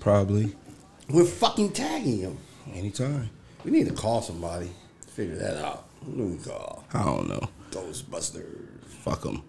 [0.00, 0.54] Probably
[1.10, 2.38] We're fucking tagging him.
[2.74, 3.30] anytime.
[3.64, 4.70] We need to call somebody.
[5.08, 5.86] Figure that out.
[6.04, 6.84] Who do we call?
[6.92, 7.48] I don't know.
[7.70, 8.44] Ghostbusters.
[9.02, 9.42] Fuck them.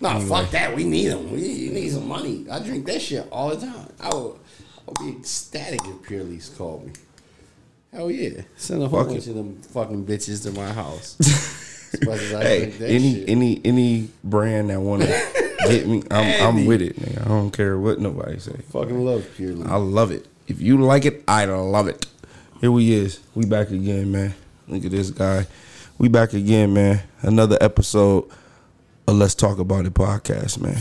[0.00, 0.76] No, fuck that.
[0.76, 1.30] We need them.
[1.32, 2.44] We need some money.
[2.50, 3.88] I drink that shit all the time.
[3.98, 4.38] I will,
[4.86, 6.92] I'll be ecstatic if Leaf called me.
[7.92, 8.42] Hell yeah.
[8.56, 9.30] Send a whole Fuck bunch it.
[9.30, 11.16] of them fucking bitches to my house.
[12.02, 13.28] As as I Hey, any shit.
[13.30, 15.02] any any brand that want
[15.66, 16.96] to get me, I'm I'm with it.
[16.96, 17.22] Nigga.
[17.22, 18.56] I don't care what nobody say.
[18.70, 19.68] fucking love Pure Leaf.
[19.68, 20.26] I love it.
[20.48, 22.06] If you like it, I love it.
[22.60, 23.20] Here we is.
[23.34, 24.34] We back again, man.
[24.68, 25.46] Look at this guy.
[25.98, 27.02] We back again, man.
[27.22, 28.30] Another episode
[29.08, 30.78] of Let's Talk About It podcast, man.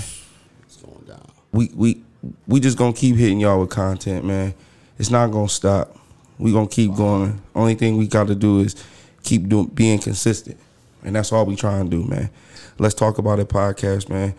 [0.63, 1.26] It's going down.
[1.52, 2.04] We we
[2.48, 4.54] we just gonna keep hitting y'all with content, man.
[4.98, 5.95] It's not gonna stop.
[6.38, 7.41] We gonna keep going.
[7.54, 8.76] Only thing we got to do is
[9.23, 10.57] keep doing being consistent,
[11.04, 12.29] and that's all we try and do, man.
[12.77, 14.35] Let's talk about it, podcast, man.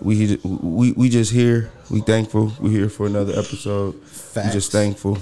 [0.00, 1.70] We we we just here.
[1.90, 2.52] We thankful.
[2.58, 3.94] We here for another episode.
[4.34, 5.18] We just thankful.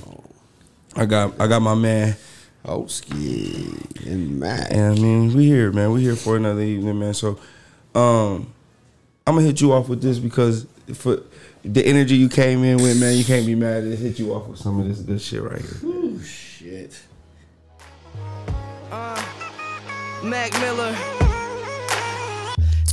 [0.95, 2.17] I got I got my man,
[2.65, 3.73] Oski
[4.07, 4.71] and Matt.
[4.71, 5.93] and I mean we here, man.
[5.93, 7.15] We here for another evening, man.
[7.15, 7.39] So,
[7.95, 8.53] um,
[9.27, 11.23] I'm gonna hit you off with this because for
[11.65, 13.99] the energy you came in with, man, you can't be mad it.
[13.99, 15.77] Hit you off with some of this this shit right here.
[15.85, 16.99] Ooh, shit.
[18.91, 19.25] Uh,
[20.23, 21.28] Mac Miller.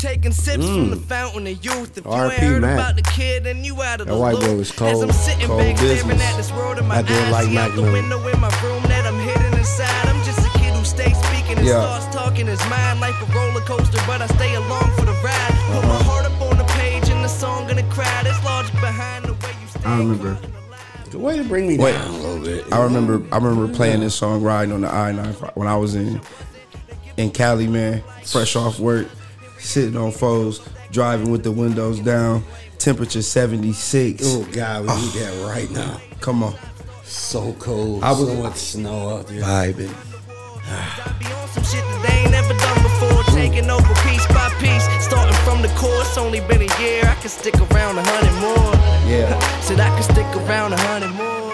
[0.05, 1.97] Taking sips from the fountain of youth.
[1.97, 2.75] If you ain't heard Mac.
[2.77, 4.43] about the kid, then you out of That the white loop.
[4.45, 7.01] boy was As cold- I'm sitting cold back staring at this world in my I
[7.01, 10.05] did eyes, like see Mac out the window in my room that I'm hidden inside.
[10.07, 11.81] I'm just a kid who stays speaking and Yeah.
[11.81, 12.99] starts talking his mind.
[13.01, 15.53] Life a roller coaster, but I stay along for the ride.
[15.73, 15.87] Put Uh-huh.
[15.87, 18.21] my heart up on the page and the song gonna cry.
[18.23, 19.89] There's logic behind the way you stay.
[19.89, 20.37] I remember.
[21.09, 21.93] The way to bring me Wait.
[21.93, 22.65] down a little bit.
[22.71, 25.95] I remember I remember playing this song riding on the I nine when I was
[25.95, 26.21] in
[27.17, 28.03] in Cali, man.
[28.23, 29.07] Fresh off work,
[29.65, 32.43] sitting on foes, driving with the windows down,
[32.77, 34.23] temperature seventy six.
[34.25, 35.19] Oh God, we need oh.
[35.19, 35.99] that right now.
[36.21, 36.55] Come on,
[37.03, 38.03] So cold.
[38.03, 39.41] I was- so much snow out there.
[39.41, 39.93] vibing.
[40.67, 43.23] I be on some shit that they ain't never done before.
[43.35, 44.83] Taking over piece by piece.
[45.03, 47.03] Starting from the core, it's only been a year.
[47.05, 48.73] I can stick around a hundred more.
[49.07, 49.37] Yeah.
[49.61, 51.53] Said I can stick around a hundred more.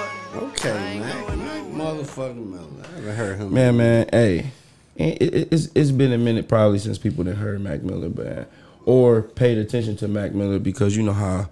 [0.50, 1.38] Okay, Mac.
[1.38, 2.85] Mac motherfucking Miller.
[2.85, 3.53] I haven't heard him.
[3.53, 4.52] Man, man, hey,
[5.01, 8.45] it, it, it's it's been a minute probably since people that heard Mac Miller, man,
[8.85, 11.50] or paid attention to Mac Miller because you know how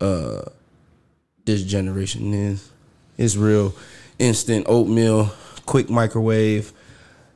[0.00, 0.42] uh
[1.44, 2.70] this generation is.
[3.18, 3.74] It's real
[4.18, 5.30] instant oatmeal,
[5.66, 6.72] quick microwave.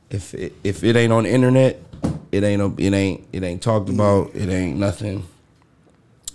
[0.09, 1.79] If it, if it ain't on the internet,
[2.31, 4.31] it ain't no- it ain't it ain't talked about.
[4.35, 5.23] It ain't nothing.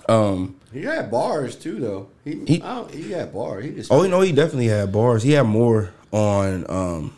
[0.09, 0.57] Um.
[0.73, 2.09] He had bars too, though.
[2.25, 3.63] He He- I don't, he had bars.
[3.65, 5.23] He just Oh, you know, he definitely had bars.
[5.23, 6.65] He had more on.
[6.71, 7.17] um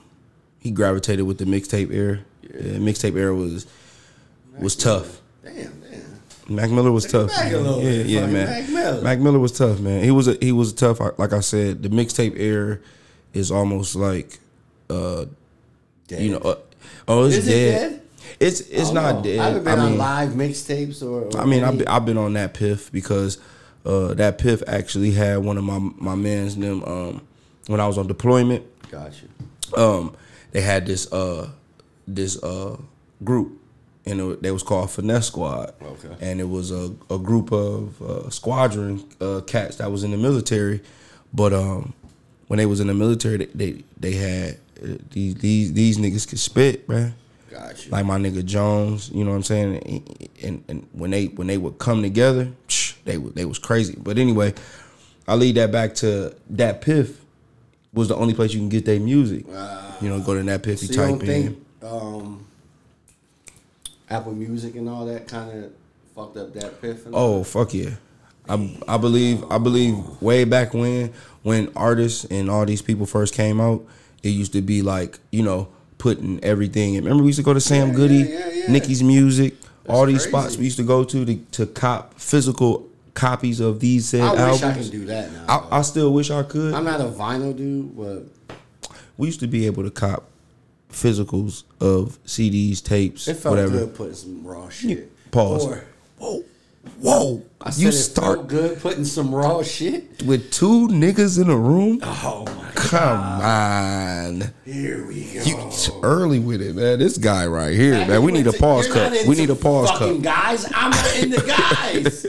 [0.65, 2.21] He gravitated with the mixtape era.
[2.43, 3.67] Yeah, mixtape era was
[4.59, 5.21] was tough.
[5.45, 6.55] damn, damn.
[6.57, 7.31] Mac Miller was tough.
[7.31, 7.65] back man.
[7.81, 8.47] yeah, yeah, man.
[8.47, 9.03] Mac Miller.
[9.03, 10.03] Mac Miller was tough, man.
[10.03, 11.01] He was a, he was tough.
[11.19, 12.79] Like I said, the mixtape era
[13.33, 14.39] is almost like,
[14.91, 15.27] uh,
[16.09, 16.23] Dead.
[16.23, 16.57] you know, uh,
[17.09, 17.91] oh, it's Is it dead.
[17.91, 18.01] dead?
[18.41, 19.23] It's it's don't not know.
[19.23, 19.39] dead.
[19.39, 21.23] I haven't been I on mean, live mixtapes or.
[21.37, 23.39] or I mean, I've been, I've been on DatPiff because
[23.87, 27.27] uh, DatPiff actually had one of my my man's them um,
[27.67, 28.65] when I was on deployment.
[28.91, 29.27] Gotcha.
[29.77, 30.15] Um,
[30.55, 31.51] they had this uh
[32.09, 32.79] this uh
[33.23, 33.61] group,
[34.07, 35.75] and it, they was called Finesse Squad.
[35.83, 36.17] Okay.
[36.21, 40.17] and it was a, a group of uh, squadron uh, cats that was in the
[40.17, 40.81] military,
[41.35, 41.93] but um
[42.47, 46.27] when they was in the military, they they, they had uh, these these these niggas
[46.27, 47.15] could spit, man
[47.51, 47.91] Gotcha.
[47.91, 50.31] like my nigga Jones, you know what I'm saying?
[50.43, 53.97] And, and when they when they would come together, psh, they was they was crazy.
[53.97, 54.55] But anyway,
[55.29, 57.17] I lead that back to DatPiff
[57.95, 59.47] was the only place you can get their music.
[60.01, 61.65] you know, go to DatPiff, you so type in.
[61.83, 62.45] um,
[64.11, 65.73] Apple Music and all that kind of
[66.15, 67.07] fucked up DatPiff?
[67.07, 67.91] And all Oh fuck yeah.
[68.49, 71.13] I, I believe I believe way back when
[71.43, 73.83] when artists and all these people first came out,
[74.23, 75.69] it used to be like you know
[75.99, 76.95] putting everything.
[76.95, 77.05] in.
[77.05, 78.71] Remember we used to go to Sam Yeah, Goody, yeah, yeah.
[78.71, 79.55] Nicky's Music,
[79.89, 80.29] all these crazy.
[80.31, 84.31] spots we used to go to to, to cop physical copies of these said I
[84.33, 84.63] wish albums.
[84.63, 85.45] I could do that now.
[85.49, 86.75] I, I still wish I could.
[86.75, 88.57] I'm not a vinyl dude, but
[89.17, 90.29] we used to be able to cop
[90.91, 93.79] physicals of CDs, tapes, it felt whatever.
[93.79, 95.11] good putting some raw shit.
[95.31, 95.67] Pause.
[95.67, 95.85] Or,
[96.19, 96.45] Whoa,
[97.01, 97.43] whoa!
[97.61, 100.23] I said you start good putting some raw shit.
[100.25, 102.01] with two niggas in a room.
[102.03, 104.53] Oh my Come on.
[104.65, 105.43] Here we go.
[105.45, 105.71] You
[106.03, 106.99] early with it, man.
[106.99, 108.23] This guy right here, man.
[108.23, 109.27] We need a pause You're not cup.
[109.27, 110.21] We need a pause cup.
[110.23, 112.27] Guys, I'm not into guys.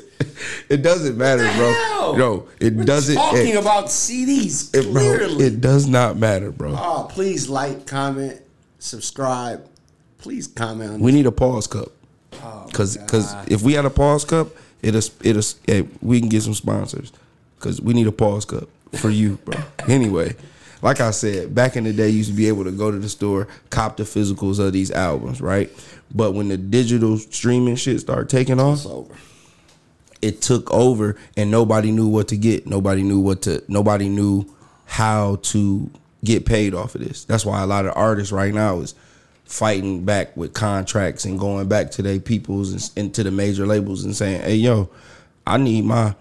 [0.69, 1.73] It doesn't matter, the bro.
[1.73, 2.15] hell?
[2.17, 3.15] No, it We're doesn't.
[3.15, 5.45] talking It, about CDs it, bro, clearly.
[5.45, 6.75] it does not matter, bro.
[6.77, 8.41] oh, please like, comment,
[8.79, 9.67] subscribe.
[10.19, 11.89] Please comment on We need a pause cup.
[12.73, 14.49] Cause, cause if we had a pause cup,
[14.81, 17.11] it'll, it'll, eh, we can get some sponsors.
[17.55, 19.59] because we need a pause cup for you, bro.
[19.87, 20.35] anyway,
[20.81, 22.99] like I said, back in the day, you used to be able to go to
[22.99, 25.71] the store, cop the physicals of these albums, right?
[26.13, 28.85] But when the digital streaming shit started taking off,
[30.21, 32.67] it took over and nobody knew what to get.
[32.67, 34.45] Nobody knew what to nobody knew
[34.85, 35.89] how to
[36.23, 37.25] get paid off of this.
[37.25, 38.95] That's why a lot of artists right now is
[39.45, 43.65] fighting back with contracts and going back to their peoples and, and to the major
[43.65, 44.89] labels and saying, "Hey yo,
[45.45, 46.15] I need my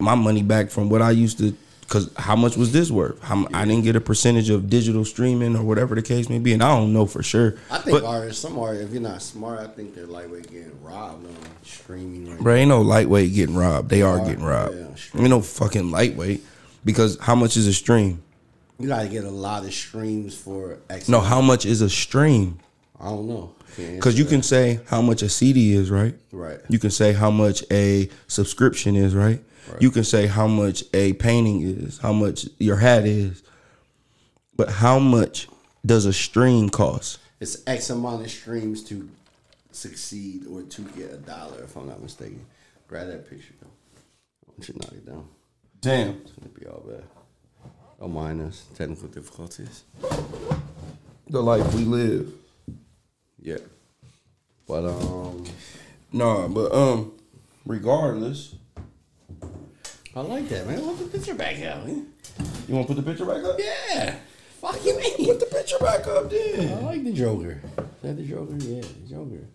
[0.00, 1.56] my money back from what I used to
[1.88, 3.20] cuz how much was this worth?
[3.22, 6.52] How, I didn't get a percentage of digital streaming or whatever the case may be
[6.54, 7.56] and I don't know for sure.
[7.70, 10.72] I think But- artists, some artists, if you're not smart, I think they're lightweight getting
[10.82, 13.90] robbed on streaming right Bro, ain't no lightweight getting robbed.
[13.90, 14.74] They are are, getting robbed.
[14.76, 16.42] yeah, ain't no fucking lightweight.
[16.84, 18.22] Because how much is a stream?
[18.78, 21.08] You gotta get a lot of streams for X.
[21.08, 22.58] No, how much is a stream?
[22.98, 23.54] I don't know.
[23.76, 26.14] Because you answer can say how much a CD is, right?
[26.30, 26.60] Right.
[26.68, 29.42] You can say how much a subscription is, right?
[29.70, 29.82] right?
[29.82, 33.42] You can say how much a painting is, how much your hat is.
[34.54, 35.48] But how much
[35.84, 37.18] does a stream cost?
[37.40, 39.08] It's X amount of streams to
[39.72, 42.44] succeed or to get a dollar, if I'm not mistaken.
[42.86, 43.68] Grab that picture though.
[44.46, 45.28] I want you to knock it down.
[45.80, 46.20] Damn.
[46.22, 47.04] It's gonna be all bad.
[48.02, 48.66] Don't mind us.
[48.74, 49.84] Technical difficulties.
[51.30, 52.32] The life we live.
[53.40, 53.58] Yeah.
[54.66, 55.44] But um
[56.12, 57.12] Nah, but um,
[57.64, 58.56] regardless,
[60.16, 60.80] I like that, man.
[60.80, 62.08] Put the picture back out, man.
[62.66, 63.56] you want to put the picture back up?
[63.56, 64.16] Yeah.
[64.60, 65.26] Fuck you mean?
[65.26, 66.72] Put the picture back up, then.
[66.72, 67.62] I like the Joker.
[67.78, 68.56] Is that the Joker?
[68.58, 69.46] Yeah, the Joker.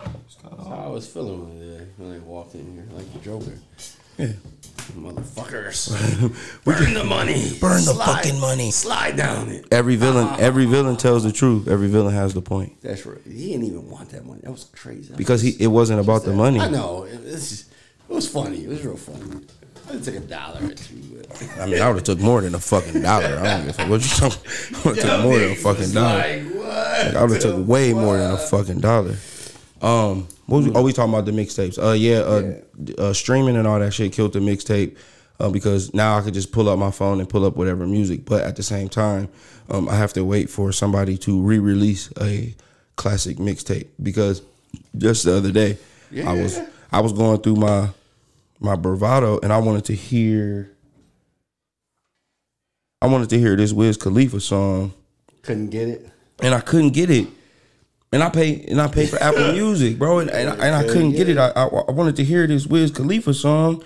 [0.00, 3.58] That's how I was feeling when when they walked in here, like the Joker.
[4.16, 4.32] Yeah.
[4.94, 5.88] Motherfuckers.
[6.64, 7.52] burn the money.
[7.60, 8.70] Burn the fucking money.
[8.70, 9.66] Slide down it.
[9.70, 11.68] Every villain, every villain tells the truth.
[11.68, 13.20] Every villain has the point That's right.
[13.24, 14.40] He didn't even want that money.
[14.42, 15.14] That was crazy.
[15.16, 16.60] because he it wasn't about the money.
[16.60, 17.04] I know.
[17.04, 17.70] It, it's just,
[18.08, 18.64] it was funny.
[18.64, 19.44] It was real funny.
[19.90, 21.22] I took a dollar or two.
[21.60, 23.38] I mean, I would have took more than a fucking dollar.
[23.38, 23.88] I don't give a fuck.
[23.90, 24.46] What you talking?
[24.76, 26.18] I would have took more than a fucking dollar.
[26.18, 27.16] Like, what?
[27.16, 29.16] I would have took way more than a fucking dollar.
[29.80, 31.82] Um, what was we always talking about the mixtapes?
[31.82, 32.60] Uh, yeah, uh,
[33.00, 34.96] uh, streaming and all that shit killed the mixtape.
[35.40, 38.24] Uh, because now I could just pull up my phone and pull up whatever music,
[38.24, 39.28] but at the same time,
[39.70, 42.54] um, I have to wait for somebody to re-release a
[42.94, 43.88] classic mixtape.
[44.00, 44.42] Because
[44.96, 45.78] just the other day,
[46.24, 46.60] I was
[46.92, 47.88] I was going through my
[48.60, 50.70] my bravado and I wanted to hear
[53.00, 54.92] I wanted to hear this Wiz Khalifa song
[55.42, 56.08] Couldn't get it.
[56.40, 57.26] and I couldn't get it.
[58.12, 60.84] And I pay and I pay for Apple Music, bro, and, and, I, and I
[60.84, 61.38] couldn't get it.
[61.38, 63.82] I, I I wanted to hear this Wiz Khalifa song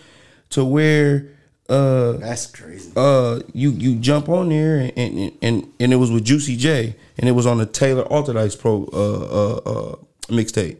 [0.50, 1.28] to where
[1.69, 2.93] uh That's crazy.
[2.96, 6.94] uh you you jump on there and and and, and it was with Juicy J
[7.19, 9.96] and it was on the Taylor Allderdice Pro uh uh, uh
[10.28, 10.78] mixtape.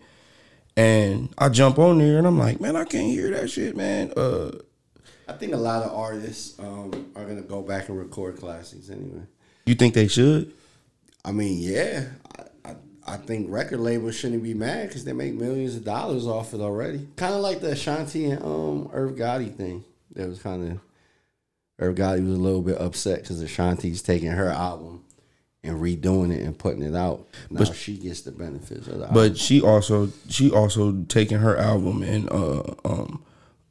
[0.77, 4.13] And I jump on there and I'm like, man, I can't hear that shit, man.
[4.17, 4.51] Uh
[5.29, 9.23] I think a lot of artists um, are gonna go back and record classics anyway.
[9.65, 10.53] you think they should?
[11.25, 12.05] I mean, yeah,
[12.39, 12.45] I,
[13.07, 16.55] I, I think record labels shouldn't be mad because they make millions of dollars off
[16.55, 17.09] it already.
[17.17, 19.85] Kind of like the Ashanti and um Irv Gotti thing.
[20.15, 20.81] That was kind of
[21.79, 25.05] Irv Gotti was a little bit upset because Ashanti's taking her album
[25.63, 27.27] and redoing it and putting it out.
[27.51, 29.15] Now she gets the benefits of the album.
[29.15, 33.23] But she also she also taking her album and uh um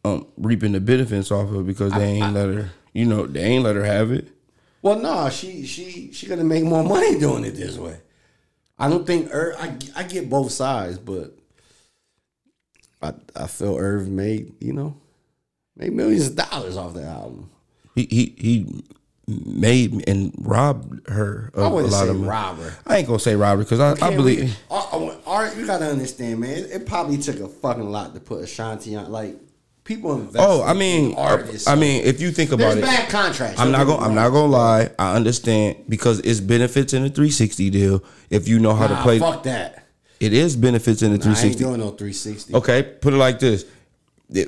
[0.04, 3.44] um reaping the benefits off of it because they ain't let her you know they
[3.44, 4.30] ain't let her have it.
[4.82, 7.98] Well, no, she she she gonna make more money doing it this way.
[8.78, 9.56] I don't think Irv.
[9.60, 11.38] I I get both sides, but
[13.02, 14.96] I I feel Irv made you know
[15.76, 17.50] made millions of dollars off the album.
[17.96, 18.84] He he he
[19.28, 22.74] made and robbed her of I a wouldn't lot say of robber.
[22.86, 25.66] I ain't gonna say robber because I, I believe we- uh, uh, Art, art, you
[25.66, 26.52] gotta understand, man.
[26.52, 29.12] It, it probably took a fucking lot to put Ashanti on.
[29.12, 29.36] Like
[29.86, 30.36] people invest.
[30.38, 31.66] Oh, I mean, in artists.
[31.68, 33.58] I mean, if you think about there's it, bad contracts.
[33.60, 34.06] I'm don't gonna.
[34.06, 34.90] I'm not gonna lie.
[35.00, 38.04] I understand because it's benefits in the 360 deal.
[38.30, 39.88] If you know how to play, Fuck that.
[40.20, 41.64] it is benefits in the Nah, I ain't 360.
[41.64, 42.54] doing no 360.
[42.56, 43.64] Okay, put it like this.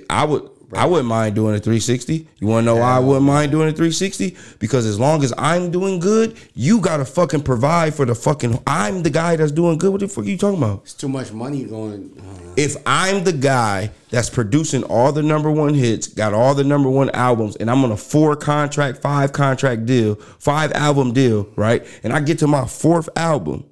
[0.10, 2.28] I would I wouldn't mind doing a 360.
[2.40, 4.36] You wanna know why I wouldn't mind doing a 360?
[4.60, 9.02] Because as long as I'm doing good, you gotta fucking provide for the fucking I'm
[9.04, 9.92] the guy that's doing good.
[9.92, 10.82] What the fuck are you talking about?
[10.84, 12.12] It's too much money going.
[12.20, 16.64] Uh, If I'm the guy that's producing all the number one hits, got all the
[16.66, 21.48] number one albums, and I'm on a four contract, five contract deal, five album deal,
[21.56, 21.86] right?
[22.04, 23.64] And I get to my fourth album,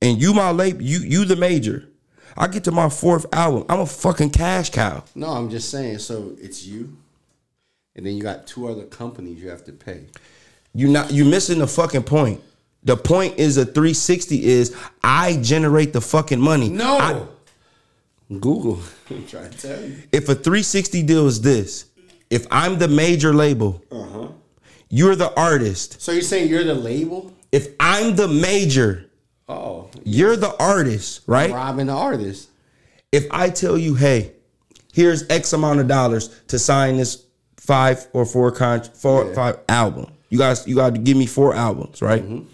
[0.00, 1.88] and you my label, you you the major.
[2.36, 5.04] I get to my fourth album, I'm a fucking cash cow.
[5.14, 5.98] No, I'm just saying.
[5.98, 6.96] So it's you,
[7.96, 10.04] and then you got two other companies you have to pay.
[10.74, 12.40] You not you missing the fucking point.
[12.84, 14.74] The point is a 360 is
[15.04, 16.68] I generate the fucking money.
[16.68, 17.26] No, I-
[18.40, 18.80] Google.
[19.10, 19.96] I'm trying to tell you.
[20.10, 21.84] If a 360 deal is this,
[22.30, 24.28] if I'm the major label, Uh-huh.
[24.88, 26.00] you're the artist.
[26.00, 27.32] So you're saying you're the label?
[27.52, 29.10] If I'm the major,
[29.48, 31.50] Oh, you're the artist, right?
[31.50, 32.48] robbing the artist.
[33.10, 34.32] If I tell you, hey,
[34.92, 39.34] here's X amount of dollars to sign this five or four con four Yeah.
[39.34, 42.22] five album, you guys, you got to give me four albums, right?
[42.22, 42.46] Mm-hmm.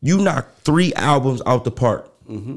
[0.00, 2.10] You knock three albums out the park.
[2.28, 2.56] Mm-hmm.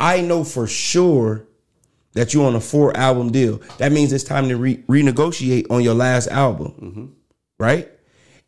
[0.00, 1.46] I know for sure
[2.14, 3.60] that you're on a four album deal.
[3.78, 7.06] That means it's time to re- renegotiate on your last album, mm-hmm.
[7.58, 7.88] right?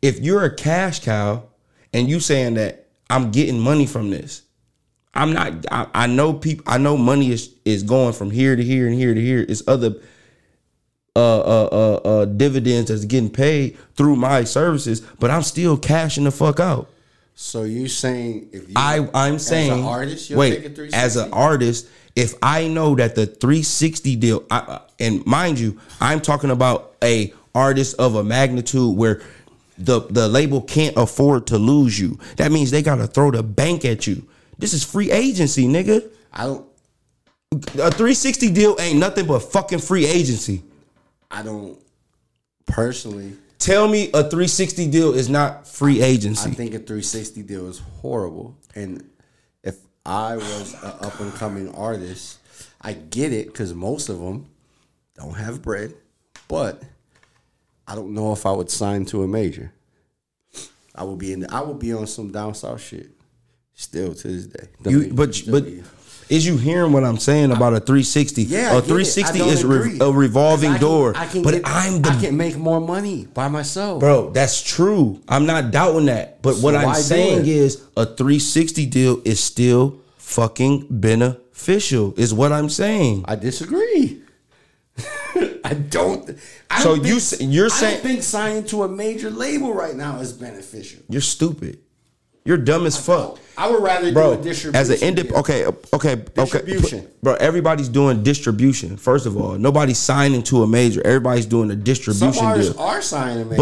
[0.01, 1.43] If you're a cash cow
[1.93, 4.41] and you saying that I'm getting money from this,
[5.13, 5.65] I'm not.
[5.71, 6.63] I, I know people.
[6.67, 9.45] I know money is is going from here to here and here to here.
[9.47, 9.95] It's other
[11.15, 16.25] uh, uh, uh, uh, dividends that's getting paid through my services, but I'm still cashing
[16.25, 16.89] the fuck out.
[17.33, 20.97] So you saying if you I I'm as saying an artist, wait take a 360?
[20.97, 25.79] as an artist if I know that the 360 deal I, I- and mind you
[26.01, 29.21] I'm talking about a artist of a magnitude where
[29.77, 32.19] the the label can't afford to lose you.
[32.37, 34.27] That means they gotta throw the bank at you.
[34.57, 36.09] This is free agency nigga.
[36.33, 36.67] I don't
[37.51, 40.63] a 360 deal ain't nothing but fucking free agency.
[41.31, 41.79] I don't
[42.65, 43.33] personally.
[43.59, 46.49] Tell me a 360 deal is not free agency.
[46.49, 48.55] I think a 360 deal is horrible.
[48.75, 49.09] And
[49.63, 52.39] if I was an up and coming artist,
[52.81, 54.47] I get it because most of them
[55.15, 55.93] don't have bread,
[56.47, 56.83] but
[57.87, 59.71] I don't know if I would sign to a major.
[60.93, 61.41] I would be in.
[61.41, 63.11] The, I would be on some down south shit.
[63.73, 64.67] Still to this day.
[64.89, 65.65] You, but but
[66.29, 68.43] is you hearing what I'm saying about a 360?
[68.43, 68.87] yeah, a get it.
[68.87, 71.13] 360 is re- a revolving can- door.
[71.15, 73.99] I can but get- I'm the I can make more money by myself.
[73.99, 74.31] bro.
[74.31, 75.21] That's true.
[75.29, 76.41] I'm not doubting that.
[76.41, 82.13] But what I'm saying is a 360 deal is still fucking beneficial.
[82.17, 83.23] Is what I'm saying.
[83.27, 84.23] I disagree.
[85.63, 86.37] I don't.
[86.69, 89.73] I So don't you think- you're I saying- don't think signing to a major label
[89.73, 91.01] right now is beneficial.
[91.09, 91.79] You're stupid.
[92.45, 93.39] You're dumb as fuck.
[93.57, 94.35] I would rather bro.
[94.35, 94.75] do a distribution.
[94.75, 95.37] As an indep, deal.
[95.39, 96.99] okay, okay, Distribution.
[96.99, 97.33] okay, bro.
[97.35, 98.95] Everybody's doing distribution.
[98.95, 101.05] First of all, nobody's signing to a major.
[101.05, 102.81] Everybody's doing a Some distribution artists deal.
[102.81, 103.57] are signing majors.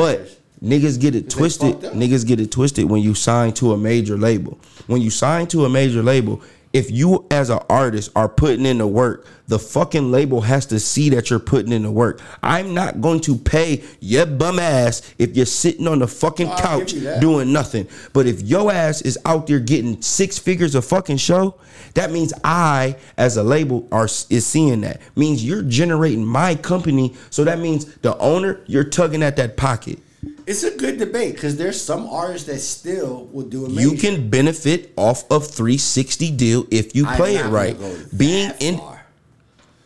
[0.61, 1.79] But niggas get it twisted.
[1.79, 4.59] Niggas get it twisted when you sign to a major label.
[4.85, 6.41] When you sign to a major label,
[6.75, 10.77] if you as an artist are putting in the work, the fucking label has to
[10.77, 12.19] see that you're putting in the work.
[12.43, 16.57] I'm not going to pay your bum ass if you're sitting on the fucking I'll
[16.57, 17.21] couch give you that.
[17.21, 17.87] doing nothing.
[18.11, 21.55] But if your ass is out there getting six figures a fucking show,
[21.93, 24.99] that means I, as a label, are is seeing that.
[25.15, 27.15] Means you're generating my company.
[27.29, 29.99] So that means the owner, you're tugging at that pocket.
[30.47, 33.69] It's a good debate because there's some artists that still will do a.
[33.69, 37.75] You can benefit off of 360 deal if you play it right.
[38.15, 39.05] Being in far.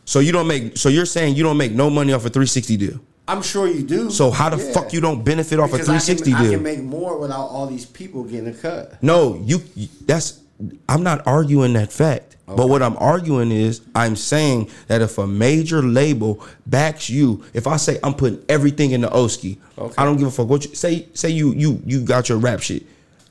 [0.05, 2.77] so you don't make so you're saying you don't make no money off a 360
[2.77, 2.99] deal.
[3.27, 4.09] I'm sure you do.
[4.09, 4.73] So how the Yeah.
[4.73, 6.51] fuck you don't benefit off a Because I can- 360 I deal?
[6.53, 9.01] can make more without all these people getting a cut.
[9.03, 9.61] No, you
[10.05, 10.39] that's
[10.87, 12.35] I'm not arguing that fact.
[12.47, 17.67] But what I'm arguing is I'm saying that if a major label backs you, if
[17.67, 19.93] I say I'm putting everything in the Oski, Okay.
[19.99, 22.61] I don't give a fuck what you say say you you you got your rap
[22.61, 22.83] shit.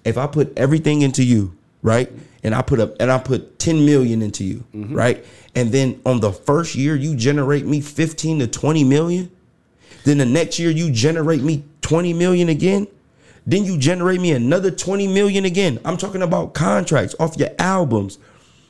[0.05, 2.11] If I put everything into you, right?
[2.45, 4.95] And I put up and I put 10 million into you, Mm-hmm.
[4.95, 5.25] right?
[5.57, 9.31] And then on the first year you generate me 15 to 20 million,
[10.05, 12.87] then the next year you generate me 20 million again.
[13.47, 15.79] Then you generate me another 20 million again.
[15.85, 18.19] I'm talking about contracts off your albums,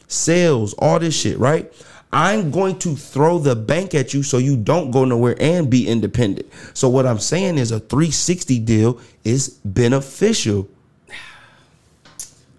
[0.07, 1.73] sales, all this shit, right?
[2.13, 5.87] I'm going to throw the bank at you so you don't go nowhere and be
[5.87, 6.51] independent.
[6.73, 10.69] So what I'm saying is a 360 deal is beneficial.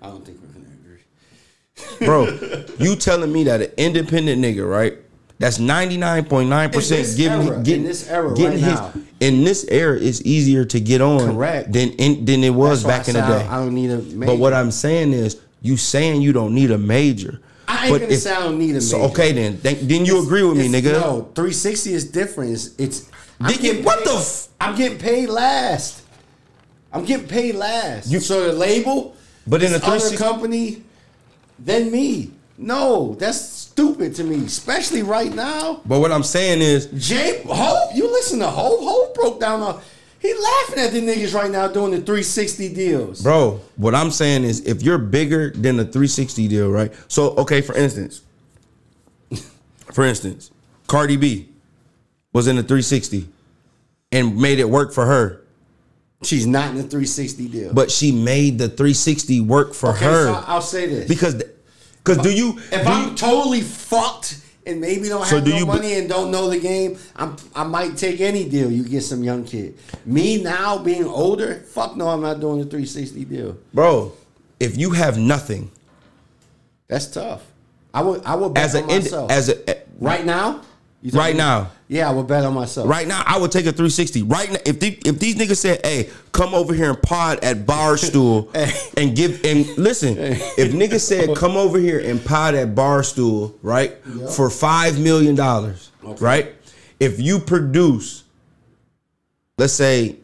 [0.01, 2.05] I don't think we're gonna agree.
[2.05, 4.97] Bro, you telling me that an independent nigga, right?
[5.39, 8.93] That's 99.9% In this giving era, getting in this era getting right his now.
[9.21, 11.71] in this era it's easier to get on Correct.
[11.71, 13.47] than in, than it was back in the day.
[13.47, 14.25] I don't need a major.
[14.33, 17.39] But what I'm saying is, you saying you don't need a major.
[17.69, 18.81] I ain't but gonna if- say I don't need a major.
[18.81, 20.91] So okay then, then, then you agree with me, nigga?
[20.99, 22.51] No, 360 is different.
[22.51, 26.01] It's, it's I'm getting what paid- the f- I'm getting paid last.
[26.91, 28.11] I'm getting paid last.
[28.11, 29.15] You- so the label,
[29.47, 30.83] But in the 360 other company,
[31.57, 32.31] then me.
[32.57, 35.81] No, that's stupid to me, especially right now.
[35.85, 38.79] But what I'm saying is, Jay Hope, you listen to Hope.
[38.81, 39.61] Hope broke down.
[39.61, 39.79] A,
[40.19, 43.21] he laughing at the niggas right now doing the 360 deals.
[43.23, 46.91] bro, what I'm saying is, if you're bigger than the 360 deal, right?
[47.07, 48.21] So okay, for instance,
[49.93, 50.51] for instance,
[50.87, 51.47] Cardi B
[52.33, 53.29] was in the 360
[54.11, 55.41] and made it work for her,
[56.21, 57.73] She's not in the 360 deal.
[57.73, 61.07] but she made the 360 work for okay, her so I'll say this.
[61.07, 61.41] because,
[62.17, 65.51] because do you If do I'm you- totally fucked and maybe don't So have do
[65.51, 68.71] no you money and don't know the game, I'm I might take any deal.
[68.71, 69.77] You get some young kid.
[70.05, 73.57] Me now being older, fuck no, I'm not doing a 360 deal.
[73.73, 74.11] bro.
[74.59, 75.71] If you have nothing
[76.87, 77.41] That's tough.
[77.93, 79.31] I would I would bet as on ind- myself.
[79.31, 80.61] as a right now.
[81.03, 81.71] Right talking- now.
[81.91, 82.87] Yeah, I would bet on myself.
[82.87, 84.21] right now, I would take a 360.
[84.21, 87.65] Right now, if the, if these niggas said, "Hey, come over here and pod at
[87.65, 88.53] Barstool
[88.97, 93.97] and give and listen," if niggas said, "Come over here and pod at Barstool," right,
[94.35, 96.23] for five million dollars, Okay.
[96.23, 96.55] right?
[96.99, 98.23] If you produce,
[99.57, 100.17] let's say,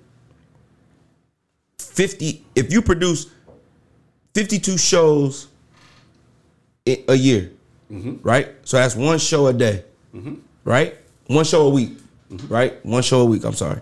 [1.80, 3.26] fifty, if you produce
[4.36, 5.48] fifty-two shows
[6.86, 7.52] a year,
[7.92, 8.18] mm-hmm.
[8.22, 8.50] right?
[8.66, 10.36] So that's one show a day, mm-hmm.
[10.64, 10.96] right?
[11.28, 11.98] One show a week,
[12.48, 12.84] right?
[12.86, 13.44] One show a week.
[13.44, 13.82] I'm sorry.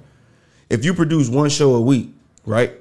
[0.70, 2.10] If you produce one show a week,
[2.46, 2.72] right?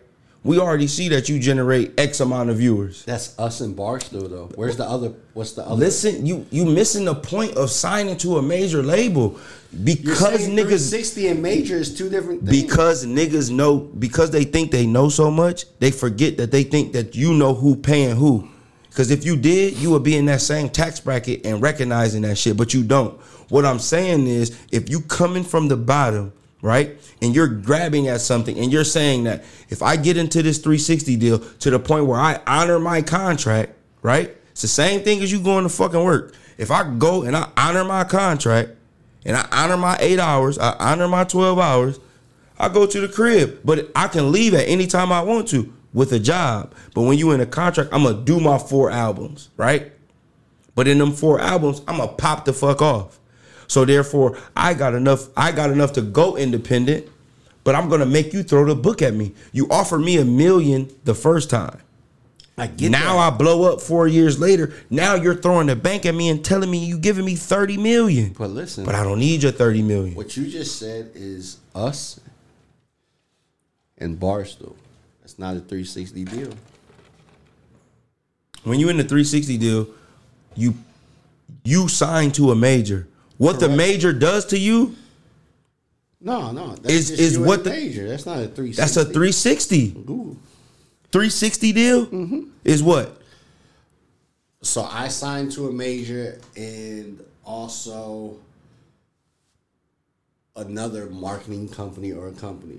[0.44, 3.04] We already see that you generate X amount of viewers.
[3.04, 4.50] That's us and Barstool though.
[4.56, 5.12] Where's the other?
[5.34, 5.76] What's the other?
[5.76, 9.38] Listen, you you missing the point of signing to a major label
[9.84, 12.62] because niggas sixty and major is two different things.
[12.62, 16.92] because niggas know because they think they know so much, they forget that they think
[16.94, 18.48] that you know who paying who.
[18.92, 22.36] Because if you did, you would be in that same tax bracket and recognizing that
[22.36, 23.18] shit, but you don't.
[23.48, 28.20] What I'm saying is, if you coming from the bottom, right, and you're grabbing at
[28.20, 32.04] something, and you're saying that if I get into this 360 deal to the point
[32.04, 33.72] where I honor my contract,
[34.02, 36.34] right, it's the same thing as you going to fucking work.
[36.58, 38.72] If I go and I honor my contract,
[39.24, 41.98] and I honor my eight hours, I honor my 12 hours,
[42.58, 45.72] I go to the crib, but I can leave at any time I want to
[45.92, 46.74] with a job.
[46.94, 49.92] But when you in a contract, I'm gonna do my four albums, right?
[50.74, 53.18] But in them four albums, I'm gonna pop the fuck off.
[53.66, 55.28] So therefore, I got enough.
[55.36, 57.06] I got enough to go independent,
[57.64, 59.32] but I'm gonna make you throw the book at me.
[59.52, 61.78] You offer me a million the first time.
[62.58, 63.32] I get now that.
[63.32, 64.74] I blow up four years later.
[64.90, 68.34] Now you're throwing the bank at me and telling me you giving me 30 million.
[68.38, 70.14] But listen, But I don't need your 30 million.
[70.14, 72.20] what you just said is us
[73.96, 74.74] and Barstool.
[75.32, 76.50] That's not a 360 deal.
[78.64, 79.86] when you in the 360 deal,
[80.54, 80.74] you
[81.64, 83.08] you sign to a major.
[83.38, 84.94] What the major does to you,
[86.20, 86.74] No, no.
[86.76, 88.06] That's Is- is what the major.
[88.08, 88.80] That's not a 360.
[88.82, 89.88] that's a 360.
[89.92, 90.36] Google.
[91.12, 92.40] 360 deal Mm-hmm.
[92.64, 93.18] is what?
[94.62, 98.36] So I signed to a major and also
[100.56, 102.78] another marketing company or a company.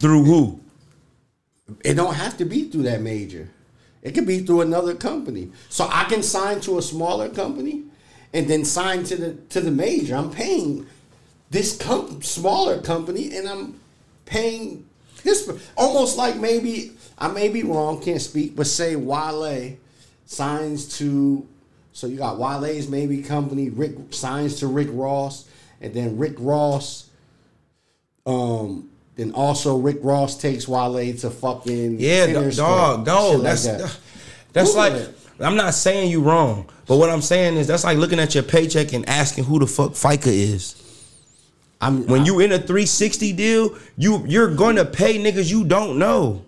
[0.00, 0.60] Through who?
[1.84, 3.48] It don't have to be through that major.
[4.02, 5.50] It could be through another company.
[5.68, 7.84] So I can sign to a smaller company
[8.32, 10.14] and then sign to the to the major.
[10.16, 10.86] I'm paying
[11.50, 13.80] this com- smaller company and I'm
[14.24, 14.86] paying
[15.24, 19.76] this almost like maybe I may be wrong, can't speak, but say Wale
[20.26, 21.46] signs to
[21.92, 25.48] so you got Wale's maybe company, Rick signs to Rick Ross,
[25.80, 27.10] and then Rick Ross
[28.26, 28.87] um
[29.18, 33.06] then also Rick Ross takes Wale to fucking Yeah, dog, Square, dog.
[33.06, 33.98] shit like That's that.
[34.52, 35.14] that's Google like it.
[35.40, 38.44] I'm not saying you wrong, but what I'm saying is that's like looking at your
[38.44, 40.74] paycheck and asking who the fuck FICA is.
[41.80, 45.98] I'm When you in a 360 deal, you you're going to pay niggas you don't
[45.98, 46.44] know.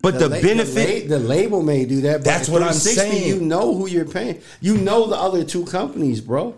[0.00, 2.18] But the, la- benefit the, la- the label may do that.
[2.18, 3.28] But That's what I'm 360, saying.
[3.28, 4.40] You know who you're paying.
[4.60, 6.56] You know the other two companies, bro.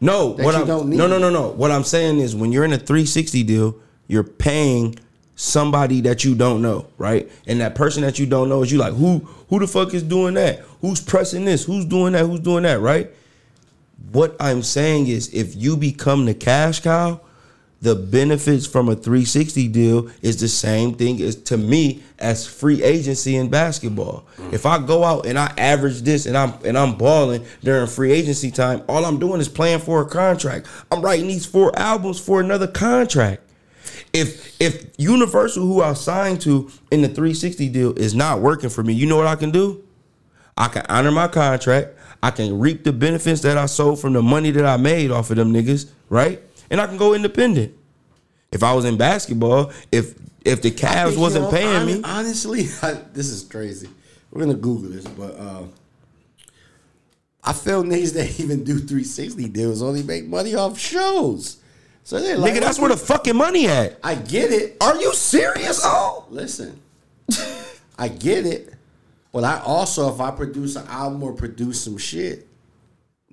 [0.00, 0.96] No, that what you I'm, don't need.
[0.96, 1.48] no, no, no, no.
[1.50, 3.76] What I'm saying is when you're in a 360 deal,
[4.08, 4.98] you're paying
[5.36, 7.30] somebody that you don't know, right?
[7.46, 10.02] And that person that you don't know is you like, who who the fuck is
[10.02, 10.60] doing that?
[10.80, 11.64] Who's pressing this?
[11.64, 12.26] Who's doing that?
[12.26, 13.10] Who's doing that, right?
[14.12, 17.20] What I'm saying is if you become the cash cow,
[17.82, 22.82] the benefits from a 360 deal is the same thing as to me as free
[22.82, 24.26] agency in basketball.
[24.50, 28.12] If I go out and I average this and I'm and I'm balling during free
[28.12, 30.66] agency time, all I'm doing is playing for a contract.
[30.90, 33.42] I'm writing these four albums for another contract.
[34.16, 38.82] If if Universal, who I signed to in the 360 deal, is not working for
[38.82, 39.84] me, you know what I can do?
[40.56, 41.90] I can honor my contract.
[42.22, 45.30] I can reap the benefits that I sold from the money that I made off
[45.30, 46.40] of them niggas, right?
[46.70, 47.74] And I can go independent.
[48.50, 52.68] If I was in basketball, if if the Cavs wasn't know, paying hon- me, Honestly,
[52.82, 53.88] I, this is crazy.
[54.30, 55.64] We're gonna Google this, but uh,
[57.44, 61.58] I feel niggas that even do 360 deals only make money off shows.
[62.06, 63.98] So like, nigga, that's where the fucking money at.
[64.00, 64.76] I get it.
[64.80, 65.80] Are you serious?
[65.82, 66.80] Oh, Listen,
[67.98, 68.72] I get it,
[69.32, 72.46] but I also, if I produce an album or produce some shit,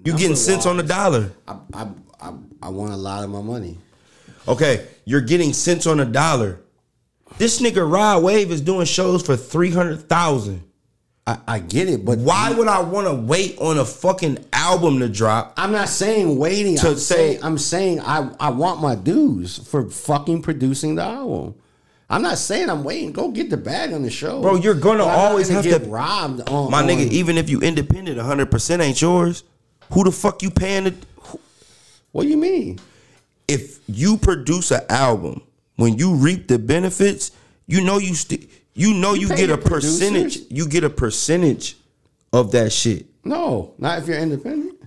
[0.04, 1.32] you getting cents on the dollar.
[1.48, 1.88] I I
[2.20, 2.34] I,
[2.64, 3.78] I want a lot of my money.
[4.48, 6.60] Okay, you're getting cents on a dollar.
[7.38, 10.64] This nigga Rod Wave is doing shows for three hundred thousand.
[11.26, 15.00] I, I get it, but Why would I want to wait on a fucking album
[15.00, 15.54] to drop.
[15.56, 16.76] I'm not saying waiting.
[16.78, 21.04] To I'm say- saying I'm saying I I want my dues for fucking producing the
[21.04, 21.56] album.
[22.10, 23.14] I'm not saying I'm waiting.
[23.14, 25.84] Go get the bag on the show, Bro, you're gonna But always gonna have get
[25.86, 29.44] to- robbed on My nigga, on- even if you independent, 100% ain't yours.
[29.94, 30.94] Who the fuck you paying to
[32.12, 32.80] What do you mean?
[33.48, 35.42] if you produce an album,
[35.78, 37.32] when you reap the benefits,
[37.68, 40.00] you know you st- you know you, pay get a producers?
[40.00, 40.38] percentage.
[40.50, 41.78] You get a percentage
[42.32, 43.06] of that shit.
[43.24, 44.80] No, not if you're independent.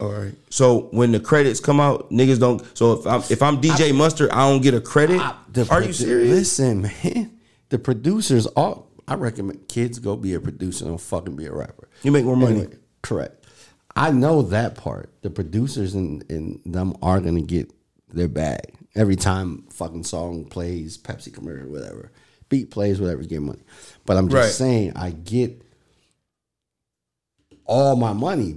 [0.00, 0.34] All right.
[0.48, 2.62] So when the credits come out, niggas don't.
[2.76, 5.20] So if I'm if I'm DJ Mustard, I don't get a credit.
[5.20, 6.30] I- the Are you serious?
[6.30, 7.38] Listen, man.
[7.70, 11.88] The producers all I recommend kids go be a producer, don't fucking be a rapper.
[12.02, 12.60] You make more money.
[12.60, 13.44] Anyway, correct.
[13.96, 15.10] I know that part.
[15.22, 17.72] The producers and, and them are gonna get
[18.12, 22.12] their bag every time fucking song plays, Pepsi commercial, whatever.
[22.48, 23.60] Beat plays, whatever, get money.
[24.06, 24.50] But I'm just Right.
[24.52, 25.60] saying, I get
[27.66, 28.54] all my money.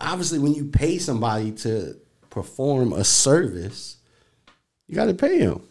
[0.00, 1.96] Obviously, when you pay somebody to
[2.30, 3.96] perform a service,
[4.88, 5.62] you got to pay them.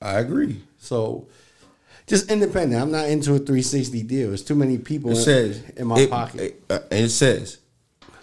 [0.00, 0.60] I agree.
[0.78, 1.28] So
[2.06, 2.80] just independent.
[2.82, 4.28] I'm not into a 360 deal.
[4.28, 6.40] There's too many people It says in my it- pocket.
[6.40, 7.58] it- uh, and it says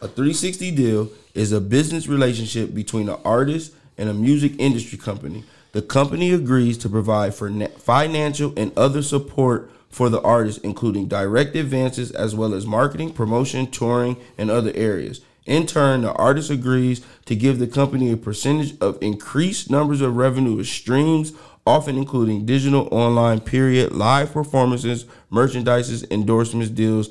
[0.01, 5.43] a 360 deal is a business relationship between an artist and a music industry company.
[5.71, 11.07] The company agrees to provide for na- financial and other support for the artist, including
[11.07, 15.21] direct advances as well as marketing, promotion, touring, and other areas.
[15.45, 20.15] In turn, the artist agrees to give the company a percentage of increased numbers of
[20.15, 21.33] revenue streams,
[21.65, 27.09] often including digital, online, period, live performances, merchandises, endorsements, deals,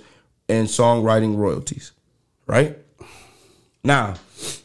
[0.48, 1.92] and songwriting royalties.
[2.46, 2.78] Right?
[3.82, 4.14] Now,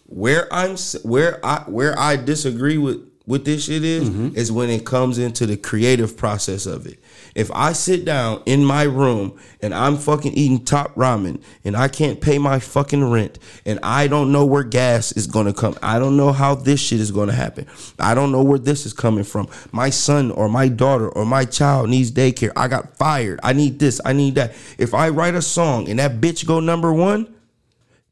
[0.06, 4.36] where I'm where I where I disagree with with this shit is mm-hmm.
[4.36, 7.00] is when it comes into the creative process of it.
[7.36, 11.88] If I sit down in my room and I'm fucking eating top ramen and I
[11.88, 16.00] can't pay my fucking rent and I don't know where gas is gonna come, I
[16.00, 17.66] don't know how this shit is gonna happen.
[17.98, 19.48] I don't know where this is coming from.
[19.72, 22.52] My son or my daughter or my child needs daycare.
[22.58, 23.40] I got fired.
[23.42, 24.02] I need this.
[24.04, 24.54] I need that.
[24.78, 27.34] If I write a song and that bitch go number one,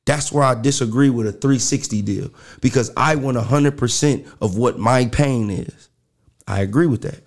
[0.05, 5.05] that's where I disagree with a 360 deal because I want 100% of what my
[5.05, 5.89] pain is.
[6.47, 7.21] I agree with that.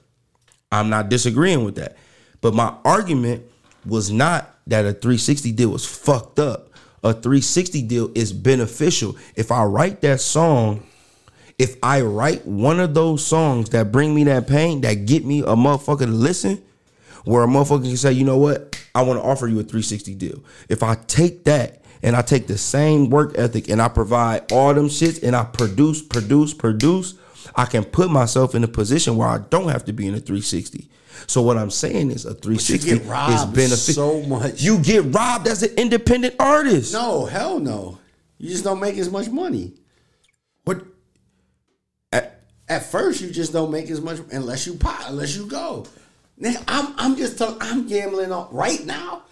[0.73, 1.97] I'm not disagreeing with that.
[2.41, 3.45] But my argument
[3.87, 6.71] was not that a 360 deal was fucked up.
[7.03, 9.17] A 360 deal is beneficial.
[9.37, 10.87] If I write that song,
[11.59, 15.41] if I write one of those songs that bring me that pain, that get me
[15.41, 16.63] a motherfucker to listen,
[17.25, 20.15] where a motherfucker can say, you know what, I want to offer you a 360
[20.15, 20.43] deal.
[20.69, 24.75] If I take that and I take the same work ethic and I provide all
[24.75, 27.15] them shits and I produce, produce, produce,
[27.57, 30.21] I can put myself in a position where I don't have to be in a
[30.21, 30.91] 360.
[31.27, 32.99] So what I'm saying is a 360 is
[33.47, 34.23] beneficial.
[34.23, 34.63] so much.
[34.63, 36.93] You get robbed as an independent artist.
[36.93, 37.99] no, hell no.
[38.37, 39.73] You just don't make as much money.
[40.65, 40.85] What?
[42.67, 45.87] At first, you just don't make as much unless you pot, unless you go.
[46.37, 49.23] Now, I'm I'm just talking, I'm gambling on right now.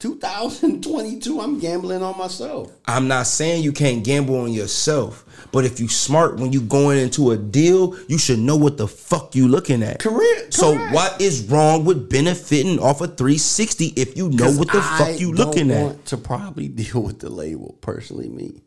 [0.00, 2.70] 2022, I'm gambling on myself.
[2.86, 6.98] I'm not saying you can't gamble on yourself, but if you smart when you going
[6.98, 9.98] into a deal, you should know what the fuck you looking at.
[9.98, 10.94] Correct, So correct.
[10.94, 15.20] what is wrong with benefiting off a 360 if you know what the I fuck
[15.20, 16.04] you looking at?
[16.06, 18.28] to probably deal with the label personally.
[18.28, 18.62] Me,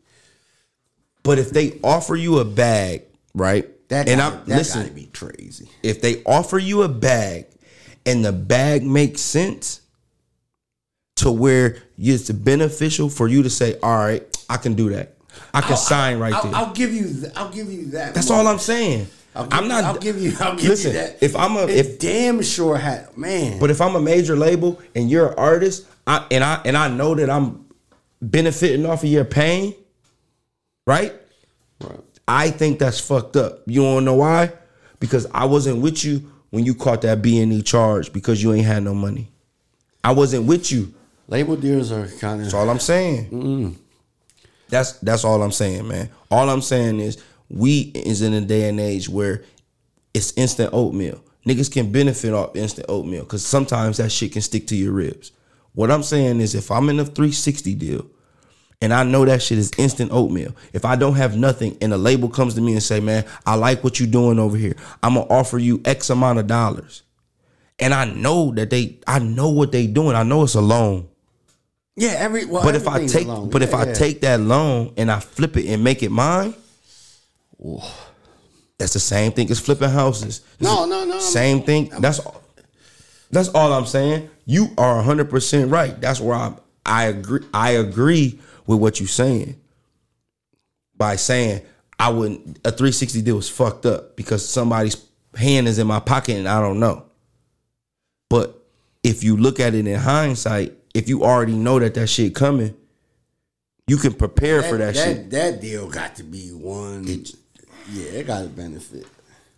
[1.22, 3.68] But if they offer you a bag, right?
[3.88, 5.68] that and gotta, I'm that listen, gotta be crazy.
[5.82, 7.46] if they offer you a bag
[8.06, 9.81] and the bag makes sense
[11.22, 15.14] to where it's beneficial for you to say, all right, I can do that.
[15.54, 16.54] I can sign right I'll, there.
[16.54, 17.12] I'll give you.
[17.20, 18.14] th- I'll give you that.
[18.14, 19.06] That's all I'm saying.
[19.34, 19.84] I'll give, I'm not.
[19.84, 20.32] I'll give you.
[20.40, 21.22] I'll give listen, you that.
[21.22, 23.58] if I'm a if damn sure had man.
[23.58, 26.88] but if I'm a major label and you're an artist, I, and I and I
[26.88, 27.66] know that I'm
[28.20, 29.74] benefiting off of your pain,
[30.86, 31.14] right?
[31.82, 32.00] Right.
[32.28, 33.62] I think that's fucked up.
[33.66, 34.52] You don't know why?
[35.00, 38.52] Because I wasn't with you when you caught that B and E charge because you
[38.52, 39.30] ain't had no money.
[40.04, 40.92] I wasn't with you.
[41.32, 42.42] Label deals are kind of.
[42.42, 43.78] That's all I'm saying.
[44.68, 46.10] That's that's all I'm saying, man.
[46.30, 49.42] All I'm saying is we is in a day and age where
[50.14, 51.24] it's instant oatmeal.
[51.46, 55.32] Niggas can benefit off instant oatmeal because sometimes that shit can stick to your ribs.
[55.74, 58.06] What I'm saying is if I'm in a 360 deal
[58.82, 61.96] and I know that shit is instant oatmeal, if I don't have nothing and a
[61.96, 64.76] label comes to me and say, man, I like what you're doing over here.
[65.02, 67.02] I'm gonna offer you X amount of dollars.
[67.78, 70.14] And I know that they I know what they doing.
[70.14, 71.08] I know it's a loan.
[71.96, 72.44] Yeah, every.
[72.44, 73.92] Well, But if I take, but if Yeah, I yeah.
[73.94, 76.54] take that loan and I flip it and make it mine,
[78.78, 80.40] that's the same thing as flipping houses.
[80.60, 81.90] No, no, no, I'm- Same thing.
[82.00, 82.40] That's all.
[83.30, 84.28] That's all I'm saying.
[84.44, 85.98] You are 100 percent right.
[86.00, 87.44] That's where I I agree.
[87.54, 89.56] I agree with what you're saying
[90.96, 91.62] by saying
[91.98, 94.96] I wouldn't a 360 deal was fucked up because somebody's
[95.36, 97.04] hand is in my pocket and I don't know.
[98.28, 98.58] But
[99.02, 102.74] if you look at it in hindsight, if you already know that that shit coming,
[103.86, 105.30] you can prepare for that, that, shit.
[105.30, 107.04] that deal got to be one.
[107.90, 109.06] yeah, it got to benefit.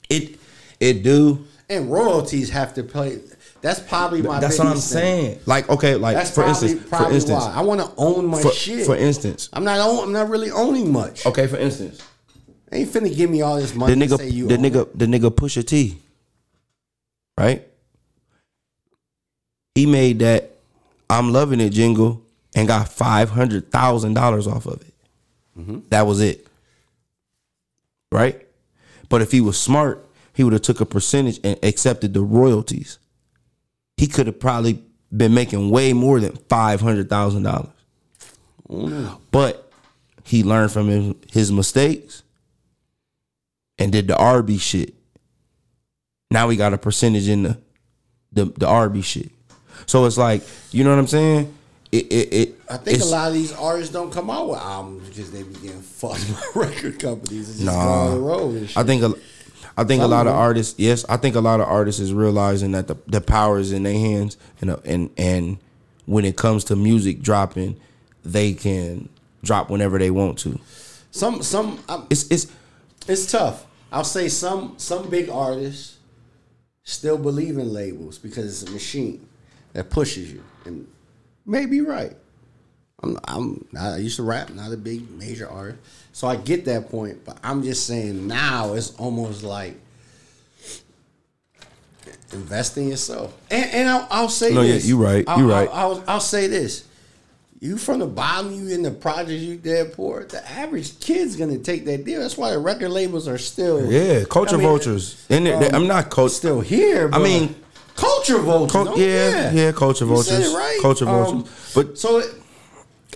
[0.08, 0.38] It
[0.80, 1.46] it do.
[1.68, 3.20] And royalties have to play.
[3.62, 4.40] That's probably my.
[4.40, 4.80] That's what I'm thing.
[4.82, 5.40] saying.
[5.46, 8.26] Like okay, like That's for probably, instance, probably for instance, why I want to own
[8.26, 8.84] my for, shit.
[8.84, 9.78] for instance, I'm not.
[9.80, 11.24] Own, I'm not really owning much.
[11.26, 12.02] okay, for instance,
[12.72, 13.94] Ain't finna give me all this money.
[13.94, 14.98] the to nigga, say you the own nigga, it.
[14.98, 15.98] the nigga Pusha T,
[17.38, 17.66] right?
[19.74, 20.53] He made that
[21.10, 22.22] "I'm loving it" jingle
[22.54, 24.94] and got five hundred thousand dollars off of it.
[25.58, 25.78] Mm-hmm.
[25.90, 26.46] That was it,
[28.10, 28.46] right?
[29.08, 32.98] But if he was smart, he would have took a percentage and accepted the royalties.
[33.96, 34.82] He could have probably
[35.16, 37.70] been making way more than five hundred thousand dollars.
[39.30, 39.70] But
[40.24, 42.22] he learned from his, his mistakes
[43.78, 44.94] and did the RB shit.
[46.30, 47.58] Now he got a percentage in the
[48.32, 49.30] the, the RB shit.
[49.86, 50.42] So it's like,
[50.72, 51.54] you know what I'm saying?
[51.92, 55.08] It it, it I think a lot of these artists don't come out with albums
[55.08, 57.48] because they be getting fucked by record companies.
[57.50, 58.06] It's just Nah.
[58.08, 58.76] on the road and shit.
[58.76, 59.14] I think a,
[59.76, 62.72] I think a lot of artists, yes, I think a lot of artists is realizing
[62.72, 65.58] that the, the power is in their hands, and uh, and and
[66.06, 67.78] when it comes to music dropping,
[68.24, 69.08] they can
[69.42, 70.58] drop whenever they want to.
[71.10, 72.46] some some um, It's it's
[73.06, 73.66] it's tough.
[73.92, 75.98] I'll say some some big artists
[76.82, 79.26] still believe in labels because it's a machine
[79.74, 80.86] that pushes you, and
[81.44, 82.16] may be right.
[83.02, 85.80] I'm I'm I used to rap, not a big major artist,
[86.12, 87.24] so I get that point.
[87.24, 89.76] But I'm just saying now it's almost like
[92.32, 93.36] invest in yourself.
[93.50, 94.86] And, and I'll, I'll say No, yeah, this.
[94.86, 95.68] you right, you right.
[95.72, 96.88] I'll, I'll, I'll say this.
[97.60, 100.24] You from the bottom, you in the projects, you dead poor.
[100.24, 102.20] The average kid's gonna take that deal.
[102.20, 105.24] That's why the record labels are still yeah, culture I mean, vultures.
[105.30, 106.32] And um, I'm not coach.
[106.32, 107.08] still here.
[107.12, 107.54] I mean,
[107.96, 108.72] culture vultures.
[108.72, 108.96] cul- no?
[108.96, 110.78] yeah, yeah, culture You said vultures, it right.
[110.82, 111.72] culture Um, vultures.
[111.74, 112.34] But so it,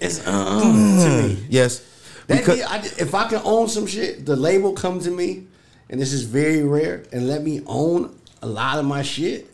[0.01, 1.47] it's uh, to me.
[1.51, 1.83] yes,
[2.27, 5.45] That because deal, I, if I can own some shit, the label come to me,
[5.91, 9.51] and this is very rare, and let me own a lot of my shit.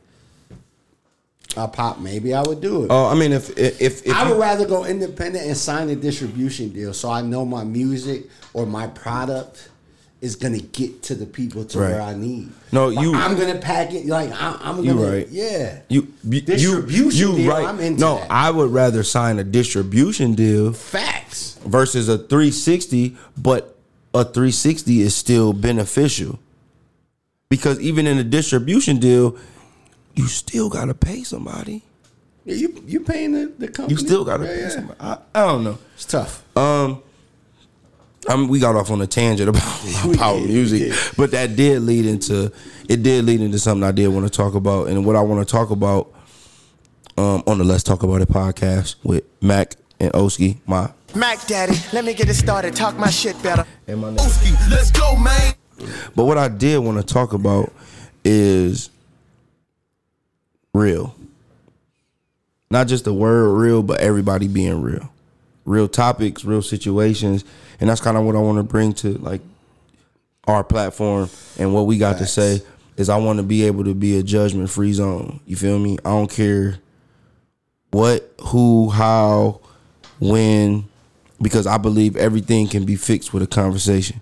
[1.57, 2.01] I pop.
[2.01, 2.89] Maybe I would do it.
[2.91, 5.95] oh, I mean, if if if, I you- would rather go independent and sign a
[5.97, 9.69] distribution deal, so I know my music or my product
[10.25, 11.91] is gonna get to the people to Right.
[11.93, 12.49] where I need.
[12.73, 15.01] No, Like, you- I'm gonna pack it like I, I'm You gonna.
[15.07, 15.29] You right.
[15.31, 15.79] Yeah.
[15.89, 17.67] you you Distribution you, you deal, right.
[17.67, 18.31] I'm into no, that.
[18.31, 21.59] I would rather sign a distribution deal Facts.
[21.67, 23.77] versus a 360, but
[24.15, 26.39] a 360 is still beneficial.
[27.51, 29.37] Because even in a distribution deal,
[30.15, 31.83] you still gotta pay somebody.
[32.47, 33.95] Yeah, you you paying the, the company.
[34.01, 34.69] You still gotta Yeah, pay yeah.
[34.71, 35.01] somebody.
[35.01, 35.79] I, I don't know.
[35.95, 36.43] It's tough.
[36.57, 37.03] Um,
[38.29, 41.57] I mean, we got off on a tangent about, We about did, music, but that
[41.57, 42.53] did lead into
[42.89, 43.03] it.
[43.03, 45.51] Did lead into something I did want to talk about, and what I want to
[45.51, 46.13] talk about
[47.17, 51.77] um, on the Let's Talk About It podcast with Mac and Oski, my Mac Daddy,
[51.93, 52.75] let me get it started.
[52.75, 53.65] Talk my shit better.
[53.87, 54.21] and my nigga.
[54.21, 55.55] Oski, let's go, man.
[56.17, 57.73] But what I did want to talk about
[58.25, 58.91] is
[60.73, 61.15] real.
[62.71, 65.11] Not just the word real, but everybody being real.
[65.65, 67.45] Real topics, real situations.
[67.81, 69.41] And that's kind of what I want to bring to like
[70.47, 72.63] our platform and what we got to say
[72.97, 75.41] is I want to be able to be a judgment free zone.
[75.47, 75.99] You feel me?
[76.05, 76.79] I don't care
[77.91, 79.61] what, who, how,
[80.21, 80.89] when,
[81.41, 84.21] because I believe everything can be fixed with a conversation.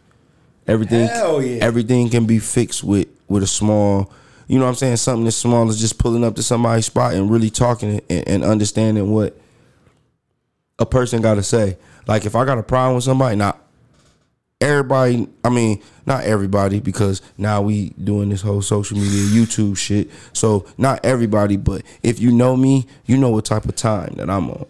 [0.66, 1.58] Everything, yeah.
[1.60, 4.12] everything can be fixed with with a small,
[4.46, 4.96] you know what I'm saying?
[4.96, 8.44] Something as small as just pulling up to somebody's spot and really talking and, and
[8.44, 9.36] understanding what
[10.82, 11.78] a person got to say.
[12.06, 13.58] Like if I got a problem with somebody, not
[14.60, 15.28] everybody.
[15.44, 20.10] I mean, not everybody because now we doing this whole social media, YouTube shit.
[20.32, 24.28] So not everybody, but if you know me, you know what type of time that
[24.28, 24.66] I'm on.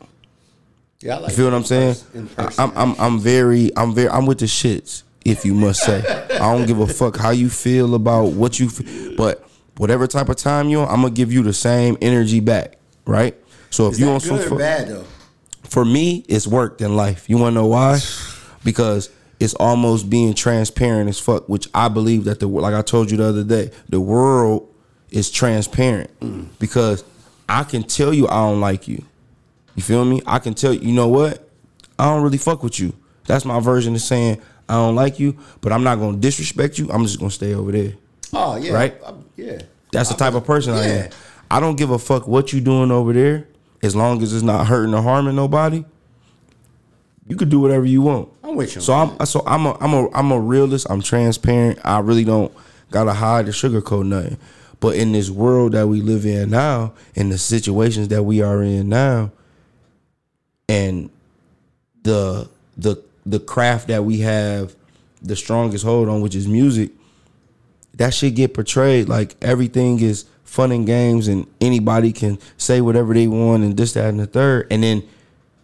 [1.00, 1.96] Yeah, I like You feel what I'm saying?
[2.36, 2.64] I- person.
[2.64, 5.02] I'm I'm I'm very I'm very I'm with the shits.
[5.24, 6.00] If you must say,
[6.32, 8.68] I don't give a fuck how you feel about what you,
[9.16, 12.76] but whatever type of time you're on, I'm gonna give you the same energy back,
[13.06, 13.36] right?
[13.70, 15.04] So if you on some good or fu- bad though?
[15.72, 17.28] For me, it's work than life.
[17.28, 17.98] You wanna know why?
[18.62, 23.10] Because it's almost being transparent as fuck, which I believe that the like I told
[23.10, 24.68] you the other day, the world
[25.10, 26.10] is transparent
[26.58, 27.04] because
[27.48, 29.04] I can tell you I don't like you.
[29.74, 30.20] You feel me?
[30.26, 31.48] I can tell you, you know what?
[31.98, 32.92] I don't really fuck with you.
[33.26, 36.90] That's my version of saying I don't like you, but I'm not gonna disrespect you.
[36.90, 37.92] I'm just gonna stay over there.
[38.32, 38.94] Oh yeah, Right?
[39.06, 39.58] I- yeah.
[39.92, 41.10] That's the type of person I am.
[41.50, 43.46] I don't give a fuck what you doing over there,
[43.82, 45.84] as long as it's not hurting or harming nobody.
[47.26, 48.28] you could do whatever you want.
[48.42, 48.80] I'm with you.
[48.80, 50.86] So I'm so I'm a I'm a I'm a realist.
[50.90, 51.78] I'm transparent.
[51.84, 52.52] I really don't
[52.90, 54.38] gotta hide or sugarcoat nothing.
[54.80, 58.62] But in this world that we live in now, in the situations that we are
[58.62, 59.30] in now,
[60.68, 61.10] and
[62.02, 64.74] the the the craft that we have
[65.22, 66.90] the strongest hold on, which is music,
[67.94, 73.14] that shit get portrayed like everything is fun and games and anybody can say whatever
[73.14, 74.66] they want and this, that, and the third.
[74.70, 75.02] And then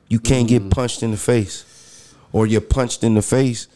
[0.09, 0.68] you can't Mm-hmm.
[0.68, 2.14] get punched in the face.
[2.33, 3.68] Or you're punched in the face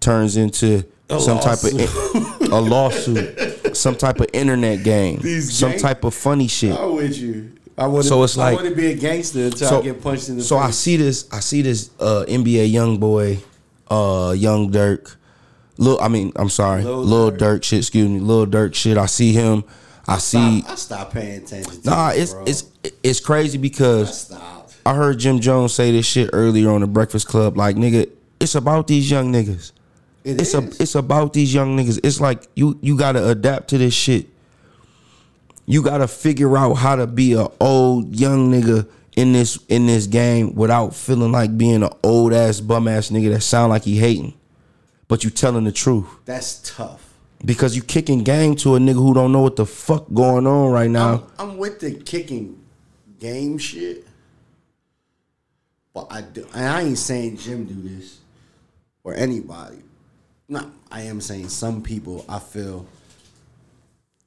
[0.00, 0.84] turns into
[1.18, 6.48] some type of a lawsuit, some type of internet game, These some type of funny
[6.48, 6.78] shit.
[6.78, 7.52] I'm with you.
[7.76, 10.28] I want So it's like I want to be a gangster until I get punched
[10.28, 10.68] in the so face.
[10.68, 11.28] I see this.
[11.32, 13.38] I see this uh, NBA YoungBoy,
[13.90, 15.16] uh, young Durk.
[15.78, 17.38] Lil, I mean, I'm sorry, Lil Lil, Durk.
[17.38, 17.64] Dirk.
[17.64, 17.78] shit.
[17.80, 18.96] Excuse me, Lil Durk shit.
[18.98, 19.64] I see him.
[20.08, 20.64] I see.
[20.66, 21.80] I stop paying attention.
[21.84, 22.44] Nah, this, it's bro.
[22.46, 22.64] it's
[23.02, 24.76] it's crazy because stopped.
[24.86, 27.58] I heard Jim Jones say this shit earlier on the Breakfast Club.
[27.58, 29.72] Like, nigga, it's about these young niggas.
[30.24, 30.80] It it's is.
[30.80, 32.00] a it's about these young niggas.
[32.02, 34.26] It's like you you gotta adapt to this shit.
[35.66, 40.06] You gotta figure out how to be a old young nigga in this in this
[40.06, 43.98] game without feeling like being an old ass bum ass nigga that sound like he
[43.98, 44.32] hating,
[45.06, 47.07] but you telling the truth That's tough.
[47.44, 50.72] Because you kicking game to a nigga who don't know what the fuck going on
[50.72, 51.26] right now.
[51.38, 52.58] I'm, I'm with the kicking
[53.18, 54.06] game shit,
[55.92, 56.46] but I do.
[56.54, 58.18] And I ain't saying Jim do this
[59.04, 59.78] or anybody.
[60.48, 62.24] No, I am saying some people.
[62.28, 62.86] I feel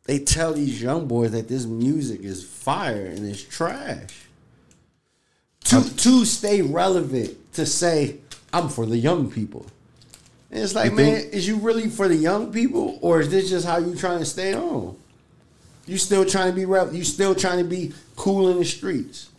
[0.05, 4.25] they tell these young boys that this music is fire and it's trash.
[5.65, 8.17] To to stay relevant, to say
[8.51, 9.65] I'm for the young people.
[10.51, 13.29] And it's like, You man, think- is you really for the young people, or is
[13.29, 14.95] this just how you trying to stay on?
[15.87, 16.89] You still trying to be rap?
[16.91, 19.29] You still trying to be cool in the streets?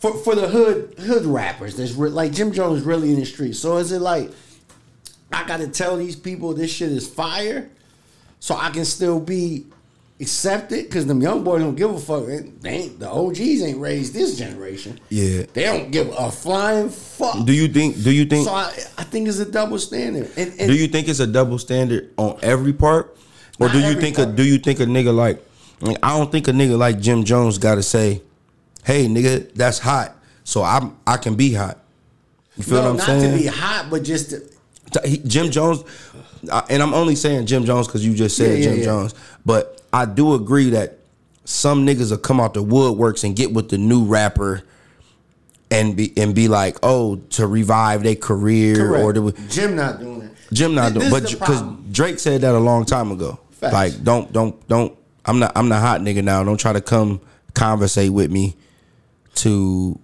[0.00, 3.58] For for the hood hood rappers, that's re- like Jim Jones really in the streets.
[3.58, 4.30] So is it like
[5.32, 7.70] I got to tell these people this shit is fire,
[8.40, 9.66] so I can still be
[10.20, 10.84] accepted?
[10.84, 12.26] Because them young boys don't give a fuck.
[12.26, 14.98] They ain't, the OGs ain't raised this generation.
[15.08, 15.44] Yeah.
[15.52, 17.44] they don't give a flying fuck.
[17.44, 18.02] Do you think?
[18.02, 18.46] Do you think?
[18.46, 20.30] so I, I think it's a double standard.
[20.36, 23.16] And, and Do you think it's a double standard on every part,
[23.58, 25.44] or do you think a do you think a nigga like?
[26.02, 28.22] I don't think a nigga like Jim Jones got to say,
[28.84, 31.78] "Hey, nigga, that's hot," so I'm I can be hot.
[32.56, 33.36] You feel no, what I'm not saying?
[33.36, 34.40] to be hot, but just to,
[35.02, 35.82] T- he- Jim Jones,
[36.70, 38.84] and I'm only saying Jim Jones because you just said Yeah, yeah, Jim yeah.
[38.84, 40.98] Jones, but I do agree that
[41.44, 44.62] some niggas will come out the woodworks and get with the new rapper.
[45.70, 50.22] And be and be like, oh, to revive their career or to, Jim not doing
[50.22, 50.32] it.
[50.52, 51.62] Jim not Th- doing, this but because.
[51.90, 53.40] Drake said that a long time ago.
[53.52, 53.72] Facts.
[53.72, 54.96] Like, don't, don't, don't.
[55.24, 56.44] I'm not, I'm not hot nigga now.
[56.44, 57.20] Don't try to come
[57.54, 58.54] conversate with me.
[59.36, 59.98] To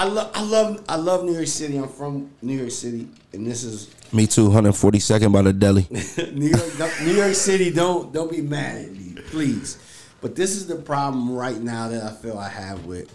[0.00, 1.76] I love, I love, I love New York City.
[1.76, 4.48] I'm from New York City, and this is me too.
[4.48, 5.86] 142nd by the deli.
[6.32, 7.00] New York.
[7.02, 7.70] New York City.
[7.70, 9.76] Don't don't be mad at me, please.
[10.22, 13.14] But this is the problem right now that I feel I have with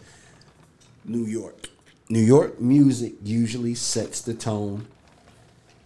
[1.03, 1.69] New York.
[2.07, 4.85] New York music usually sets the tone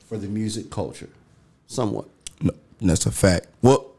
[0.06, 1.10] for the music culture,
[1.68, 2.10] somewhat.
[2.42, 3.48] No, that's a fact.
[3.62, 3.90] Well,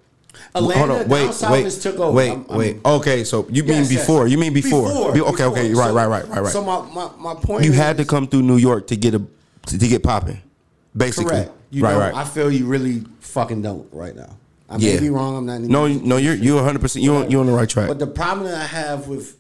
[0.55, 2.13] Atlanta, down south wait, has took over.
[2.13, 2.79] wait, I'm- I'm- wait.
[2.85, 4.01] Okay, so you mean Yes, yes.
[4.03, 4.27] before?
[4.27, 5.13] You mean before?
[5.13, 5.73] Be- okay, okay.
[5.73, 6.53] Right, So- right, right, right, right.
[6.53, 9.15] So my, my, my point you is, had to come through New York to get
[9.15, 9.23] a
[9.67, 10.41] to, to get popping,
[10.97, 11.31] basically.
[11.31, 11.53] correct.
[11.71, 12.15] You right, right.
[12.15, 14.37] I feel you really fucking don't right now.
[14.69, 15.01] I may Yeah.
[15.01, 15.37] be wrong.
[15.37, 15.61] I'm not.
[15.61, 16.81] no, no, you're you're 100.
[16.81, 17.89] percent You're on- you're on the right track.
[17.89, 19.37] But the problem that I have with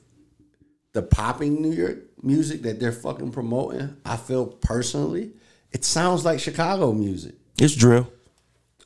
[0.92, 5.30] the popping New York music that they're fucking promoting, I feel personally,
[5.72, 7.34] it sounds like Chicago music.
[7.58, 8.08] it's drill.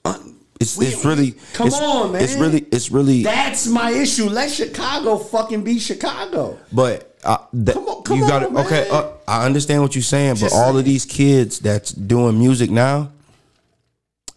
[0.05, 0.19] Uh,
[0.65, 2.23] It's we- it's really come it's, on, man.
[2.23, 3.23] It's really it's really.
[3.23, 4.29] That's my issue.
[4.29, 6.59] Let Chicago fucking be Chicago.
[6.73, 8.53] But uh, that, Come on- come you got it.
[8.53, 12.39] Okay, uh, I understand what you're saying, Just but all of these kids that's doing
[12.39, 13.13] music now,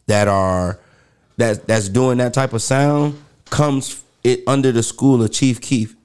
[0.08, 0.80] that are
[1.38, 5.96] that that's doing that type of sound, comes it under the school of Chief Keef.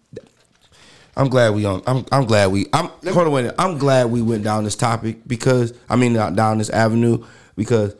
[1.16, 1.82] I'm glad we on.
[1.86, 2.66] I'm I'm glad we.
[2.72, 3.52] I'm hold on.
[3.58, 7.94] I'm glad we went down this topic because I mean down this avenue because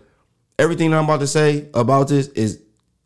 [0.59, 2.61] everything that I'm about to say about this is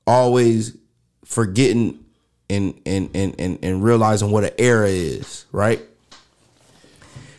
[0.07, 0.76] always
[1.24, 2.05] forgetting
[2.49, 5.80] and and and and, and realizing what an era is, right?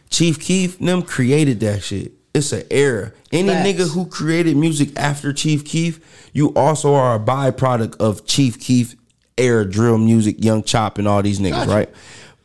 [0.10, 2.14] Chief Keef them created that shit.
[2.34, 3.14] It's an era.
[3.32, 3.68] Any Facts.
[3.68, 8.96] nigga who created music after Chief Keef, you also are a byproduct of Chief Keef
[9.38, 11.72] era drill music, Young Chop, and all these niggas, Gotcha.
[11.72, 11.90] right?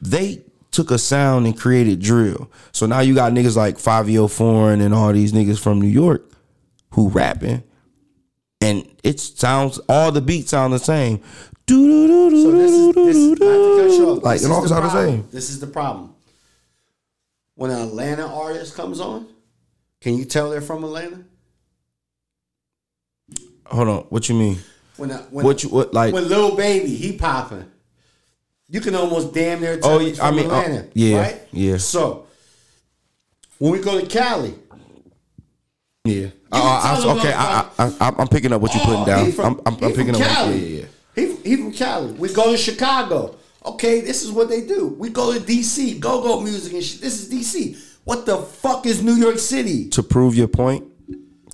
[0.01, 2.51] They took a sound and created drill.
[2.73, 6.32] So now you got niggas like Fivio Foreign and all these niggas from New York
[6.93, 7.63] who rapping,
[8.61, 11.21] and it sounds all the beats sound the same.
[11.69, 11.77] So
[12.51, 13.47] this is this, not
[13.99, 15.29] you off, Like it is all sound the same.
[15.31, 16.15] This is the problem.
[17.55, 19.27] when an Atlanta artist comes on?
[20.01, 21.25] Can you tell they're from Atlanta?
[23.67, 23.99] Hold on.
[24.11, 24.59] What you mean?
[24.97, 26.13] When a, when What you what like?
[26.13, 27.65] when Lil Baby he popping,
[28.69, 30.89] you can almost damn near tell Oh, he's I from mean, uh, Atlanta.
[30.95, 31.41] yeah, right?
[31.53, 31.77] yeah.
[31.79, 32.27] So
[33.59, 34.55] when we go to Cali,
[36.05, 36.29] yeah.
[36.53, 37.33] Uh, tell I, okay.
[37.33, 39.33] I, I, I, I'm picking up what you're putting Oh, down.
[39.33, 40.21] from- I'm, I'm, I'm picking up.
[40.21, 40.57] Cali.
[40.59, 40.87] yeah, yeah, yeah.
[41.15, 42.13] He, he from Cali.
[42.13, 43.37] We go to Chicago.
[43.65, 44.89] Okay, this is what they do.
[44.99, 47.01] We go to DC, go go music and shit.
[47.01, 47.79] This is DC.
[48.05, 49.89] What the fuck is New York City?
[49.91, 50.85] To prove your point.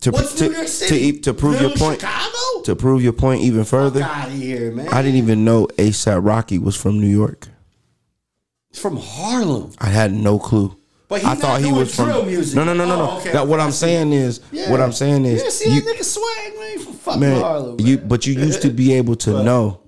[0.02, 0.96] To, What's to, New York City?
[1.08, 2.00] e- to prove your point.
[2.00, 2.62] Chicago?
[2.64, 4.02] To prove your point even further.
[4.02, 4.88] Out of here, man.
[4.88, 7.48] I didn't even know ASAP Rocky was from New York.
[8.70, 9.72] It's from Harlem.
[9.78, 10.77] I had no clue.
[11.08, 12.26] But he I not thought he was from.
[12.26, 12.54] music.
[12.54, 13.10] No, no, no, no, no.
[13.12, 14.70] Oh, okay, Now, what I I'm saying is, Yeah.
[14.70, 17.76] what I'm saying is, yeah, see you, nigga swag, man, from fucking man, Harlem.
[17.76, 17.86] Man.
[17.86, 19.80] you, but you used to be able to know,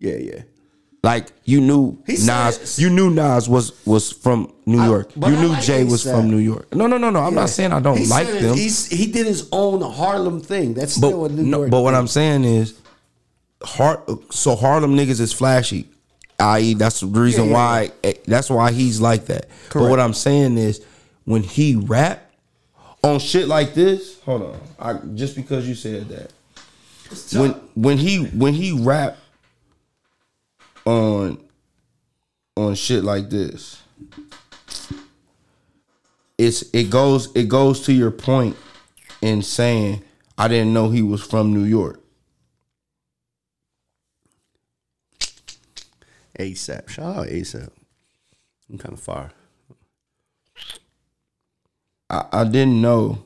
[0.00, 0.42] yeah, yeah.
[1.02, 5.12] like you knew He said- Nas, you knew Nas was was from New York.
[5.16, 6.16] but you knew like Jay was A$AP.
[6.16, 6.74] from New York.
[6.74, 7.20] No, no, no, no.
[7.20, 7.40] I'm Yeah.
[7.40, 10.74] not saying I don't He like them, he did his own Harlem thing.
[10.74, 11.70] That's but still a New no, York.
[11.70, 11.94] but what.
[11.94, 12.74] I'm saying is,
[13.62, 15.88] Har- so Harlem niggas is flashy.
[16.38, 17.90] I.e., that's the reason Yeah, yeah, why.
[18.02, 19.46] eh, That's why he's like that.
[19.72, 20.84] But what I'm saying is,
[21.24, 22.30] when he rap
[23.02, 24.60] on shit like this, hold on.
[24.78, 26.32] I just because you said that.
[27.38, 29.16] When when he when he rap
[30.84, 31.38] on
[32.56, 33.80] on shit like this,
[36.38, 38.56] it's it goes it goes to your point
[39.22, 40.02] in saying
[40.36, 42.00] I didn't know he was from New York.
[46.38, 46.88] ASAP.
[46.88, 47.70] Shout out ASAP.
[48.70, 49.32] I'm kind of far.
[52.10, 53.24] I, I didn't know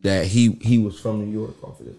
[0.00, 1.96] that he he was from New York off of this.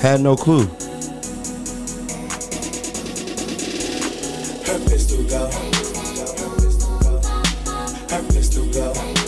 [0.00, 0.64] Had no clue.
[4.64, 5.50] Her pistol go.
[8.08, 9.19] Her pistol go.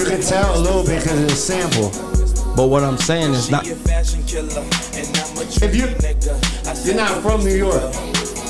[0.00, 1.90] You can tell a little bit because of the sample.
[2.56, 4.48] But what I'm saying is not She fashion killer,
[4.94, 7.94] and I'm a If you- You're not from New York.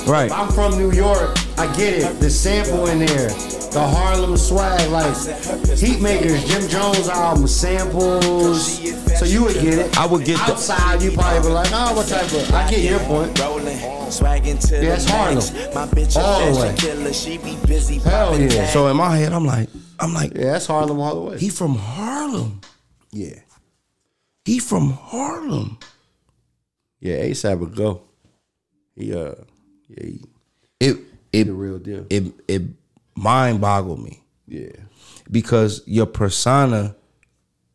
[0.07, 0.31] right.
[0.31, 1.37] I'm from New York.
[1.59, 2.21] I get it.
[2.21, 3.60] The sample in there.
[3.71, 8.79] The Harlem swag, like Heatmakerz, Jim Jones album, samples.
[9.19, 9.99] So you would get it.
[9.99, 12.53] I would get the Outside, you probably be like, oh, what type of.
[12.53, 13.39] I get your point.
[13.39, 15.09] Rolling, Yeah, it's.
[15.09, 15.37] Harlem.
[15.75, 16.75] My bitch All the way.
[16.77, 17.13] killer.
[17.13, 17.99] She be busy.
[17.99, 18.67] Hell yeah.
[18.69, 19.69] so in my head I'm like
[20.01, 21.39] I'm like Yeah, that's Harlem all the way.
[21.39, 22.61] he from Harlem.
[23.13, 23.39] Yeah.
[24.45, 25.79] He from Harlem.
[26.99, 28.03] Yeah, ASAP would go.
[28.97, 29.35] He, uh,
[29.89, 30.25] yeah, he,
[30.81, 30.97] It
[31.33, 32.07] it the real deal.
[32.11, 32.63] it it
[33.15, 34.71] mind boggled me Yeah.
[35.31, 36.97] because your persona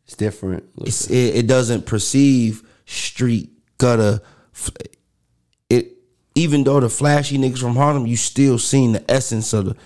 [0.06, 0.64] It's different.
[0.78, 4.20] it's, it, it doesn't perceive street gutter.
[5.68, 5.92] It
[6.34, 9.76] even though the flashy niggas from Harlem, you still seen the essence of the.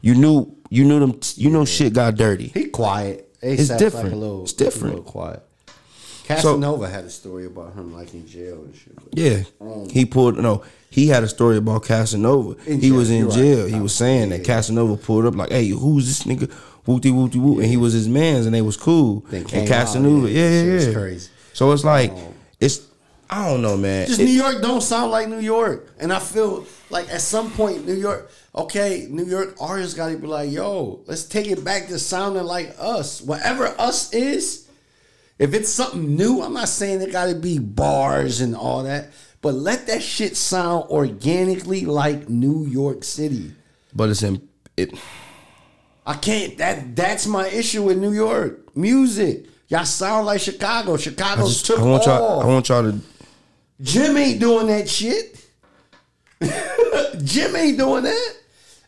[0.00, 1.20] You knew you knew them.
[1.36, 2.48] You know shit got dirty.
[2.48, 3.24] He quiet.
[3.40, 4.06] It's different.
[4.06, 5.04] Like a little, It's different.
[5.06, 5.42] Quiet.
[6.24, 8.92] Casanova had a story about him like in jail and shit.
[9.12, 9.42] Yeah,
[9.90, 10.62] he pulled no.
[10.90, 12.56] He had a story about Casanova.
[12.66, 13.34] In he jail, was in you're right.
[13.36, 13.66] jail.
[13.66, 16.50] He was saying that Casanova pulled up like, "Hey, who's this nigga?"
[16.86, 19.22] Wooty wooty whoop, and he was his man's, and they was cool.
[19.30, 21.30] And out, Casanova, yeah, yeah, yeah, crazy.
[21.52, 22.86] So it's like um, it's.
[23.30, 24.06] I don't know, man.
[24.06, 27.50] Just It- New York don't sound like New York, and I feel like at some
[27.50, 31.62] point New York, okay, New York artists got to be like, yo, let's take it
[31.62, 33.20] back to sounding like us.
[33.20, 34.66] Whatever us is,
[35.38, 39.10] if it's something new, I'm not saying it got to be bars and all that,
[39.48, 43.50] but let that shit sound organically like New York City.
[43.94, 44.46] but it's in
[44.76, 44.92] it.
[46.04, 46.58] I can't.
[46.58, 49.46] That that's my issue with New York music.
[49.68, 50.92] Y'all sound like Chicago.
[50.92, 52.06] I, Chicago just, took I want off.
[52.06, 52.40] y'all.
[52.42, 53.00] I want y'all to.
[53.80, 55.42] Jim ain't doing that shit.
[57.24, 58.34] Jim ain't doing that.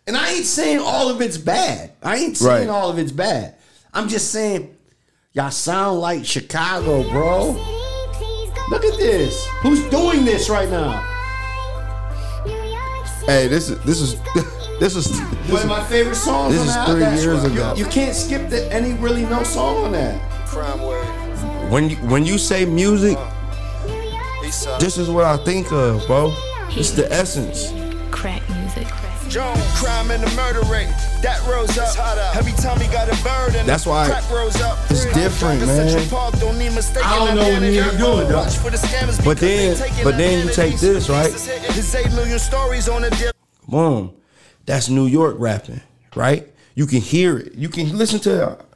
[0.07, 1.93] And I ain't saying all of it's bad.
[2.03, 2.75] I ain't saying Right.
[2.75, 3.55] all of it's bad.
[3.95, 4.77] I'm just saying
[5.33, 7.80] y'all sound like Chicago, bro.
[8.71, 9.47] Look at this.
[9.63, 10.93] Who's doing this right now?
[13.27, 14.21] Hey, this is this is
[14.81, 16.87] this is One of my favorite songs this on is that.
[16.89, 17.53] three years right.
[17.53, 17.75] ago.
[17.75, 20.21] You, you can't skip the, any really no song on that.
[20.47, 21.71] Crime wave.
[21.71, 23.19] when you when you say music,
[24.45, 26.33] East this is what I think of, bro.
[26.71, 27.73] It's the essence.
[28.13, 28.87] Crack music.
[29.31, 30.89] Jones, crime and the murder rate.
[31.23, 31.97] That rose up.
[32.37, 34.77] Every time he got a bird and That's why crack rose up.
[34.91, 35.89] it's different, Jungle man.
[35.89, 37.77] Central Park, don't need mistaken I don't know what identity.
[37.79, 38.39] nigga doing, though.
[38.39, 41.33] Watch for the scammers But then- but then you take this, right?
[41.33, 43.37] His 8 million stories on the dip.
[43.69, 44.13] Boom.
[44.67, 45.81] That's New York rapping,
[46.17, 46.49] right?
[46.75, 47.55] You can hear it.
[47.55, 48.67] You can listen to uh, it.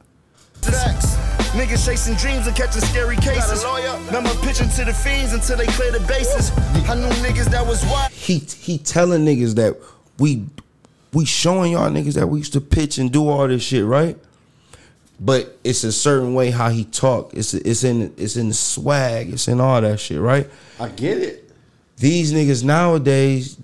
[1.55, 3.63] Niggas chasing dreams and catching scary cases.
[4.07, 6.51] Remember pitching to the fiends until they clear the bases.
[6.89, 8.11] I knew niggas that was wild.
[8.11, 9.75] he he telling niggas that
[10.17, 10.45] we
[11.13, 14.17] we showing y'all niggas that we used to pitch and do all this shit, right?
[15.19, 17.33] But it's a certain way how he talk.
[17.33, 19.31] It's it's in it's in the swag.
[19.33, 20.49] It's in all that shit, right?
[20.79, 21.49] I get it.
[21.97, 23.55] These niggas nowadays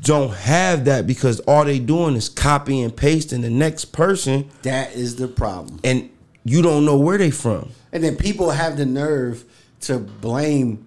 [0.00, 4.94] don't have that because all they doing is copy and pasting the next person, That
[4.94, 5.80] is the problem.
[5.84, 6.08] and
[6.44, 7.70] you don't know where they from.
[7.92, 9.44] And then people have the nerve
[9.82, 10.86] to blame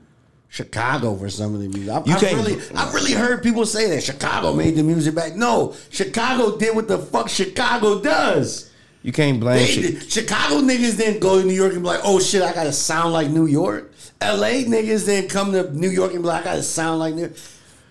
[0.56, 1.90] Chicago for some of the music.
[1.94, 5.14] I, You I can't- really, I really heard people say that Chicago made the music
[5.14, 5.36] back.
[5.36, 8.70] No, Chicago did what the fuck Chicago does.
[9.04, 12.22] You can't blame They Chicago niggas didn't go to New York and be like, oh
[12.22, 13.92] shit, I gotta sound like New York.
[14.22, 17.22] LA niggas didn't come to New York and be like, I gotta sound like New
[17.24, 17.34] York.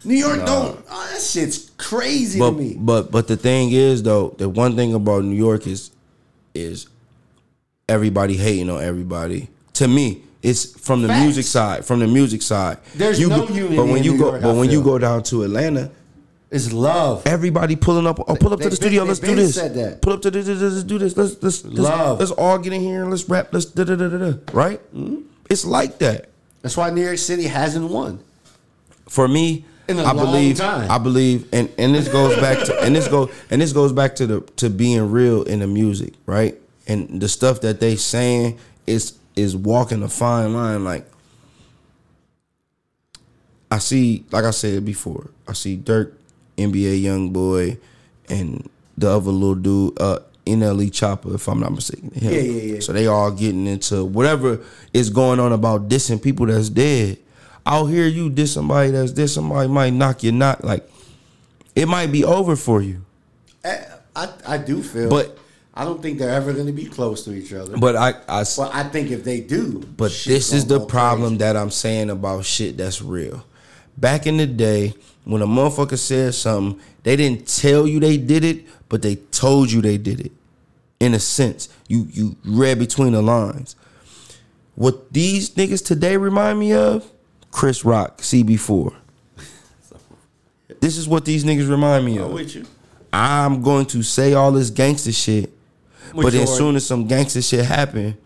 [0.07, 0.83] New York don't.
[0.91, 2.77] Oh, that shit's crazy But to me.
[2.81, 5.91] but but the thing is though, the one thing about New York is
[6.55, 6.87] is
[7.89, 9.49] everybody hating on everybody.
[9.75, 11.25] To me, it's from the Facts.
[11.25, 11.85] music side.
[11.85, 14.25] From the music side, There's you no go, unity But when in you New go,
[14.31, 14.93] York, but I when you feel.
[14.93, 15.91] go down to Atlanta,
[16.51, 17.23] It's love.
[17.27, 18.21] everybody pulling up.
[18.21, 19.01] Oh, pull up to They the studio.
[19.01, 19.55] been- Let's they do been this.
[19.55, 20.03] said that.
[20.03, 20.47] Pull up to this.
[20.47, 21.17] this- Let's do this.
[21.17, 22.21] Let's let's let's, Love.
[22.21, 23.49] let's all get in here and let's rap.
[23.53, 24.33] Let's da da da da da.
[24.53, 24.81] Right?
[24.95, 25.23] Mm-hmm.
[25.51, 26.29] It's like that.
[26.63, 28.21] That's why New York City hasn't won.
[29.09, 30.91] for me, In a I long believe time.
[30.91, 34.17] I believe and and this goes back to and this goes and this goes back
[34.17, 36.55] to the to being real in the music, right?
[36.87, 41.07] And the stuff that they saying is is walking a fine line like
[43.71, 46.13] I see like I said before, I see Durk,
[46.57, 47.79] NBA YoungBoy,
[48.29, 52.11] and the other little dude, uh NLE Chopper, if I'm not mistaken.
[52.11, 52.33] him.
[52.33, 52.81] Yeah, yeah, yeah.
[52.81, 54.61] So they all getting into whatever
[54.93, 57.19] is going on about dissing people that's dead.
[57.67, 59.31] I'll hear you diss somebody that's dead.
[59.31, 60.89] Somebody might knock you not like
[61.75, 63.05] it might be over for you.
[63.65, 65.39] I, I, I do feel, But-
[65.77, 67.77] I don't think they're ever going to be close to each other.
[67.77, 71.39] But I, I Well, I think if they do, but this is the problem crazy.
[71.39, 73.45] that I'm saying about shit that's real.
[73.97, 74.95] Back in the day,
[75.25, 79.73] when a motherfucker said something, they didn't tell you they did it, but they told
[79.73, 80.33] you they did it.
[81.01, 83.75] In a sense, you you read between the lines.
[84.77, 87.11] What these niggas today remind me of,
[87.51, 88.95] Chris Rock, CB4.
[90.81, 92.33] This is what these niggas remind me I'm of.
[92.33, 92.65] with you.
[93.13, 95.53] I'm going to say all this gangster shit,
[96.15, 98.17] but then as soon as some gangster shit happen,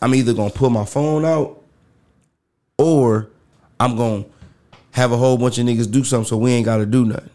[0.00, 1.62] I'm either gonna pull my phone out
[2.78, 3.28] or
[3.80, 4.24] I'm gonna
[4.92, 7.30] have a whole bunch of niggas do something so we ain't gotta do nothing.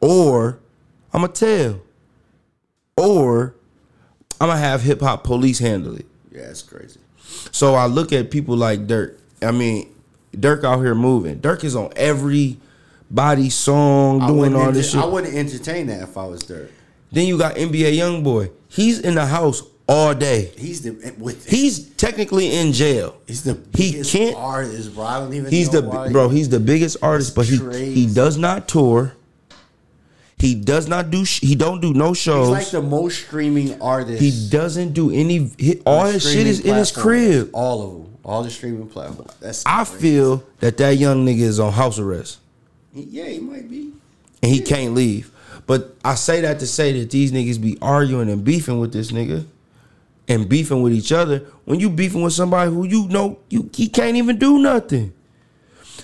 [0.00, 0.58] Or
[1.12, 1.80] I'm gonna tell.
[2.96, 3.54] Or
[4.40, 6.06] I'm gonna have hip hop police handle it.
[6.30, 7.00] Yeah, it's crazy.
[7.50, 9.18] So I look at people like Durk.
[9.42, 9.92] I mean,
[10.34, 11.40] Durk out here moving.
[11.40, 12.58] Durk is on every
[13.10, 15.00] body song I doing all this enter- shit.
[15.02, 16.70] I wouldn't entertain that if I was Durk.
[17.12, 18.50] Then you got NBA YoungBoy.
[18.68, 20.50] He's in the house all day.
[20.56, 23.16] He's the with He's technically in jail.
[23.26, 25.04] he's the he biggest can't- artist, bro.
[25.04, 25.50] I don't even.
[25.50, 26.28] He's know the why bro.
[26.28, 27.94] He's the biggest artist, but he crazy.
[27.94, 29.12] he does not tour.
[30.38, 31.24] He does not do.
[31.24, 32.50] sh- He don't do no He's shows.
[32.50, 34.20] like the most streaming artist.
[34.20, 35.50] he doesn't do any.
[35.58, 37.50] He, all his shit is in his crib.
[37.54, 39.32] All of them, all the streaming platforms.
[39.40, 40.00] That's I crazy.
[40.00, 42.38] feel that that young nigga is on house arrest
[42.92, 43.92] Yeah, he might be.
[44.42, 45.30] and he can't leave.
[45.66, 49.10] But I say that to say that these niggas be arguing and beefing with this
[49.10, 49.44] nigga
[50.28, 53.88] and beefing with each other when you beefing with somebody who you know you he
[53.88, 55.12] can't even do nothing.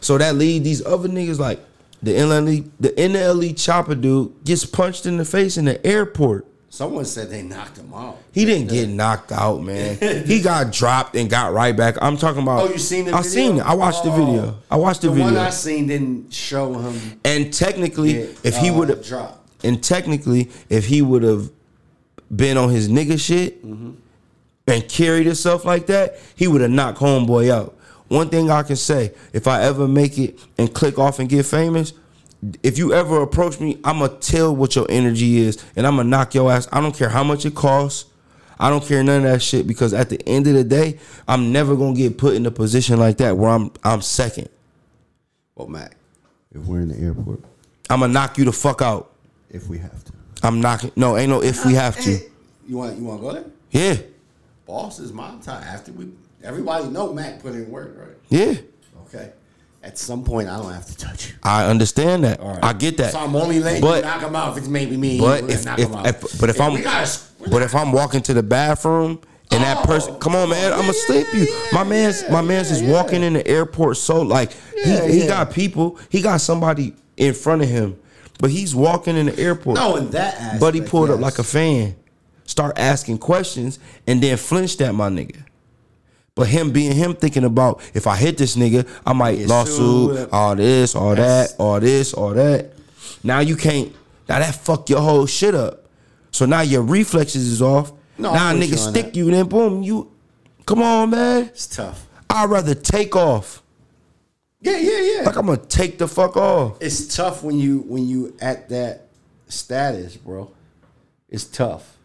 [0.01, 1.61] So that lead these other niggas like
[2.03, 6.47] the NLE the NLE chopper dude gets punched in the face in the airport.
[6.69, 8.17] Someone said they knocked him out.
[8.33, 9.99] He didn't get knocked out, man.
[10.27, 11.97] he got dropped and got right back.
[12.01, 12.63] I'm talking about.
[12.63, 13.31] Oh, you seen the I video?
[13.31, 13.61] seen it.
[13.61, 14.17] I watched the Oh.
[14.25, 14.57] video.
[14.71, 15.27] I watched the, The video.
[15.27, 17.21] one I seen didn't show him.
[17.27, 19.42] and technically, get, if he uh, would have dropped.
[19.65, 21.51] And technically, if he would have
[22.35, 23.93] been on his nigga shit Mm-hmm.
[24.67, 27.77] and carried himself like that, he would have knocked homeboy out.
[28.09, 31.47] One thing I can say, if I ever make it and click off and get
[31.47, 31.93] famous,
[32.63, 36.51] if you ever approach me, I'ma tell what your energy is and I'ma knock your
[36.53, 36.69] ass.
[36.73, 38.11] I don't care how much it costs.
[38.59, 41.53] I don't care none of that shit because at the end of the day, I'm
[41.53, 44.49] never gonna get put in a position like that where I'm I'm second.
[45.55, 45.97] Well, Mac,
[46.55, 47.41] if we're in the airport,
[47.89, 49.12] I'ma knock you the fuck out.
[49.53, 50.93] If we have to, I'm knocking.
[50.97, 52.19] No, ain't no if we have to.
[52.67, 53.45] You want you want to go there?
[53.71, 53.97] Yeah,
[54.67, 55.63] Boss is my time.
[55.63, 56.09] After we,
[56.43, 58.17] everybody know Mac put in work, right?
[58.29, 58.55] yeah.
[59.07, 59.33] Okay.
[59.83, 61.35] At some point, I don't have to touch you.
[61.43, 62.39] I understand that.
[62.39, 62.65] All right.
[62.65, 63.13] I get that.
[63.13, 65.19] So I'm only letting but, you knock him out if it's maybe me.
[65.19, 66.07] But if, knock if, out.
[66.07, 69.79] if but if I'm we gotta- but if I'm walking to the bathroom and that
[69.79, 71.49] oh, person, come on, man, I'm gonna slip you.
[71.73, 75.27] My man's my man's is walking in the airport so like Yeah, he he yeah.
[75.27, 77.99] got people, he got somebody in front of him,
[78.43, 79.77] but he's walking in the airport.
[79.77, 81.95] no, in that aspect, Buddy pulled up like a fan.
[82.45, 85.45] start asking questions, and then flinched at my nigga.
[86.35, 90.17] But him being him thinking about if I hit this nigga, I might Get lawsuit,
[90.17, 90.29] sued.
[90.33, 92.73] all this, all That's- that, all this, all that.
[93.23, 93.95] Now you can't.
[94.29, 95.87] Now that fuck your whole shit up.
[96.33, 97.93] So now your reflexes is off.
[98.19, 99.17] No, now a nigga stick that.
[99.17, 100.11] you, then boom, you.
[100.67, 101.45] Come on, man.
[101.45, 102.07] It's tough.
[102.29, 103.62] I'd rather take off.
[104.63, 105.23] Yeah, yeah, yeah.
[105.27, 106.79] Like I'm gonna take the fuck off.
[106.81, 109.09] it's tough when you when you at that
[109.49, 110.51] status, bro.
[111.29, 111.97] It's tough.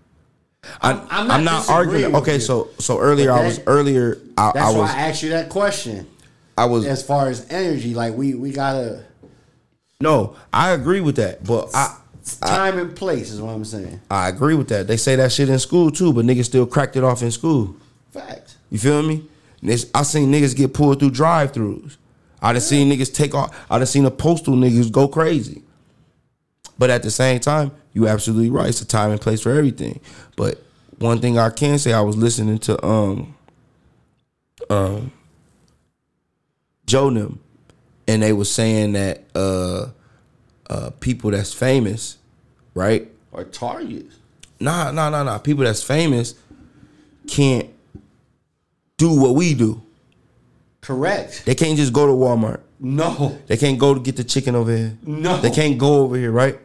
[0.82, 2.16] I, I'm- I'm I'm not not, arguing.
[2.16, 2.39] Okay, you.
[2.39, 5.49] so so earlier But I was earlier I, That's I why I asked you that
[5.49, 6.08] question.
[6.58, 9.03] I was As far as energy, like we we gotta
[10.01, 10.36] no.
[10.51, 11.95] I agree with that, but I
[12.41, 14.01] time and place is what I'm saying.
[14.10, 14.88] I agree with that.
[14.88, 17.76] They say that shit in school too, but niggas still cracked it off in school.
[18.12, 18.58] Facts.
[18.70, 19.28] You feel me?
[19.64, 21.97] I seen niggas get pulled through drive-throughs.
[22.41, 23.55] I done seen niggas take off.
[23.69, 25.63] I done seen the postal niggas go crazy.
[26.77, 28.69] But at the same time, you absolutely right.
[28.69, 29.99] It's a time and place for everything.
[30.35, 30.63] But
[30.99, 33.35] one thing I can say, I was listening to um
[34.69, 35.11] um
[36.85, 37.39] Joe them,
[38.07, 39.88] and they was saying that uh
[40.69, 42.17] uh people that's famous,
[42.75, 43.09] right?
[43.31, 44.15] Or targets.
[44.59, 45.38] Nah, nah, nah, nah.
[45.39, 46.35] People that's famous
[47.27, 47.69] can't
[48.97, 49.81] do what we do.
[50.88, 51.43] Correct.
[51.43, 52.61] They can't just go to Walmart.
[52.79, 53.38] No.
[53.47, 54.97] They can't go to get the chicken over here.
[55.03, 55.35] No.
[55.41, 56.57] They can't go over here, right?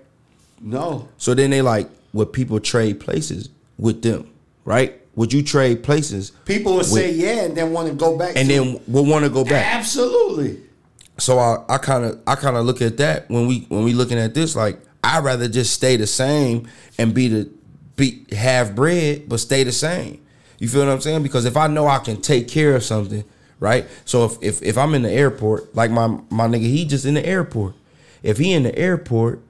[0.60, 1.08] No.
[1.18, 3.48] So then they like would people trade places
[3.78, 4.30] with them,
[4.64, 5.00] right?
[5.16, 6.30] Would you trade places?
[6.44, 9.24] People would say yeah and then want to go back and to then we'll want
[9.24, 9.74] to go back.
[9.74, 10.60] Absolutely.
[11.18, 13.92] So I I kind of I kind of look at that when we when we
[13.92, 17.50] looking at this like I'd rather just stay the same and be the
[17.96, 20.24] be have bread but stay the same.
[20.60, 21.24] You feel what I'm saying?
[21.24, 23.24] Because if I know I can take care of something,
[23.62, 23.86] right?
[24.04, 27.14] So if if, if I'm in the airport, like my my nigga, he just in
[27.14, 27.74] the airport.
[28.22, 29.40] If he in the airport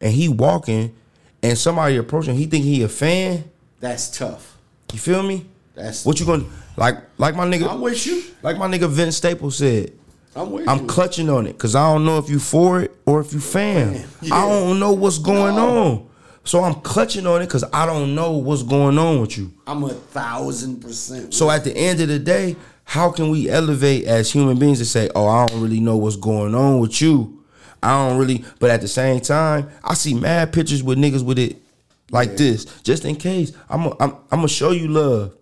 [0.00, 0.94] and he walking
[1.42, 3.44] and somebody approaching, he think he a fan.
[3.80, 4.56] That's tough.
[4.92, 5.46] You feel me?
[5.74, 6.44] That's What you gonna
[6.76, 6.96] like?
[7.18, 8.22] Like my nigga, I'm with you.
[8.42, 9.92] like my nigga Vince Staples said.
[10.36, 10.86] I'm with I'm you.
[10.86, 14.04] clutching on it because I don't know if you for it or if you fan.
[14.20, 14.34] Yeah.
[14.34, 15.68] I don't know what's going No.
[15.82, 16.08] on.
[16.46, 19.52] So I'm clutching on it because I don't know what's going on with you.
[19.66, 21.32] I'm a thousand percent.
[21.34, 22.54] So at the end of the day,
[22.84, 26.16] how can we elevate as human beings to say, oh, I don't really know what's
[26.16, 27.44] going on with you.
[27.82, 31.38] I don't really, but at the same time, I see mad pictures with niggas with
[31.38, 31.62] it
[32.10, 33.52] like this, just in case.
[33.68, 35.34] I'm i I'm, I'm gonna show you love.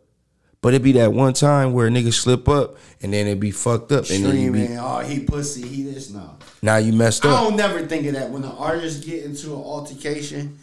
[0.61, 3.91] But it be that one time where niggas slip up and then it be fucked
[3.91, 6.39] up and then be, oh he pussy, he this no.
[6.63, 7.37] now you messed up.
[7.37, 10.57] I don't never think of that when the artist get into an altercation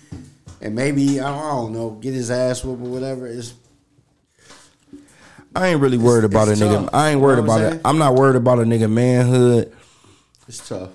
[0.62, 3.28] and maybe I don't, I don't know get his ass whooped or whatever.
[3.28, 3.54] It's
[5.60, 6.90] I ain't really worried It's- about a it's nigga.
[6.94, 7.82] I ain't You worried know what I'm about it.
[7.86, 9.72] I'm not worried about a nigga manhood
[10.48, 10.90] it's tough.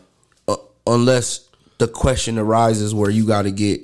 [0.48, 0.56] uh,
[0.86, 1.48] unless
[1.78, 3.80] the question arises where you got to get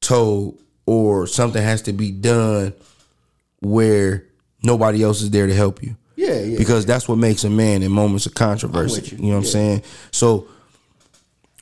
[0.00, 2.72] told or something has to be done
[3.60, 4.24] where
[4.62, 5.96] nobody else is there to help you.
[6.16, 6.58] Yeah, yeah.
[6.58, 9.16] Because that's what makes a man in moments of controversy.
[9.16, 9.18] you.
[9.18, 9.22] You.
[9.24, 9.82] know what I'm saying?
[10.12, 10.46] So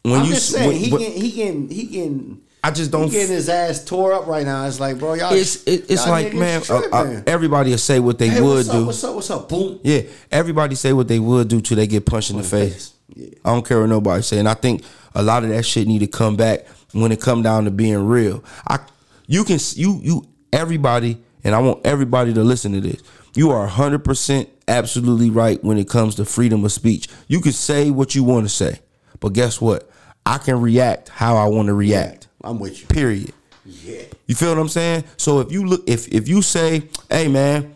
[0.03, 3.29] when I'm you saying when- he can he can he can I just don't getting
[3.29, 4.65] his ass tore up right now.
[4.65, 5.35] It's like, bro, y'all.
[5.35, 8.55] it's it, it's y'all like man, uh, uh, everybody will say what they hey, would
[8.55, 8.79] what's do.
[8.79, 9.15] Up, what's up?
[9.15, 9.49] What's up?
[9.51, 9.81] Boom.
[9.83, 10.01] Yeah,
[10.31, 12.95] everybody say what they would do till they get punched in the face.
[13.09, 13.29] Yeah.
[13.45, 14.83] I don't care what nobody say, and I think
[15.15, 18.03] a lot of that shit need to come back when it come down to being
[18.07, 18.43] real.
[18.67, 18.79] I,
[19.27, 23.03] you can you you everybody, and I want everybody to listen to this.
[23.35, 27.09] You are hundred percent absolutely right when it comes to freedom of speech.
[27.29, 28.81] You can say what you want to say,
[29.21, 29.91] but guess what?
[30.25, 32.24] I can react how I want to react.
[32.45, 32.87] I'm with you.
[32.87, 33.33] Period.
[33.65, 34.03] Yeah.
[34.27, 35.05] You feel what I'm saying?
[35.17, 37.75] So if you look, if if you say, "Hey man,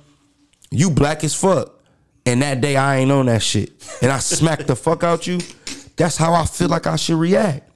[0.70, 1.74] you black as fuck,"
[2.26, 5.38] and that day I ain't on that shit, and I smack the fuck out you,
[5.96, 7.70] that's how I feel like I should react.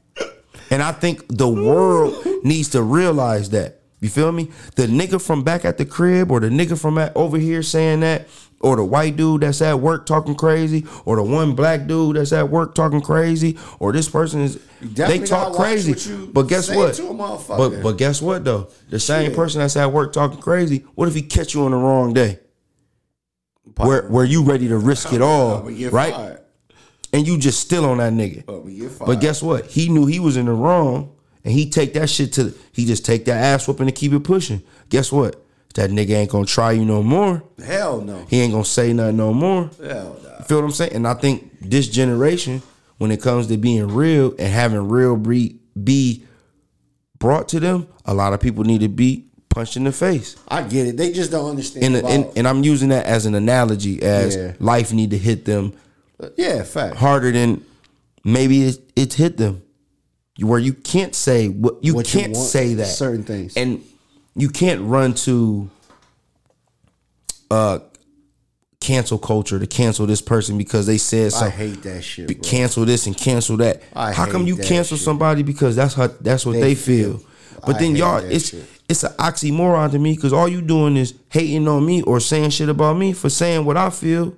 [0.70, 3.80] And I think the world needs to realize that.
[4.00, 4.50] You feel me?
[4.74, 8.00] The nigga from back at the crib, or the nigga from at, over here saying
[8.00, 8.26] that,
[8.62, 12.32] or the white dude that's at work talking crazy, or the one black dude that's
[12.32, 15.92] at work talking crazy, or this person is they talk crazy.
[16.26, 16.94] But guess what?
[16.94, 17.12] to.
[17.12, 18.68] But but guess what though?
[18.88, 20.84] The same person that's at work talking crazy.
[20.94, 22.38] What if he catch you on the wrong day?
[23.76, 26.12] Where where you ready to risk it all, right?
[26.12, 26.38] fired.
[27.14, 28.46] And you just still on that nigga.
[28.46, 29.06] But we get fired.
[29.06, 29.66] But guess what?
[29.66, 32.54] He knew he was in the wrong, and he take that shit to.
[32.72, 34.62] He just take that ass whooping and keep it pushing.
[34.88, 35.41] Guess what?
[35.74, 37.42] That nigga ain't gonna try you no more.
[37.64, 38.24] Hell no.
[38.28, 39.70] He ain't gonna say nothing no more.
[39.82, 40.36] Hell no.
[40.38, 40.92] You feel what I'm saying?
[40.94, 42.62] And I think this generation,
[42.98, 46.24] when it comes to being real and having real be, be
[47.18, 50.36] brought to them, a lot of people need to be punched in the face.
[50.48, 50.96] I get it.
[50.96, 51.84] They just don't understand.
[51.96, 54.52] And, and, and I'm using that as an analogy as Yeah.
[54.58, 55.72] life need to hit them
[56.36, 56.96] yeah, fact.
[56.96, 57.64] harder than
[58.24, 59.62] maybe it's, it's hit them.
[60.38, 63.54] Where you can't say what you What can't want, say that certain things.
[63.56, 63.82] And
[64.34, 65.68] you can't run to
[67.50, 67.78] uh
[68.80, 71.48] cancel culture to cancel this person because they said something.
[71.52, 72.26] I hate that shit.
[72.26, 72.36] Bro.
[72.42, 73.82] cancel this and cancel that.
[73.94, 75.04] I How come you cancel shit.
[75.04, 77.18] somebody because that's how that's what they, They feel.
[77.18, 77.28] feel.
[77.64, 78.64] But I then y'all, it's shit.
[78.88, 82.50] it's an oxymoron to me because all you doing is hating on me or saying
[82.50, 84.34] shit about me for saying what I feel,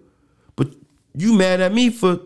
[0.57, 0.69] but
[1.15, 2.21] you mad at me for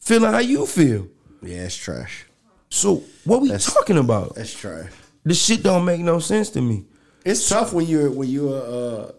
[0.00, 1.08] feeling how you feel.
[1.40, 2.26] Yeah, it's trash.
[2.68, 4.34] So what we That's- talking about?
[4.34, 4.90] That's trash.
[5.24, 6.84] This shit don't make no sense to me.
[7.26, 9.10] It's tough when you're when you uh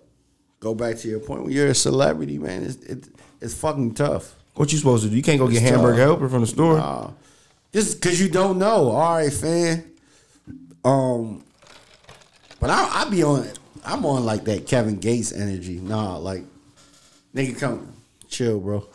[0.62, 2.64] go back to your point when you're a celebrity, man.
[2.64, 3.08] It's it,
[3.42, 4.34] it's fucking tough.
[4.56, 5.16] What you supposed to do?
[5.18, 6.08] You can't go get It's hamburger tough.
[6.08, 6.78] helper from the store.
[6.78, 7.12] Nah.
[7.74, 8.90] Just because you don't know.
[8.92, 9.92] All right, fan.
[10.86, 11.44] Um,
[12.62, 13.46] but I I be on.
[13.86, 15.80] I'm on like that Kevin Gates energy.
[15.80, 16.44] Nah, like
[17.36, 17.94] nigga, come
[18.30, 18.88] chill, bro.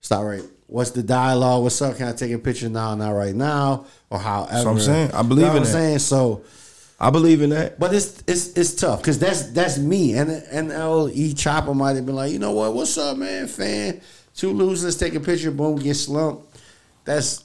[0.00, 0.42] Stop right.
[0.68, 1.64] What's the dialogue?
[1.64, 1.96] What's up?
[1.96, 2.94] Can I take a picture now?
[2.94, 4.62] Not right now, or however.
[4.62, 5.10] So I'm saying.
[5.12, 5.72] I believe You know in what I'm that.
[5.72, 6.42] saying so.
[6.98, 7.78] I believe in that.
[7.78, 12.06] But it's it's it's tough because that's that's me and and LE Chopper might have
[12.06, 14.00] been like, you know what, what's up, man, fan?
[14.34, 16.58] Two losers, take a picture, boom, get slumped.
[17.04, 17.44] That's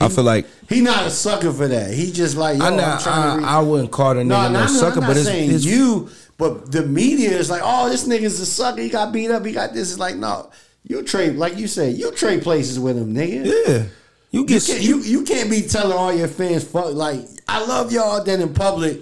[0.00, 1.92] I feel like he not a sucker for that.
[1.92, 3.46] He just like yo, I, I'm not, trying to.
[3.46, 5.50] I, I wouldn't call the nigga no, no, no, sucker, I'm not but it's, saying
[5.50, 6.08] it's you.
[6.38, 8.80] But the media is like, oh, this nigga's a sucker.
[8.80, 9.44] He got beat up.
[9.44, 9.90] He got this.
[9.90, 10.50] It's like, no,
[10.84, 13.44] you trade like you say, you trade places with him, nigga.
[13.44, 13.84] yeah.
[14.30, 17.64] You You get can't, you, you can't be telling all your fans, fuck, like, I
[17.66, 19.00] love y'all, then in public,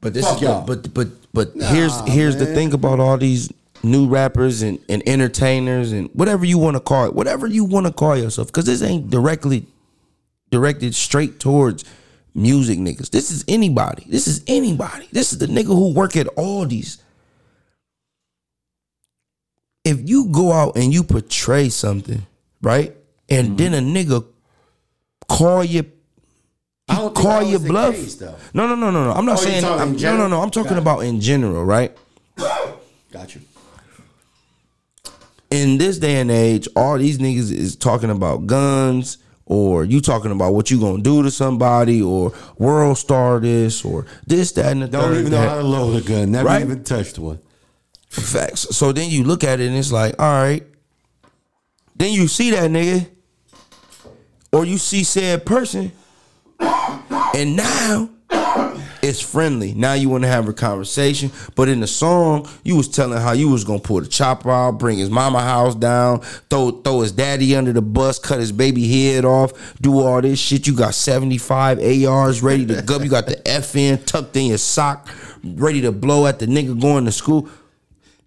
[0.00, 0.66] But this Fuck is y'all.
[0.66, 5.02] but but but Nah, here's here's the thing about all these new rappers and, and
[5.06, 8.64] entertainers and whatever you want to call it, whatever you want to call yourself, because
[8.64, 9.66] this ain't directly
[10.50, 11.84] directed straight towards
[12.34, 13.10] music niggas.
[13.10, 14.06] This is anybody.
[14.08, 15.06] This is anybody.
[15.12, 16.98] This is the nigga who work at Aldi's.
[19.84, 22.26] If you go out and you portray something,
[22.62, 22.94] right,
[23.28, 23.56] and Mm-hmm.
[23.56, 24.24] then a nigga
[25.28, 25.82] call you
[26.88, 27.94] I don't call your bluff.
[27.94, 29.12] case, no, no, no, no, no.
[29.12, 29.64] I'm not Oh, saying.
[29.64, 30.40] I'm, no, no, no.
[30.42, 31.96] I'm talking Got about in general, right?
[33.10, 33.40] Got you.
[35.50, 40.30] In this day and age, all these niggas is talking about guns, or you talking
[40.32, 44.82] about what you gonna do to somebody, or world star this, or this, that, and
[44.82, 45.18] the Don't third.
[45.20, 45.48] even know that.
[45.48, 46.32] how to load a gun.
[46.32, 46.62] Never Right?
[46.62, 47.38] even touched one.
[48.08, 48.76] Facts.
[48.76, 50.64] So then you look at it and it's like, all right.
[51.96, 53.06] Then you see that nigga,
[54.52, 55.92] or you see said person,
[57.34, 58.10] and now
[59.02, 59.74] it's friendly.
[59.74, 63.32] Now you want to have a conversation, but in the song you was telling how
[63.32, 67.12] you was gonna pull the chopper out, bring his mama house down, throw throw his
[67.12, 70.66] daddy under the bus, cut his baby head off, do all this shit.
[70.66, 72.98] You got seventy five ARs ready to go.
[72.98, 75.08] You got the FN tucked in your sock,
[75.42, 77.48] ready to blow at the nigga going to school.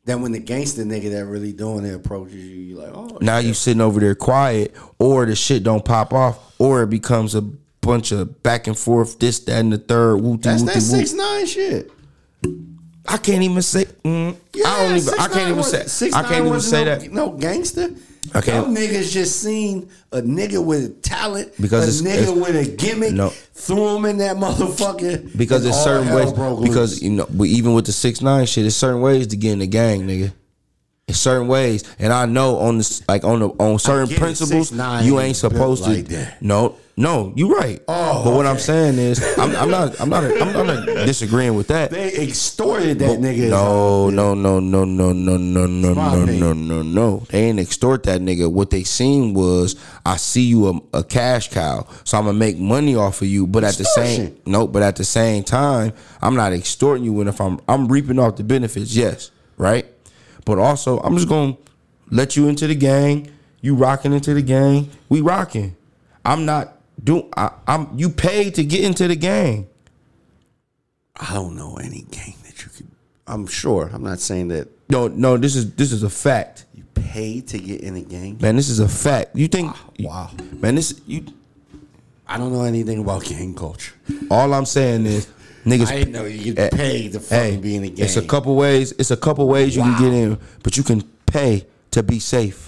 [0.06, 3.40] Then when the gangster nigga that really doing it approaches you, you like, oh, Now
[3.40, 7.44] you sitting over there quiet, or the shit don't pop off, or it becomes a
[7.82, 10.18] bunch of back and forth, this, that, and the third.
[10.18, 11.18] Wooty, that's wooty, that six woo.
[11.18, 11.92] nine shit.
[13.10, 13.86] I can't even say.
[14.04, 15.14] Mm, I don't even.
[15.20, 15.86] I can't even say.
[15.86, 17.12] Six I can't even say that.
[17.12, 17.90] No gangster.
[18.36, 18.52] Okay.
[18.52, 23.14] Them niggas just seen a nigga with talent, Because a nigga it's- with a gimmick,
[23.14, 23.30] No.
[23.54, 25.36] threw him in that motherfucker.
[25.38, 26.32] Because it's certain ways.
[26.34, 27.02] Because loose.
[27.02, 29.60] you know, but even with the six nine shit, it's certain ways to get in
[29.60, 30.34] the gang, nigga.
[31.08, 34.72] It's certain ways, and I know on this, like on the on certain it, principles,
[34.72, 35.92] 6ix9ine you ain't supposed to.
[35.92, 36.42] like.
[36.42, 37.80] No, no, you right.
[37.88, 41.68] Oh, but what I'm saying is, I'm, I'm not, I'm not, I'm not disagreeing with
[41.68, 41.92] that.
[41.92, 43.52] they extorted that nigga.
[43.52, 47.24] No, no, no, no, no, no, no, no, no, no, no, no.
[47.30, 48.52] They ain't extort that nigga.
[48.52, 49.76] What they seen was,
[50.08, 53.46] I see you a, a cash cow, so I'm gonna make money off of you.
[53.46, 57.20] But at the same, no, but at the same time, I'm not extorting you.
[57.20, 59.86] And if I'm, I'm reaping off the benefits, yes, right.
[60.46, 61.58] But also, I'm just gonna
[62.10, 63.30] let you into the gang.
[63.62, 64.90] You rocking into the gang.
[65.10, 65.76] We rocking.
[66.26, 67.30] I'm not do.
[67.36, 69.68] I, I'm you paid to get into the gang.
[71.20, 72.88] I don't know any gang that you could.
[73.26, 73.90] I'm sure.
[73.94, 75.38] I'm not saying that No, no.
[75.38, 76.66] This is this is a fact.
[76.74, 78.38] you paid to get in the gang.
[78.42, 79.36] Man, this is a fact.
[79.36, 79.74] You think?
[80.00, 80.32] Wow.
[80.62, 81.26] Man, this you.
[82.28, 83.94] I don't know anything about gang culture.
[84.30, 85.28] All I'm saying is,
[85.66, 85.92] niggas.
[85.92, 88.06] I know you eh, get paid to fucking hey, be in the gang.
[88.06, 88.92] It's a couple ways.
[88.94, 89.96] It's a couple ways you Wow.
[89.98, 92.67] can get in, but you can pay to be safe.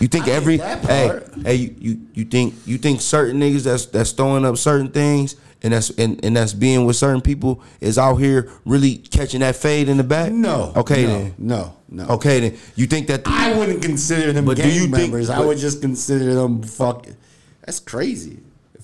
[0.00, 3.86] You think I every hey hey you, you you think you think certain niggas that's
[3.86, 7.98] that's throwing up certain things and that's and, and that's being with certain people is
[7.98, 10.30] out here really catching that fade in the back?
[10.30, 10.72] No.
[10.76, 11.34] Okay no, then.
[11.38, 11.76] No.
[11.88, 12.06] No.
[12.10, 12.58] Okay then.
[12.76, 15.30] You think that I wouldn't consider them But do gang you think- members.
[15.30, 17.16] I would just consider them fucking.
[17.64, 18.38] That's crazy.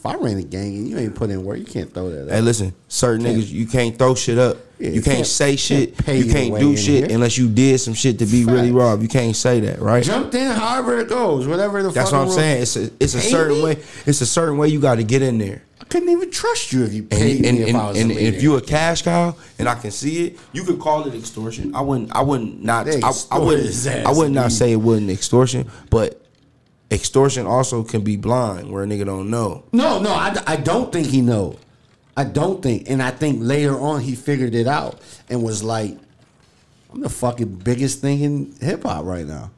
[0.05, 2.31] If I ran a gang and you ain't put in work, you can't throw that.
[2.31, 2.45] Hey, Up.
[2.45, 4.59] listen, certain Can't- niggas you can't throw shit up.
[4.79, 5.97] Yeah, you you can't, can't- say shit.
[5.97, 7.15] can't you can't do shit here.
[7.15, 8.73] unless you did some shit to be really Facts.
[8.75, 9.03] robbed.
[9.03, 10.05] You can't say that, right?
[10.05, 11.89] Jumped in, however it goes, whatever the.
[11.89, 12.61] That's what I'm saying.
[12.63, 13.79] It's a it's a certain way.
[14.05, 15.63] It's a certain way you got to get in there.
[15.81, 18.11] I couldn't even trust you if you paid and, me if and, I was and
[18.11, 21.15] a if you a cash cow and I can see it, you could call it
[21.15, 21.75] extortion.
[21.75, 22.15] I wouldn't.
[22.15, 22.89] I wouldn't not.
[22.89, 23.87] I, I wouldn't.
[24.07, 26.21] I would not say it wasn't extortion, but
[26.95, 29.65] extortion also can be blind, where a nigga don't know.
[29.73, 31.59] No, no, I, I don't think he know.
[32.17, 35.97] I don't think, and I think later on he figured it out and was like,
[36.93, 39.51] "I'm the fucking biggest thing in hip hop right now.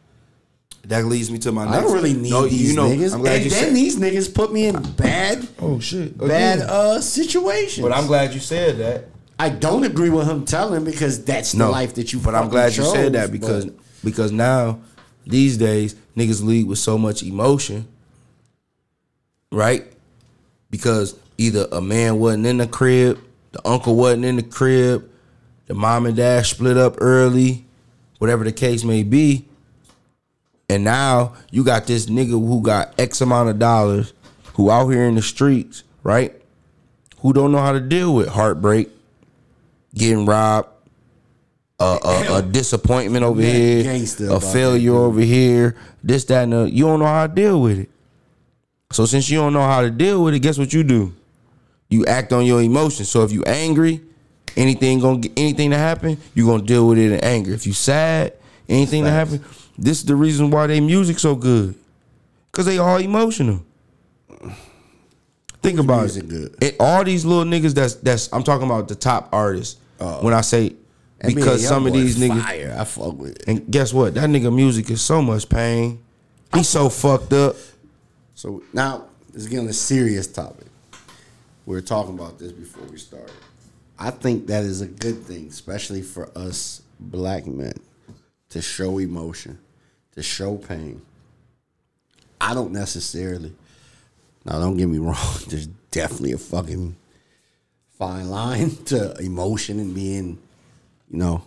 [0.86, 1.64] That leads me to my.
[1.64, 3.64] Next, I don't really need No, these you know, niggas." I'm glad and you then
[3.64, 3.74] said.
[3.74, 6.16] these niggas put me in bad, oh shit!
[6.16, 6.70] bad Again.
[6.70, 7.86] uh situations.
[7.86, 9.08] But I'm glad you said that.
[9.38, 12.20] I don't agree with him telling because that's the life that you.
[12.20, 13.74] But I'm fucking glad you said that because but-
[14.04, 14.78] because now
[15.26, 17.86] these days niggas lead with so much emotion,
[19.52, 19.84] right?
[20.70, 23.20] Because either a man wasn't in the crib,
[23.52, 25.08] the uncle wasn't in the crib,
[25.66, 27.64] the mom and dad split up early,
[28.18, 29.46] whatever the case may be.
[30.68, 34.12] And now you got this nigga who got X amount of dollars,
[34.54, 36.34] who out here in the streets, right?
[37.18, 38.88] Who don't know how to deal with heartbreak,
[39.94, 40.68] getting robbed,
[41.78, 46.44] a, a, a disappointment over Yeah, here, gangster a that, failure over here, this, that,
[46.44, 47.90] and the, you don't know how to deal with it.
[48.92, 51.12] So since you don't know how to deal with it, guess what you do?
[51.88, 53.08] You act on your emotions.
[53.10, 54.00] So if you angry,
[54.56, 57.52] anything gonna get anything to happen, you gonna deal with it in anger.
[57.52, 58.32] If you sad,
[58.68, 59.44] anything to happen,
[59.76, 61.74] this is the reason why they music so good.
[62.52, 63.62] Cause they all emotional.
[65.62, 66.28] Think about it.
[66.28, 66.56] good?
[66.62, 69.78] It- All these little niggas that's that's I'm talking about the top artists.
[70.20, 70.74] when I say
[71.18, 72.76] That because man, some of these niggas fire.
[72.78, 73.36] I fuck with.
[73.36, 73.44] it.
[73.48, 74.14] and guess what?
[74.14, 76.02] That nigga music is so much pain.
[76.54, 77.56] He's so fucked up.
[78.34, 80.66] So now let's get on a serious topic.
[81.64, 83.32] We were talking about this before we started.
[83.98, 87.72] I think that is a good thing, especially for us black men,
[88.50, 89.58] to show emotion,
[90.12, 91.02] to show pain.
[92.40, 93.54] I don't necessarily.
[94.44, 95.16] Now, don't get me wrong.
[95.48, 96.96] There's definitely a fucking
[97.98, 100.38] fine line to emotion and being,
[101.10, 101.42] you know,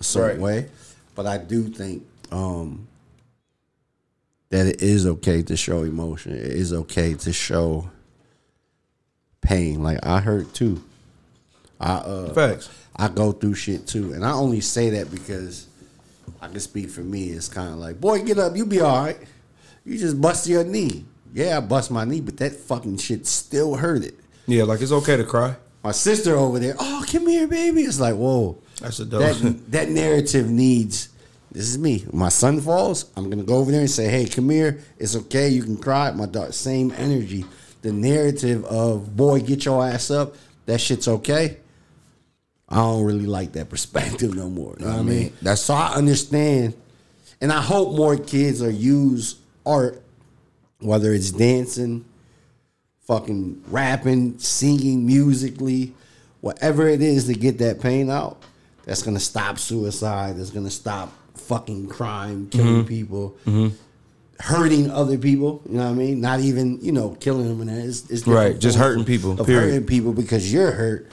[0.00, 0.62] a certain Right.
[0.64, 0.70] way.
[1.14, 2.86] But I do think um,
[4.50, 6.32] that it is okay to show emotion.
[6.32, 7.90] It is okay to show
[9.40, 9.82] pain.
[9.82, 10.82] Like I hurt too.
[11.80, 12.70] I uh Facts.
[12.96, 14.12] I go through shit too.
[14.12, 15.66] And I only say that because
[16.40, 17.28] I can speak for me.
[17.30, 19.18] It's kind of like, boy, get up, you be all right.
[19.84, 21.04] You just bust your knee.
[21.32, 24.14] Yeah, I bust my knee, but that fucking shit still hurt it.
[24.46, 25.56] Yeah, like it's okay to cry.
[25.82, 27.82] My sister over there, oh, come here, baby.
[27.82, 28.56] It's like, whoa.
[28.80, 29.20] That's a dope.
[29.20, 31.08] That, that narrative needs,
[31.52, 32.04] this is me.
[32.12, 34.80] My son falls, I'm going to go over there and say, hey, come here.
[34.98, 35.48] It's okay.
[35.48, 36.10] You can cry.
[36.10, 37.44] My daughter, same energy.
[37.82, 40.34] The narrative of, boy, get your ass up.
[40.66, 41.58] That shit's okay.
[42.68, 44.74] I don't really like that perspective no more.
[44.78, 45.18] You know what I mean?
[45.18, 46.74] mean, that's- so I understand.
[47.40, 50.02] And I hope more kids are use art,
[50.80, 52.04] whether it's dancing,
[53.06, 55.92] fucking rapping, singing musically,
[56.40, 58.42] whatever it is to get that pain out,
[58.84, 62.88] that's gonna stop suicide, that's gonna stop fucking crime, killing mm-hmm.
[62.88, 63.74] people, mm-hmm.
[64.40, 66.20] hurting other people, you know what I mean?
[66.20, 67.86] Not even, you know, killing them and that.
[67.86, 69.70] It's, it's Right, just hurting people, Of period.
[69.70, 71.10] hurting people because you're hurt.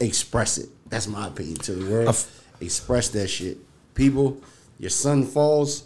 [0.00, 0.68] Express it.
[0.88, 2.08] That's my opinion to the world.
[2.08, 3.58] F- Express that shit.
[3.94, 4.40] People,
[4.78, 5.84] your son falls,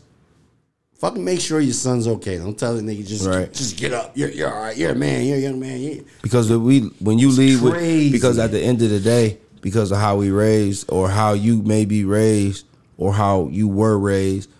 [0.98, 2.38] Fucking make sure your son's okay.
[2.38, 3.52] Don't tell the nigga just Right.
[3.52, 4.12] just get up.
[4.16, 4.76] You're you're all right.
[4.76, 5.26] You're a man.
[5.26, 5.78] You're a young man.
[5.80, 7.74] You- because we when you leave with
[8.12, 11.62] because at the end of the day because of how we raised or how you
[11.62, 12.66] may be raised
[12.98, 14.50] or how you were raised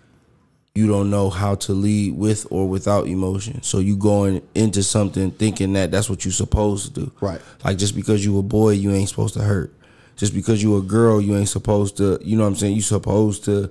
[0.75, 3.63] you don't know how to lead with or without emotion.
[3.63, 7.13] So you going into something thinking that that's what you're supposed to do.
[7.21, 7.41] Right.
[7.65, 9.73] like just because you a boy you ain't supposed to hurt.
[10.17, 12.75] Just because you a girl you ain't supposed to you know what i'm saying?
[12.75, 13.71] You supposed to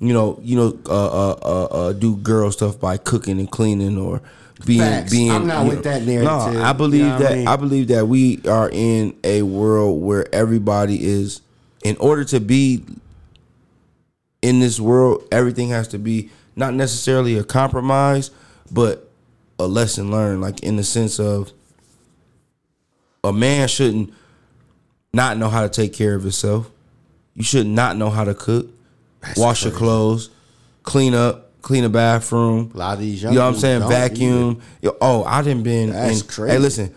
[0.00, 3.96] you know you know uh uh uh, uh do girl stuff by cooking and cleaning
[3.96, 4.20] or
[4.66, 5.10] being Facts.
[5.10, 6.24] being I'm not with know- that narrative.
[6.54, 7.48] no i believe You know that I mean?
[7.48, 11.40] I believe that we are in a world where everybody is
[11.84, 12.84] in order to be
[14.42, 18.30] in this world everything has to be not necessarily a compromise
[18.70, 19.10] but
[19.58, 21.52] a lesson learned like in the sense of
[23.24, 24.12] a man shouldn't
[25.12, 26.70] not know how to take care of himself
[27.34, 28.68] you should not know how to cook
[29.36, 30.30] wash your clothes
[30.82, 33.88] clean up clean a bathroom A lot of these young, you know what I'm saying?
[33.88, 34.60] Vacuum.
[34.82, 35.90] Yo, oh, I didn't been.
[35.90, 36.52] That's in, crazy.
[36.52, 36.94] Hey, listen.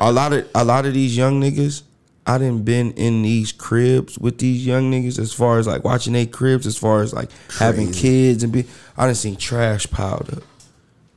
[0.00, 1.82] a lot of a lot of these young niggas,
[2.26, 6.12] I didn't been in these cribs with these young niggas as far as like watching
[6.12, 8.66] their cribs, as far as like having kids and be.
[8.96, 10.42] I didn't seen trash piled up.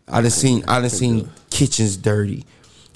[0.07, 2.45] I done seen I done seen kitchens dirty,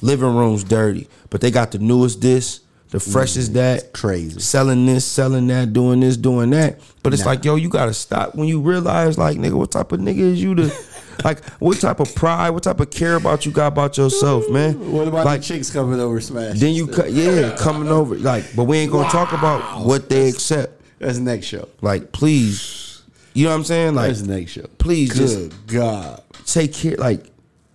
[0.02, 3.60] living rooms dirty, but they got the newest this, the freshest mm-hmm.
[3.60, 4.40] that, crazy.
[4.40, 6.80] selling this, selling that, doing this, doing that.
[7.04, 7.32] But it's Nah.
[7.32, 10.42] like, yo, you gotta stop when you realize, like, nigga, what type of nigga is
[10.42, 10.72] you to
[11.24, 14.92] Like, what type of pride, what type of care about you got about yourself, man?
[14.92, 16.60] What about like, the chicks coming over smash?
[16.60, 20.30] Then you, cu- yeah, coming over, like, but we ain't gonna talk about what they
[20.30, 20.82] accept.
[21.00, 21.68] That's next show.
[21.82, 23.02] Like, please,
[23.34, 23.96] you know what I'm saying?
[23.96, 24.68] Like, That's next show.
[24.78, 26.24] please just Good God.
[26.46, 26.96] take care.
[26.98, 27.32] Like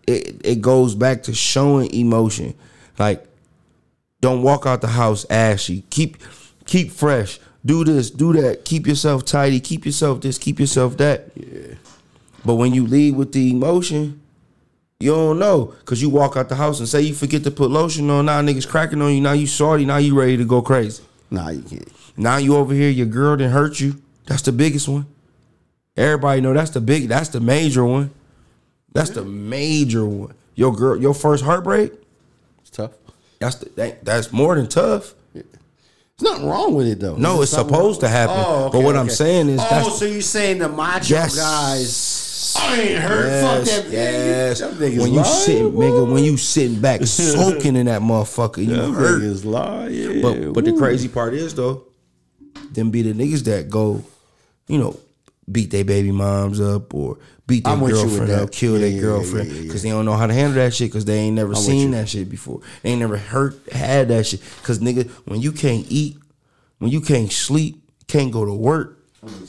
[0.07, 2.55] it, it goes back to showing emotion.
[2.99, 3.25] Like
[4.23, 5.85] don't walk out the house ashy.
[5.91, 6.17] Keep
[6.65, 7.39] keep fresh.
[7.67, 8.11] Do this.
[8.11, 8.65] Do that.
[8.65, 9.61] Keep yourself tidy.
[9.61, 10.39] Keep yourself this.
[10.39, 11.31] Keep yourself that.
[11.35, 11.75] Yeah.
[12.45, 14.23] But when you leave with the emotion,
[14.99, 17.71] you don't know because you walk out the house and say you forget to put
[17.71, 18.25] lotion on.
[18.27, 19.21] Now niggas cracking on you.
[19.21, 19.85] Now you salty.
[19.85, 21.03] Now you ready to go crazy.
[21.31, 21.89] Nah, you can't.
[22.17, 24.01] Now you over here, your girl didn't hurt you.
[24.27, 25.07] That's the biggest one.
[25.97, 28.13] Everybody know that's the big, that's the major one.
[28.93, 30.35] That's the major one.
[30.55, 31.93] Your girl, your first heartbreak.
[32.61, 32.93] It's tough.
[33.43, 35.15] That's the, that, that's more than tough.
[35.35, 35.45] There's
[36.21, 37.17] nothing wrong with it though.
[37.17, 38.37] No, Is it's supposed to happen.
[38.39, 42.57] Oh, okay, but what I'm saying is oh, so you saying the macho yes, guys?
[42.59, 43.27] I ain't hurt.
[43.27, 43.93] Yes, Fuck that.
[43.93, 44.61] yes.
[44.63, 45.81] Niggas When you lying, sitting, boy.
[45.85, 49.23] nigga, when you sitting back soaking in that motherfucker, you Them hurt.
[49.23, 50.21] niggas lying.
[50.23, 51.85] But but the crazy part is though,
[52.73, 54.05] them be the niggas that go,
[54.69, 54.99] you know,
[55.51, 58.75] beat their baby moms up or beat their I'm with you with girlfriend up, kill
[58.75, 60.91] Yeah, their yeah, girlfriend yeah, yeah, because they don't know how to handle that shit
[60.91, 62.61] because they ain't never with seen that shit before.
[62.83, 64.41] They ain't never hurt had that shit.
[64.63, 66.17] Cause nigga, when you can't eat,
[66.79, 68.99] when you can't sleep, can't go to work,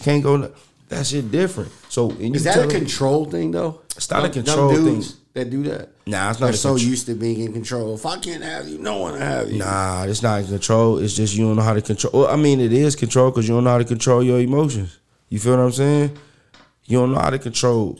[0.01, 0.37] can't go.
[0.41, 0.51] To,
[0.89, 1.71] that shit different.
[1.89, 3.81] So Is that a them- control thing though?
[3.95, 5.03] It's not a Them- them control thing.
[5.33, 5.89] That do that.
[6.05, 7.95] Nah, it's not They're a so used to being in control.
[7.95, 9.57] If I can't have you, no one have you.
[9.57, 10.99] Nah, it's not control.
[10.99, 12.11] It's just you don't know how to control.
[12.13, 14.99] Well, I mean, it is control because you don't know how to control your emotions.
[15.33, 16.15] You feel what I'm saying?
[16.85, 17.99] You don't know how to control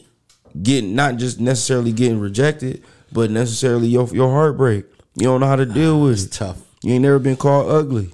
[0.62, 4.86] getting not just necessarily getting rejected, but necessarily your your heartbreak.
[5.16, 6.32] You don't know how to ah, deal with It's it.
[6.34, 6.60] tough.
[6.84, 8.14] You ain't never been called ugly.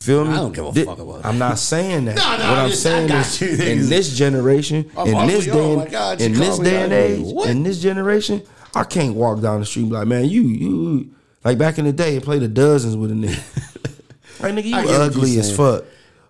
[0.00, 0.32] Feel me?
[0.32, 2.16] I don't give a fuck about I'm not saying that.
[2.18, 5.86] No, no, what I'm just- saying is, in this generation, I'm in this day, Oh
[5.86, 7.48] God, in this day and age, What?
[7.48, 8.42] in this generation,
[8.74, 11.86] I can't walk down the street and be like, man, you, you, like back in
[11.86, 14.40] the day, play the dozens with a nigga.
[14.42, 15.84] like nigga, you I get what ugly as fuck.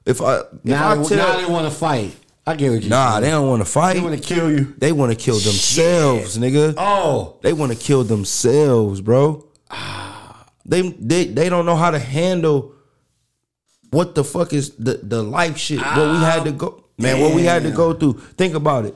[0.06, 2.16] If I, if Now, I they, tell, now they want to fight.
[2.46, 2.88] I get what you.
[2.88, 3.94] nah, they don't want to fight.
[3.94, 4.74] They want to kill you.
[4.78, 6.74] They want to kill themselves, nigga.
[6.76, 9.46] Oh, They want to kill themselves, bro.
[10.64, 12.72] They they they don't know how to handle
[13.90, 15.78] what the fuck is the the life shit.
[15.80, 17.20] what we had to go, ah, man.
[17.20, 18.14] What we had to go through.
[18.36, 18.94] Think about it.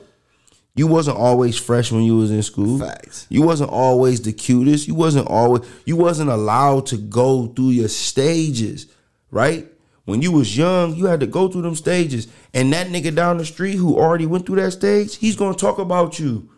[0.75, 2.79] You wasn't always fresh when you was in school.
[2.79, 3.27] Facts.
[3.29, 4.87] You wasn't always the cutest.
[4.87, 5.61] You wasn't always.
[5.85, 8.87] You wasn't allowed to go through your stages,
[9.31, 9.67] right?
[10.05, 12.27] When you was young, you had to go through them stages.
[12.53, 15.79] And that nigga down the street who already went through that stage, he's gonna talk
[15.79, 16.49] about you.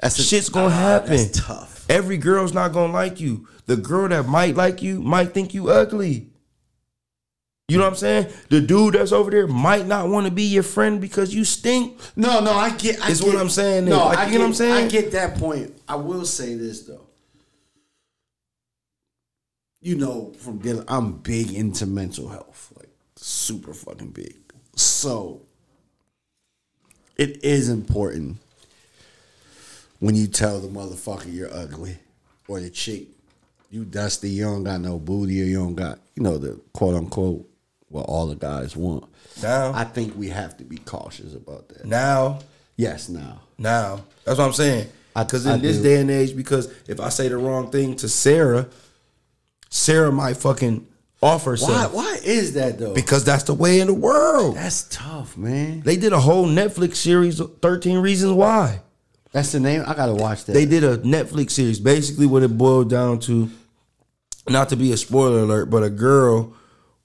[0.00, 1.16] that's a- Shit's gonna Ah, happen.
[1.16, 1.84] That's tough.
[1.88, 3.46] Every girl's not gonna like you.
[3.66, 6.28] The girl that might like you might think you ugly.
[7.68, 8.26] You know what I'm saying?
[8.50, 11.98] The dude that's over there might not want to be your friend because you stink.
[12.16, 13.00] No, no, I get.
[13.02, 14.04] I Is get, what I'm saying, No.
[14.04, 14.84] Like, I you get, know what I'm saying?
[14.86, 15.74] I get that point.
[15.88, 17.03] I will say this though.
[19.84, 24.34] You know, from dealing, I'm big into mental health, like super fucking big.
[24.76, 25.42] So
[27.18, 28.38] it is important
[30.00, 31.98] when you tell the motherfucker you're ugly
[32.48, 33.08] or the chick
[33.70, 36.94] you dusty, you don't got no booty or you don't got, you know, the quote
[36.94, 37.46] unquote
[37.90, 39.04] what all the guys want.
[39.42, 41.84] Now, I think we have to be cautious about that.
[41.84, 42.38] now,
[42.76, 43.42] Yes, now.
[43.58, 44.00] now.
[44.24, 44.88] That's what I'm saying.
[45.14, 45.82] I- Because I in this do.
[45.82, 48.66] day and age, because if I say the wrong thing to Sarah,
[49.74, 50.86] Sarah might fucking
[51.20, 51.50] off Why?
[51.50, 51.92] herself.
[51.92, 52.94] Why is that though?
[52.94, 54.54] Because that's the way in the world.
[54.54, 55.80] that's tough, man.
[55.80, 58.82] They did a whole Netflix series, 13 Reasons Why.
[59.32, 59.82] That's the name.
[59.84, 60.52] I gotta watch that.
[60.52, 61.80] They did a Netflix series.
[61.80, 63.50] Basically, what it boiled down to,
[64.48, 66.54] not to be a spoiler alert, but a girl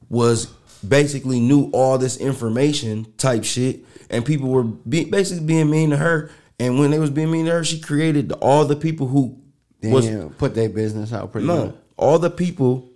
[0.07, 0.45] was
[0.87, 5.97] basically knew all this information type shit, and people were be, basically being mean to
[5.97, 6.29] her.
[6.59, 9.41] And when they was being mean to her, she created all the people who
[9.81, 10.07] Damn, was
[10.37, 11.75] put their business out pretty no much.
[11.99, 12.89] All the people.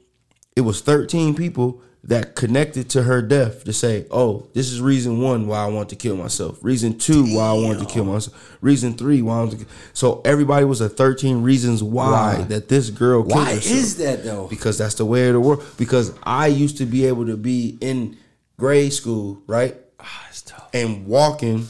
[0.55, 5.21] It was thirteen people that connected to her death to say, "Oh, this is reason
[5.21, 6.59] one why I want to kill myself.
[6.61, 8.57] Reason two why I want to kill myself.
[8.61, 9.67] Reason three why I want to." Kill.
[9.93, 12.43] So everybody was a thirteen reasons why, Why?
[12.45, 13.23] that this girl.
[13.23, 14.47] Killed Why is that though?
[14.47, 15.63] Because that's the way of the world.
[15.77, 18.17] Because I used to be able to be in
[18.57, 20.69] grade school, right, ah, tough.
[20.73, 21.67] and walking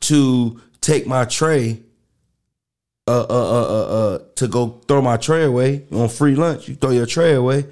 [0.00, 1.82] to take my tray
[3.08, 6.68] uh, uh, uh, uh, uh, to go throw my tray away on free lunch.
[6.68, 7.66] You throw your tray away,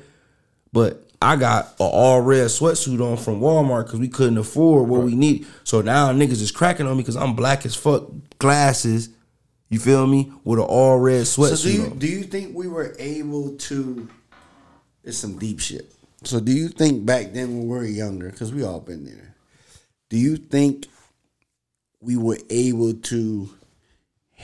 [0.72, 5.02] but I got an all red sweatsuit on from Walmart because we couldn't afford what
[5.02, 5.46] we need.
[5.64, 8.08] So now niggas is cracking on me because I'm black as fuck,
[8.38, 9.08] glasses.
[9.70, 10.30] You feel me?
[10.44, 11.56] With an all red sweatsuit.
[11.56, 11.98] So do you on.
[11.98, 14.08] do you think we were able to?
[15.02, 15.92] It's some deep shit.
[16.22, 19.34] So do you think back then when we were younger, because we all been there?
[20.10, 20.86] Do you think
[22.00, 23.50] we were able to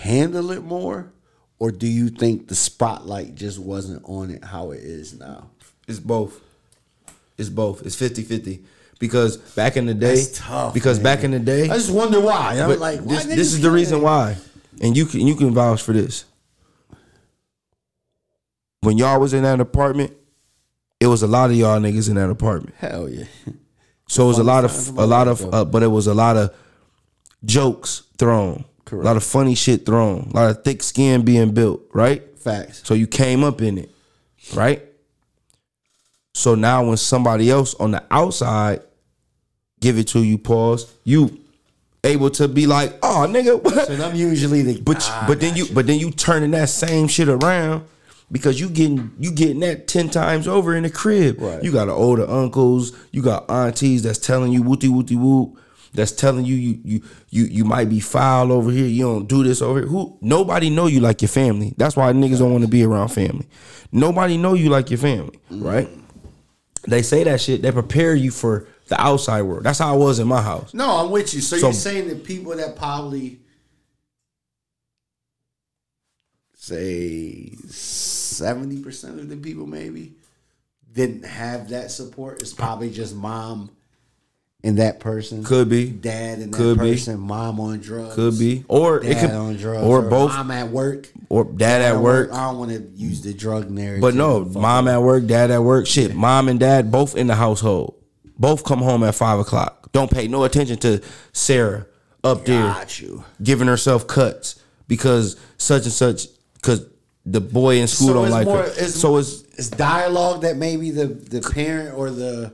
[0.01, 1.13] handle it more,
[1.59, 5.51] or do you think the spotlight just wasn't on it how it is now?
[5.87, 6.41] It's both.
[7.37, 7.85] It's both.
[7.87, 8.63] It's 50-50.
[8.99, 11.05] Because back in the day, tough, because man.
[11.05, 12.61] back in the day, I just wonder why.
[12.61, 14.37] I'm like, why this, this is the reason why,
[14.83, 16.27] and you can you can vouch for this.
[18.83, 20.13] When y'all was in that apartment,
[21.01, 22.75] it was a lot of y'all niggas in that apartment.
[22.77, 23.25] Hell yeah.
[24.07, 26.15] So it was a lot of of a lot of, uh, but it was a
[26.15, 26.55] lot of
[27.45, 31.83] jokes thrown, a lot of funny shit thrown, a lot of thick skin being built,
[31.93, 32.23] right?
[32.39, 32.83] Facts.
[32.85, 33.91] So you came up in it,
[34.55, 34.83] right?
[36.35, 38.83] So now when somebody else on the outside
[39.81, 41.41] give it to you, pause, you
[42.05, 43.87] able to be like, oh nigga, what?
[43.87, 47.09] So I'm usually the But Ah, but then you but then you turning that same
[47.09, 47.85] shit around
[48.33, 51.41] because you getting you getting that ten times over in the crib.
[51.41, 51.63] Right.
[51.63, 55.59] You got older uncles, you got aunties that's telling you wooty wooty whoop,
[55.93, 58.87] that's telling you you you you you might be foul over here.
[58.87, 59.89] You don't do this over here.
[59.89, 61.75] Who nobody know you like your family.
[61.77, 63.47] That's why niggas don't want to be around family.
[63.93, 65.89] Nobody know you like your family, right?
[66.87, 67.63] They say that shit.
[67.63, 69.65] They prepare you for the outside world.
[69.65, 70.73] That's how I was in my house.
[70.75, 71.41] No, I'm with you.
[71.41, 73.41] So, So- you're saying that people that probably
[76.55, 80.13] say seventy percent of the people maybe
[80.93, 82.41] didn't have that support.
[82.41, 83.71] It's probably just mom
[84.63, 85.43] and that person.
[85.45, 85.89] Could be.
[85.91, 87.17] dad and that Could be.
[87.17, 88.15] Mom on drugs.
[88.15, 89.83] Could be, or Dad it could, on drugs.
[89.87, 91.09] or both, Mom at work.
[91.29, 92.31] or dad at work.
[92.33, 94.03] I don't want to use the drug narrative.
[94.03, 95.87] But no, mom at work, dad at work.
[95.87, 97.95] Shit, mom and dad both in the household.
[98.39, 99.93] Both come home at five o'clock.
[99.93, 101.01] Don't pay no attention to
[101.33, 101.87] Sarah
[102.23, 103.25] up there you.
[103.43, 106.27] giving herself cuts because such and such.
[106.55, 106.87] Because
[107.27, 108.69] the boy in school don't like more- her.
[108.69, 112.53] it's- so it's it's dialogue that maybe the the parent or the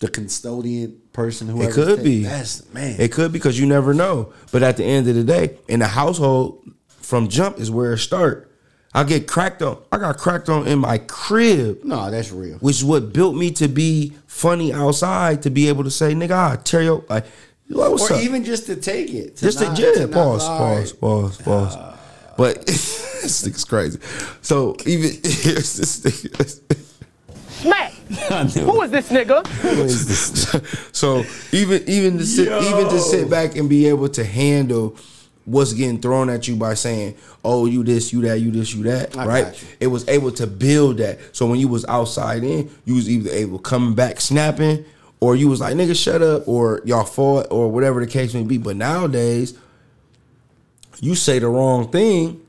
[0.00, 2.24] the custodian person who It could be.
[2.24, 2.96] That's man.
[2.98, 4.32] It could be because you never know.
[4.50, 7.98] But at the end of the day, in the household, from jump is where it
[7.98, 8.50] start.
[8.92, 9.78] I get cracked on.
[9.92, 11.84] I got cracked on in my crib.
[11.84, 12.56] no, that's real.
[12.58, 16.32] which is what built me to be funny outside to be able to say, nigga,
[16.32, 17.26] I tear your like,
[17.68, 18.20] you like what's or up?
[18.22, 19.36] even just to take it.
[19.36, 20.58] To just not, to, yeah, to not pause, lie.
[20.58, 21.74] pause, pause, pause.
[21.78, 22.00] Ah.
[22.36, 24.00] But this nigga's crazy.
[24.40, 26.78] So even here's this nigga.
[27.60, 27.92] Smack!
[28.60, 30.94] Who is this nigga?
[30.94, 34.96] so even even to sit even to sit back and be able to handle
[35.44, 38.82] what's getting thrown at you by saying, "Oh, you this, you that, you this, you
[38.84, 39.62] that," I right?
[39.62, 39.68] you.
[39.80, 41.18] It was able to build that.
[41.32, 44.84] So when you was outside in, you was either able coming back snapping,
[45.20, 48.42] or you was like, "Nigga, shut up," or y'all fought, or whatever the case may
[48.42, 48.58] be.
[48.58, 49.56] But nowadays,
[51.00, 52.40] you say the wrong thing,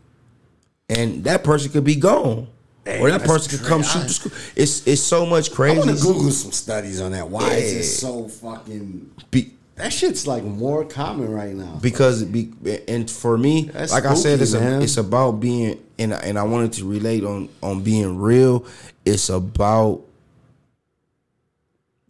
[0.90, 2.48] and that person could be gone.
[2.86, 4.32] Or that person could come shoot the school.
[4.56, 5.76] It's it's so much crazy.
[5.82, 7.30] I want to Google some studies on that.
[7.30, 9.12] Why is it so fucking?
[9.30, 11.78] Be- That shit's like more common right now.
[11.82, 12.52] because be
[12.88, 16.40] and for me, That's like I said, it's a, it's about being and I- and
[16.40, 18.66] I wanted to relate on on being real.
[19.06, 20.02] It's about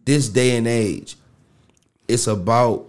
[0.04, 1.16] this day and age.
[2.08, 2.86] It's about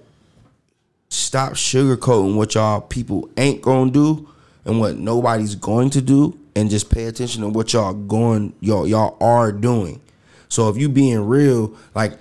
[1.10, 4.28] stop sugarcoating what y'all people ain't gonna do
[4.66, 8.88] and what nobody's going to do, and just pay attention to what y'all going y'all
[8.88, 10.00] y'all are doing.
[10.50, 12.14] So if you being real, like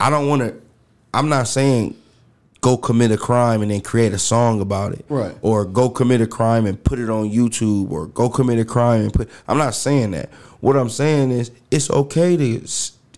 [0.00, 0.54] I don't want to.
[1.12, 1.96] I'm not saying
[2.60, 5.34] go commit a crime and then create a song about it, Right.
[5.42, 9.02] Or go commit a crime and put it on YouTube, or go commit a crime
[9.02, 9.28] and put.
[9.46, 10.30] I'm not saying that.
[10.60, 12.60] What I'm saying is it's okay to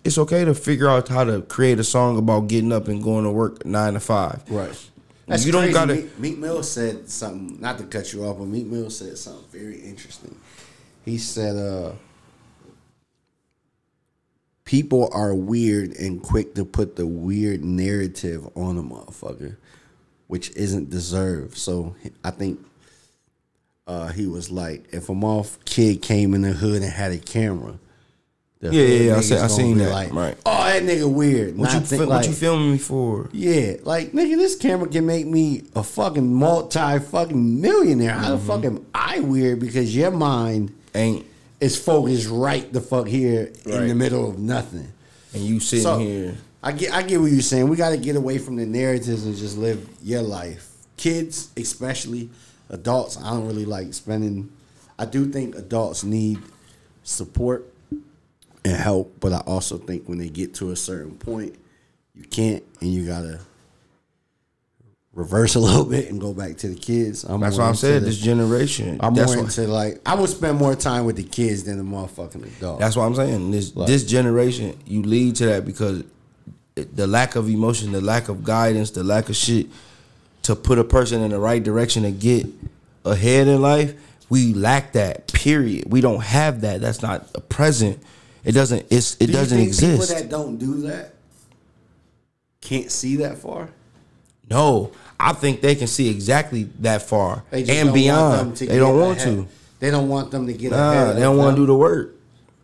[0.03, 3.23] it's okay to figure out how to create a song about getting up and going
[3.25, 4.89] to work nine to five, Right.
[5.27, 5.73] That's you don't crazy.
[5.73, 5.95] gotta.
[5.95, 7.59] Meek, Meek Mill said something.
[7.59, 10.35] Not to cut you off, but Meek Mill said something very interesting.
[11.07, 11.93] He said, uh,
[14.65, 19.55] "People are weird and quick to put the weird narrative on a motherfucker,
[20.27, 22.59] which isn't deserved." So I think
[23.87, 27.17] uh, he was like, "If a moth kid came in the hood and had a
[27.17, 27.79] camera."
[28.59, 30.35] the Yeah, yeah, yeah, I see- I seen that, Like, right.
[30.43, 31.55] Oh, that nigga weird.
[31.57, 33.29] What you think fil- what you filming me for?
[33.31, 38.13] yeah, like nigga, this camera can make me a fucking multi fucking millionaire.
[38.13, 38.47] How Mm-hmm.
[38.47, 39.59] the fuck am I weird?
[39.59, 41.25] Because your mind Ain't
[41.59, 44.91] it's focused right the fuck here in the middle of nothing.
[45.33, 46.35] and you sitting So here.
[46.63, 47.67] I get I get what you're saying.
[47.67, 50.69] We got to get away from the narratives and just live your life.
[50.97, 52.29] Kids, especially
[52.69, 54.51] adults, I don't really like spending.
[54.99, 56.39] I do think adults need
[57.03, 57.71] support
[58.65, 61.55] and help, but I also think when they get to a certain point,
[62.15, 63.39] you can't and you gotta
[65.17, 67.23] reverse a little bit and go back to the kids.
[67.25, 68.03] I'm That's what I'm saying.
[68.03, 68.99] This generation.
[69.01, 71.83] I'm that's more into like I would spend more time with the kids than the
[71.83, 72.79] motherfucking adult.
[72.79, 73.51] That's what I'm saying.
[73.51, 76.03] This Like- this generation, you lead to that because
[76.75, 79.67] the lack of emotion, the lack of guidance, the lack of shit
[80.43, 82.45] to put a person in the right direction to get
[83.03, 83.95] ahead in life.
[84.29, 85.33] We lack that.
[85.33, 85.91] Period.
[85.91, 86.79] We don't have that.
[86.81, 87.99] That's not a present.
[88.43, 88.85] It doesn't.
[88.91, 90.09] It's it Do doesn't exist.
[90.11, 91.13] People that don't do that
[92.61, 93.69] can't see that far.
[94.49, 98.55] no, I think they can see exactly that far and beyond.
[98.57, 99.35] They don't want ahead.
[99.37, 99.47] to.
[99.79, 101.17] They don't want them to get Nah, ahead.
[101.17, 102.15] they don't want to do the work.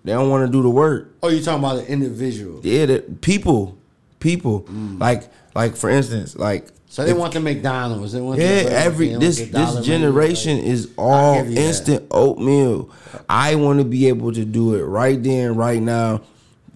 [0.04, 1.16] They don't want to do the work.
[1.24, 2.60] Oh, you talking about an individual?
[2.64, 3.78] Yeah, that people,
[4.20, 4.66] people
[5.00, 5.24] like
[5.56, 8.12] like for instance, like So they if- want the McDonald's.
[8.14, 11.58] They want yeah the every this the this generation is all you that.
[11.62, 12.90] instant oatmeal.
[13.30, 16.22] I want to be able to do it right then, right now,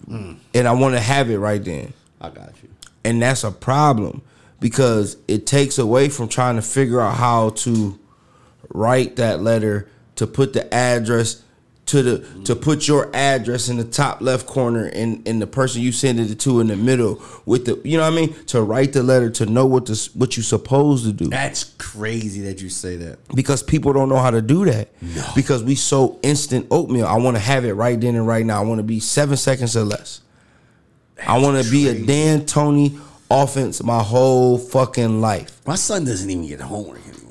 [0.08, 0.36] Mm.
[0.54, 2.68] and I want to have it right then, I got you.
[3.04, 4.22] and that's a problem
[4.60, 7.98] because it takes away from trying to figure out how to
[8.70, 11.42] write that letter to put the address
[11.86, 15.80] to the to put your address in the top left corner and and the person
[15.80, 18.34] you send it to in the middle with the you know what I mean?
[18.48, 21.28] To write the letter to know what the what you supposed to do.
[21.28, 23.18] That's crazy that you say that.
[23.34, 24.90] because people don't know how to do that.
[25.34, 27.06] Because we so instant oatmeal.
[27.06, 28.62] I want to have it right then and right now.
[28.62, 30.20] I want to be 7 seconds or less.
[31.26, 36.46] I want to be a D'Antoni offense my whole fucking life My son doesn't even
[36.46, 37.24] get homework anymore.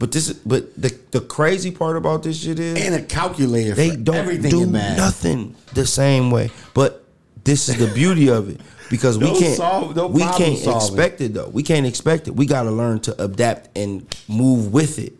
[0.00, 3.74] But this is but the the crazy part about this shit is and a calculator.
[3.74, 6.50] they for don't everything do nothing the same way.
[6.72, 7.04] But
[7.44, 8.60] this is the beauty of it
[8.90, 10.76] because we can't solve- we can't solving.
[10.76, 11.48] expect it though.
[11.48, 12.34] We can't expect it.
[12.34, 15.12] We got to learn to adapt and move with it.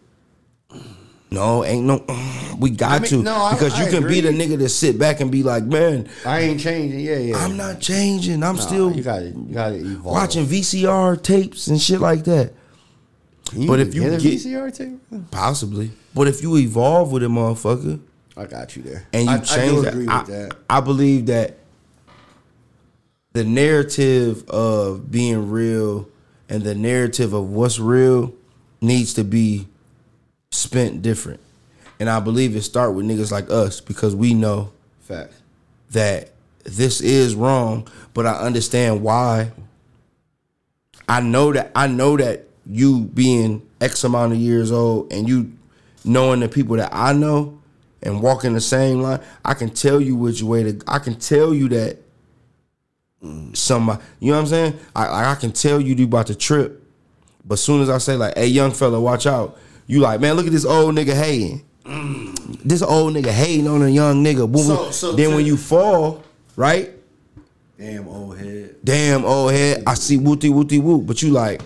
[1.35, 2.05] No, ain't no.
[2.59, 4.69] We got I mean, to no, I- because you I can be the nigga that
[4.69, 7.01] sit back and be like, man, I ain't changing.
[7.01, 7.37] Yeah, yeah.
[7.37, 8.43] I'm not changing.
[8.43, 10.05] I'm Nah, still You got to You got to evolve.
[10.05, 12.53] watching VCR tapes and shit like that.
[13.53, 14.99] You but if you get a get- VCR tape,
[15.31, 18.01] Possibly, but if you evolve with it, motherfucker,
[18.37, 19.07] I got you there.
[19.13, 20.57] and you I, change I agree I, that.
[20.71, 21.59] I believe that
[23.33, 26.09] the narrative of being real
[26.49, 28.33] and the narrative of what's real
[28.81, 29.67] needs to be
[30.55, 31.41] spent different.
[32.01, 35.35] And I believe it start with niggas like us because we know Facts.
[35.91, 36.31] that
[36.65, 39.53] this is wrong, but I understand why.
[41.09, 45.53] I know that I know that you being X amount of years old and you
[46.05, 47.61] knowing the people that I know
[48.03, 51.55] and walking the same line, I can tell you which way to I can tell
[51.55, 51.99] you that
[53.53, 54.79] somebody you know what I'm saying?
[54.97, 56.83] I I can tell you you about to trip.
[57.45, 60.47] But soon as I say like, hey young fella, watch out, you like, man, look
[60.47, 61.65] at this old nigga hating.
[62.65, 64.51] This old nigga hating on a young nigga.
[64.51, 66.23] Boom, So- so then when you fall,
[66.57, 66.91] right?
[67.79, 68.77] Damn old head.
[68.85, 70.99] Damn old head, I see wooty wooty woo.
[71.03, 71.61] But you like,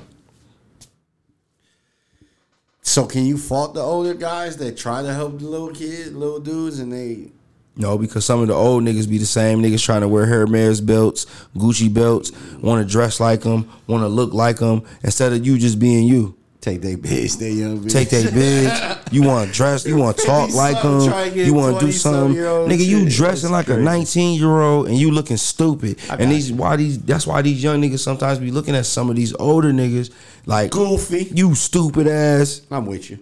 [2.82, 6.40] So can you fault the older guys that try to help the little kids, little
[6.40, 7.30] dudes, and they
[7.76, 10.80] no, because some of the old niggas be the same niggas trying to wear Hermes
[10.80, 11.26] belts,
[11.56, 15.58] Gucci belts, want to dress like them, want to look like them, instead of you
[15.58, 16.34] just being you.
[16.60, 17.92] Take their bitch, they young bitch.
[17.92, 19.12] Take that bitch.
[19.12, 19.86] You want to dress.
[19.86, 21.06] You want to talk like them.
[21.06, 22.36] try to get You want to do some something.
[22.42, 23.16] Nigga, you shit.
[23.16, 25.98] dressing like a 19 year old and you looking stupid.
[26.10, 29.16] And these why these that's why these young niggas sometimes be looking at some of
[29.16, 30.12] these older niggas
[30.46, 31.28] like Goofy.
[31.34, 32.62] You stupid ass.
[32.70, 33.18] I'm with you.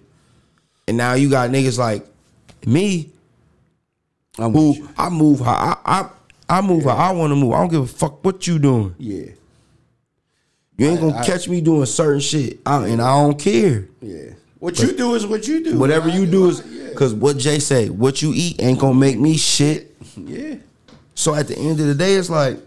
[0.88, 2.06] And now you got niggas like
[2.64, 3.10] me
[4.38, 4.88] I'm who.
[4.96, 7.52] I move how I I, I move how I want to move.
[7.52, 8.94] I don't give a fuck what you doing.
[8.98, 9.32] Yeah,
[10.78, 13.88] You ain't gonna I- catch me doing certain shit, I, and I don't care.
[14.00, 14.32] yeah.
[14.58, 15.78] What you do is what you do.
[15.78, 19.36] Whatever you do is because what Jay say, what you eat ain't gonna make me
[19.36, 19.94] shit.
[20.16, 20.56] yeah.
[21.14, 22.58] So at the end of the day, it's like,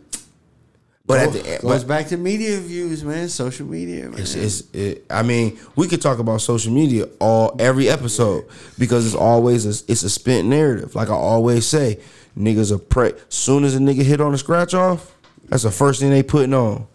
[1.06, 3.28] but at the end, goes but back to media views, man.
[3.28, 4.20] Social media, man.
[4.20, 8.46] it's, it's it, I mean, we could talk about social media all every episode
[8.78, 10.94] because it's always a, it's a spent narrative.
[10.94, 12.00] Like I always say,
[12.38, 13.14] niggas are pre.
[13.30, 15.16] Soon as a nigga hit on a scratch off,
[15.46, 16.86] that's the first thing they putting on.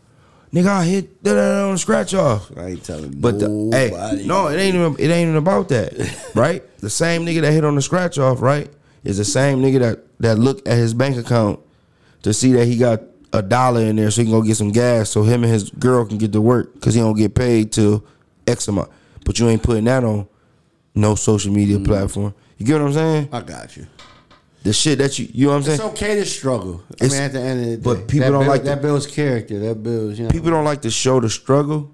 [0.55, 2.51] Nigga, I hit da, da, da, on the scratch off.
[2.57, 4.27] I ain't telling But the, hey, nobody.
[4.27, 5.93] no, it ain't even it ain't even about that,
[6.37, 6.63] right?
[6.79, 8.71] The same nigga that hit on the scratch off, right,
[9.03, 11.59] is the same nigga that that look at his bank account
[12.23, 13.03] to see that he got
[13.33, 15.71] a dollar in there so he can go get some gas so him and his
[15.71, 18.05] girl can get to work because he don't get paid till
[18.47, 18.91] X amount.
[19.25, 20.29] But you ain't putting that on
[20.95, 21.85] no social media Mm.
[21.85, 22.33] platform.
[22.59, 23.29] You get what I'm saying?
[23.33, 23.87] I got you.
[24.65, 25.75] The shit that you you know what I'm saying?
[25.75, 26.83] It's okay to struggle.
[26.91, 28.65] I It's- mean, at the end of the day, but people that don't build- like
[28.65, 29.59] that the- builds character.
[29.61, 30.31] That builds, you know.
[30.31, 31.91] people don't like to show the struggle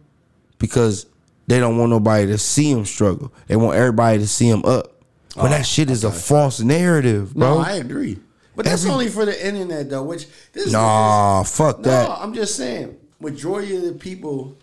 [0.59, 1.07] because
[1.49, 3.33] they don't want nobody to see them struggle.
[3.49, 4.93] They want everybody to see them up.
[5.35, 7.49] But oh, that shit is a false narrative, bro.
[7.49, 8.19] Oh, No, I agree.
[8.55, 10.03] But that's Every- only for the internet, though.
[10.05, 12.09] Which this nah, fuck is, that.
[12.09, 12.97] no, I'm just saying.
[13.21, 14.57] Majority of the people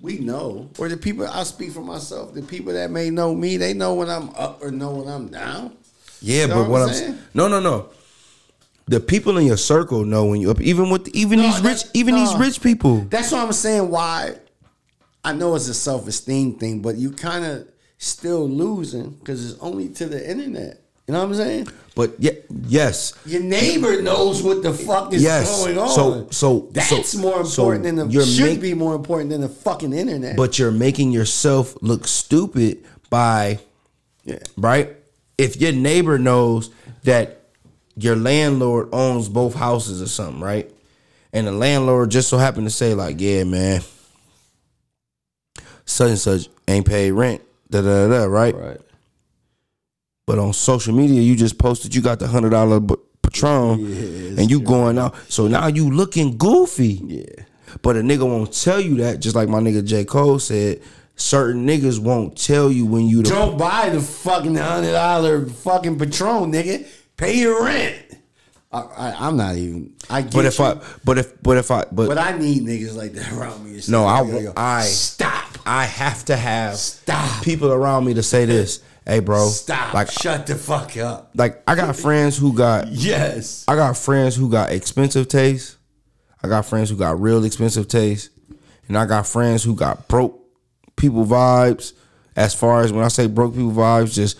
[0.00, 3.56] we know, or the people I speak for myself, the people that may know me,
[3.56, 5.72] they know when I'm up or know when I'm down.
[6.20, 7.18] Yeah, You know but what what I'm saying?
[7.34, 7.88] No, no, no.
[8.86, 10.60] the people in your circle know when you up.
[10.60, 13.06] Even with even No, these rich, even these rich people.
[13.10, 13.88] That's what I'm saying.
[13.90, 14.34] Why?
[15.24, 17.68] I know it's a self esteem thing, but you kind of
[17.98, 20.80] still losing because it's only to the internet.
[21.06, 21.68] You know what I'm saying?
[21.94, 22.32] But yeah,
[22.66, 25.64] yes, Your neighbor knows what the fuck is Yes.
[25.64, 25.88] going on.
[25.88, 29.40] So- so- that's so- more so important than the should make- be more important than
[29.40, 30.36] the fucking internet.
[30.36, 33.58] but you're making yourself look stupid by
[34.26, 34.94] yeah, right?
[35.38, 36.70] If your neighbor knows
[37.04, 37.40] that
[37.96, 40.70] your landlord owns both houses or something, right?
[41.32, 43.82] And the landlord just so happened to say, like, yeah, man,
[45.84, 48.54] such and such ain't paid rent, da da da, right?
[48.54, 48.80] right.
[50.26, 52.80] But on social media, you just posted you got the hundred dollar
[53.22, 53.80] patron,
[54.38, 55.16] and you going out.
[55.28, 57.00] So now you looking goofy.
[57.04, 57.44] Yeah.
[57.82, 59.20] But a nigga won't tell you that.
[59.20, 60.82] Just like my nigga J Cole said,
[61.18, 66.52] certain niggas won't tell you when you Don't buy the fucking hundred dollar fucking Patron,
[66.52, 66.86] nigga.
[67.16, 67.96] Pay your rent.
[68.70, 69.94] I, I, I'm not even.
[70.10, 72.62] I get But if you, I, but if, but if I, but, but I need
[72.62, 73.80] niggas like that around me.
[73.88, 77.42] No, I, yo, yo, I, stop, I have to have Stop.
[77.42, 78.82] people around me to say this.
[79.06, 81.30] Hey, bro, stop, Like, shut the fuck up.
[81.34, 85.76] like I got friends who got, Yes, I got friends who got expensive taste.
[86.42, 88.28] I got friends who got real expensive taste,
[88.86, 90.38] and I got friends who got broke
[90.98, 91.92] people vibes.
[92.36, 94.38] As far as when I say broke people vibes, just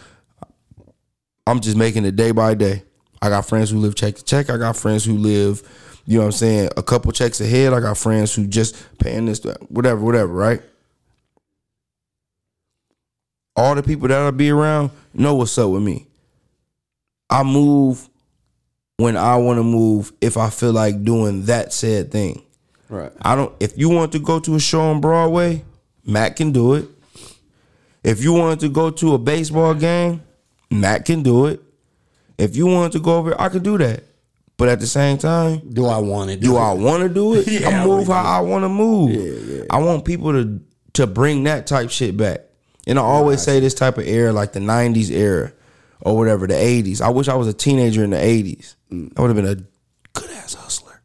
[1.47, 2.83] I'm just making it day by day.
[3.23, 4.51] I got friends who live check to check.
[4.51, 5.63] I got friends who live,
[6.05, 7.73] you know what I'm saying, a couple checks ahead.
[7.73, 10.63] I got friends who just paying this, that, whatever, whatever, right?
[13.57, 16.07] All the people that I be around know what's up with me.
[17.29, 18.09] I move
[18.99, 22.43] when I want to move if I feel like doing that said thing.
[22.89, 23.13] right.
[23.23, 25.65] I don't if you want to go to a show on Broadway,
[26.05, 26.87] Matt can do it.
[28.05, 30.23] If you wanted to go to a baseball game,
[30.71, 31.61] Matt can do it.
[32.39, 34.05] If you wanted to go over, I could do that.
[34.57, 36.49] But at the same time, Do I want to do?
[36.49, 36.61] do it?
[36.61, 37.47] I want to do it?
[37.49, 39.67] Yeah, I move how I want to move.
[39.71, 40.61] I want people to
[40.95, 42.41] to bring that type shit back.
[42.87, 45.53] And I always say this type of era, like the '90s era
[46.01, 47.01] or whatever, the '80s.
[47.01, 48.75] I wish I was a teenager in the '80s.
[48.91, 49.13] Mm.
[49.17, 51.03] I would have been a good ass hustler.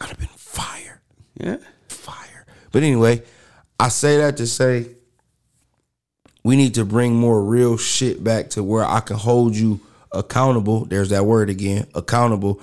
[0.00, 1.00] I'd have been fire,
[1.38, 1.56] Yeah.
[1.88, 2.44] fire.
[2.72, 3.22] But anyway,
[3.80, 4.88] I say that to say
[6.44, 9.80] we need to bring more real shit back to where I can hold you
[10.12, 10.84] accountable.
[10.84, 12.60] There's that word again, accountable,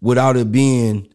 [0.00, 1.08] without it being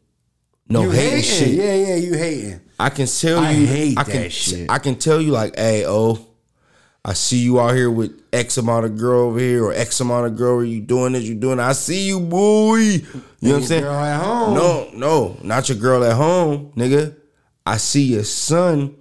[0.68, 1.48] no you hating hating?
[1.48, 1.50] shit.
[1.50, 2.60] Yeah, yeah, you hating.
[2.78, 4.70] I can tell I you, hate I can, that shit.
[4.70, 6.20] I can tell you like, hey, oh,
[7.06, 10.26] I see you out here with X amount of girl over here or X amount
[10.26, 10.58] of girl.
[10.58, 11.24] Are you doing this?
[11.24, 11.56] You doing?
[11.56, 11.70] That.
[11.70, 12.80] I see you, boy.
[12.80, 13.02] You
[13.42, 13.84] know what I'm saying?
[13.84, 14.54] girl at home.
[14.56, 17.16] No, no, not your girl at home, nigga.
[17.66, 18.94] I see your son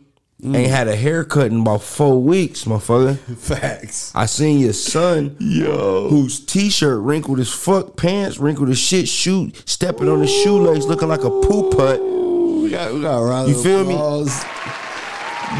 [0.43, 0.55] Mm.
[0.55, 3.17] ain't had a haircut in about four weeks, motherfucker.
[3.39, 4.13] Facts.
[4.15, 9.51] I seen your son, yo, whose t-shirt wrinkled as fuck, pants wrinkled as shit, shoe
[9.65, 12.01] stepping on the shoelace, looking like a poo putt.
[12.03, 13.95] We got, we got You feel me?
[13.95, 14.45] applause.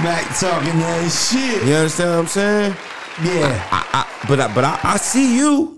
[0.03, 1.65] Mac talking that shit.
[1.67, 2.77] You understand what I'm saying?
[3.25, 3.69] Yeah.
[3.71, 5.73] I, I, but I, but I, I see you.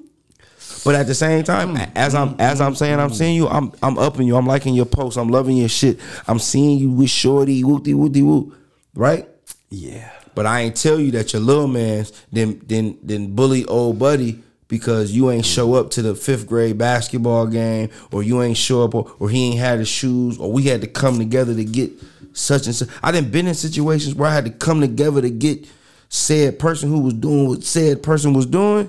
[0.84, 3.98] But at the same time, as I'm as I'm saying I'm seeing you, I'm I'm
[3.98, 4.36] upping you.
[4.36, 5.18] I'm liking your posts.
[5.18, 6.00] I'm loving your shit.
[6.26, 8.54] I'm seeing you with shorty, whoopty whoopty whoop,
[8.98, 9.28] right?
[9.70, 10.10] Yeah.
[10.34, 14.42] But I ain't tell you that your little man's then then then bully old buddy
[14.66, 18.84] because you ain't show up to the fifth grade basketball game or you ain't show
[18.84, 21.64] up or, or he ain't had his shoes or we had to come together to
[21.64, 21.90] get
[22.34, 22.88] such and such.
[23.02, 25.66] I done been in situations where I had to come together to get
[26.08, 28.88] said person who was doing what said person was doing.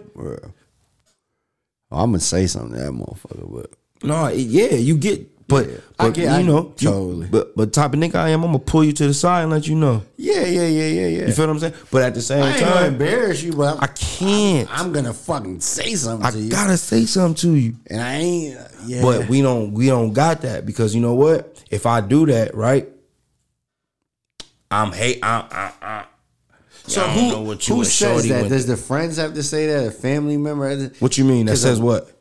[1.91, 3.73] I'm gonna say something to that motherfucker, but
[4.03, 5.67] No, yeah, you get but,
[5.99, 7.27] I but get- you I- know you- totally.
[7.27, 9.51] but but type of nigga I am, I'm gonna pull you to the side and
[9.51, 10.03] let you know.
[10.15, 11.25] yeah, yeah, yeah, yeah, yeah.
[11.27, 11.73] You feel what I'm saying?
[11.91, 14.69] But at the same I time, embarrass you, but I'm, I can't.
[14.71, 17.75] I'm gonna fucking say something I to you, gotta say something to you.
[17.87, 18.57] and I ain't.
[18.85, 21.61] Yeah, But we don't we don't got that because you know what?
[21.69, 22.87] If I do that, right?
[24.71, 25.19] I'm hate.
[25.23, 25.45] I,
[25.81, 26.05] I, I,
[26.85, 28.49] so who know what you who says that?
[28.49, 29.87] Does the friends have to say that?
[29.87, 30.89] A family member?
[30.99, 31.47] what you mean?
[31.47, 32.11] That says I'm- what?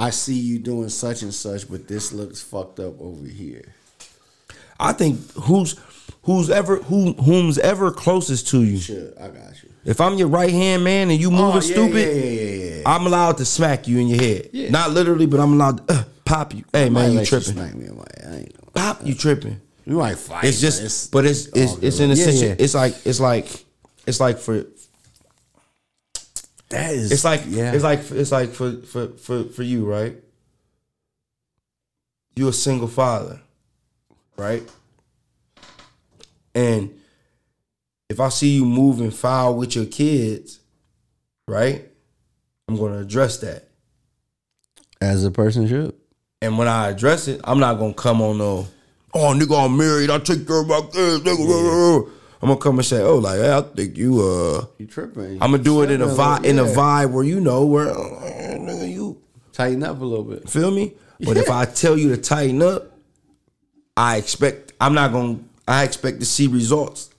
[0.00, 3.64] I see you doing such and such, but this looks fucked up over here.
[4.78, 5.78] I think who's
[6.22, 8.78] who's ever who whom's ever closest to you.
[8.78, 9.68] Shit, I got you.
[9.84, 12.82] If I'm your right hand man and you moving Oh, yeah, stupid, Yeah, yeah.
[12.86, 14.50] I'm allowed to smack you in your head.
[14.70, 16.64] Not literally, but I'm allowed to uh, pop you.
[16.72, 17.52] Hey I man, you tripping?
[17.52, 19.60] smack me in my I ain't pop you tripping?
[19.86, 20.44] We might fight.
[20.44, 22.56] It's just, but it's it's it's in a Yeah, situation.
[22.58, 23.64] It's like it's like
[24.06, 24.64] it's like for
[26.70, 27.12] that is.
[27.12, 27.72] It's like yeah.
[27.72, 30.16] it's like it's like for for for for you, right?
[32.36, 33.40] You a single father,
[34.36, 34.62] right?
[36.54, 36.98] And
[38.08, 40.58] if I see you moving foul with your kids,
[41.46, 41.86] right?
[42.68, 43.68] I'm going to address that.
[45.00, 45.94] As a person should.
[46.42, 48.66] And when I address it, I'm not gonna come on no,
[49.12, 52.10] oh nigga, I'm married, I take care of my kids, nigga.
[52.42, 55.42] I'm gonna come and say, oh, like, hey, I think you uh You tripping.
[55.42, 57.94] I'm gonna do it in a vibe in a vibe where you know where uh,
[57.94, 59.20] nigga, you
[59.52, 60.48] Tighten up a little bit.
[60.48, 60.94] feel me?
[61.22, 62.96] But if I tell you to tighten up,
[63.94, 65.38] I expect I'm not gonna
[65.68, 67.10] I expect to see results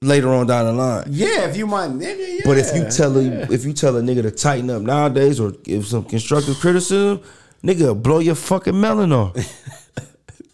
[0.00, 1.04] later on down the line.
[1.10, 2.40] Yeah, if you my nigga, yeah.
[2.44, 5.50] But if you tell a if you tell a nigga to tighten up nowadays or
[5.52, 7.20] give some constructive criticism,
[7.62, 9.36] nigga blow your fucking melon off.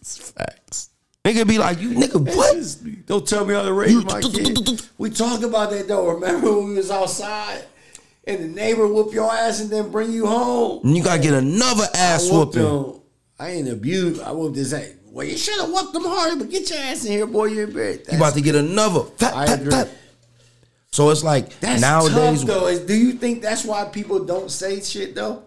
[0.01, 0.82] It's facts.
[1.23, 3.05] Nigga be like, you nigga what?
[3.07, 4.81] Don't tell me how to raise my kid.
[4.97, 6.09] We talk about that though.
[6.09, 7.63] Remember when we was outside
[8.25, 10.81] and the neighbor whoop your ass and then bring you home?
[10.85, 12.61] And you gotta get another ass I whooping.
[12.65, 13.01] him.
[13.39, 14.21] I ain't abused.
[14.21, 14.89] I whooped his ass.
[15.05, 17.45] Well, you should have whooped him harder, but get your ass in here, boy.
[17.45, 18.01] You're in bed.
[18.11, 19.01] You about to get another.
[19.03, 19.71] Fat, I agree.
[19.71, 19.89] fat.
[20.91, 22.43] So it's like That's nowadays.
[22.43, 22.85] tough, though.
[22.85, 25.43] Do you think that's why people don't say shit though?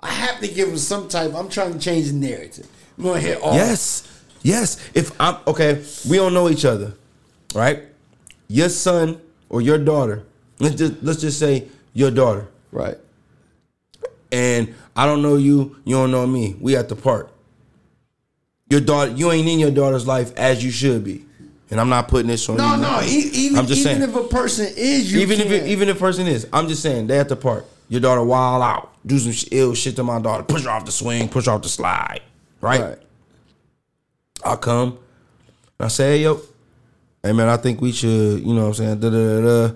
[0.00, 1.32] I have to give them some type.
[1.34, 2.68] I'm trying to change the narrative.
[2.98, 3.54] I'm gonna hit all.
[3.54, 4.06] Yes,
[4.44, 4.78] yes.
[4.94, 6.92] If I'm okay, we don't know each other,
[7.54, 7.82] right?
[8.46, 10.22] Your son or your daughter.
[10.60, 12.96] Let's just let's just say your daughter, Right.
[14.30, 15.76] and I don't know you.
[15.84, 16.54] You don't know me.
[16.60, 17.30] We at the park.
[18.70, 21.24] Your daughter, you ain't in your daughter's life as you should be,
[21.70, 22.80] and I'm not putting this on No, you.
[22.82, 23.00] no.
[23.02, 24.10] e- Even, I'm just even saying.
[24.10, 26.66] if a person is, you even if it, can't- even if a person is, I'm
[26.68, 27.66] just saying they at the park.
[27.88, 30.92] Your daughter wild out, do some ill shit to my daughter, push her off the
[30.92, 32.20] swing, push her off the slide,
[32.62, 32.80] right?
[32.80, 32.98] right.
[34.44, 34.98] I come,
[35.80, 36.40] I say, hey, yo,
[37.22, 39.74] hey man, I think we should, you know what I'm saying, da da da da.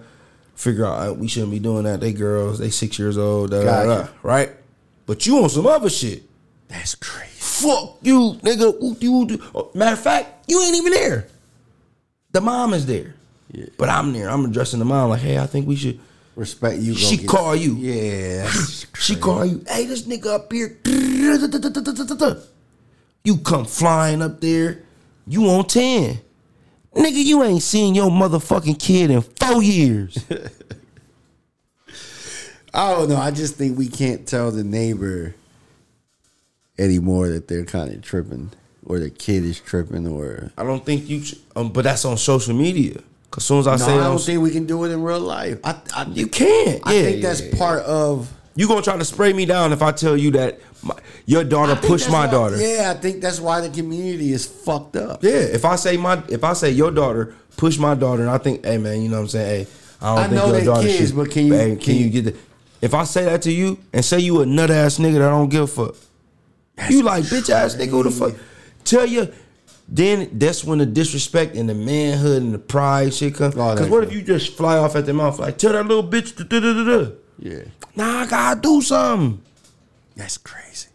[0.55, 2.01] Figure out uh, we shouldn't be doing that.
[2.01, 4.51] They girls, they six years old, da da da, right?
[5.07, 6.25] But you on some other shit.
[6.69, 7.31] That's crazy.
[7.39, 9.41] Fuck you, nigga.
[9.55, 11.27] Oh, Matter of fact, you ain't even there.
[12.33, 13.15] The mom is there.
[13.79, 14.29] But I'm there.
[14.29, 15.99] I'm addressing the mom like, hey, I think we should.
[16.37, 16.95] Respect you.
[16.95, 17.75] She call you.
[17.75, 18.49] Yeah.
[18.99, 20.77] She call you, hey, this nigga up here.
[23.29, 24.85] You come flying up there,
[25.27, 26.19] you on 10.
[26.97, 30.25] Nigga, you ain't seen your motherfucking kid in four years.
[32.73, 33.19] I don't know.
[33.19, 35.35] I just think we can't tell the neighbor
[36.79, 38.51] anymore that they're kind of tripping,
[38.87, 41.23] or the kid is tripping, or I don't think you,
[41.55, 42.99] um, but that's on social media.
[43.31, 45.03] Cause soon as I no, say I don't on, think we can do it in
[45.03, 45.59] real life.
[45.65, 46.81] I, I you can't.
[46.87, 47.59] I Yeah, think yeah, that's yeah.
[47.59, 48.33] part of.
[48.59, 50.95] You gonna try to spray me down if I tell you that my,
[51.27, 52.57] your daughter pushed my why- daughter?
[52.57, 55.23] Yeah, I think that's why the community is fucked up.
[55.23, 58.39] Yeah, if I say my if I say your daughter push my daughter, and I
[58.39, 59.67] think, hey man, you know what I'm saying?
[59.67, 59.71] Hey,
[60.03, 61.17] I don't I think know your daughter kids, should.
[61.17, 62.37] but can you- hey, can, can you get the?
[62.83, 65.31] If I say that to you and say you a nut ass nigga that I
[65.31, 65.95] don't give a fuck,
[66.91, 68.35] you like bitch ass nigga who the fuck?
[68.83, 69.33] Tell you.
[69.91, 73.55] Then that's when the disrespect and the manhood and the pride shit comes.
[73.55, 76.05] Cause that what if you just fly off at the mouth like tell that little
[76.05, 77.11] bitch to da da da da?
[77.39, 77.63] Yeah,
[77.97, 79.41] Nah, I gotta do something.
[80.17, 80.87] that's crazy.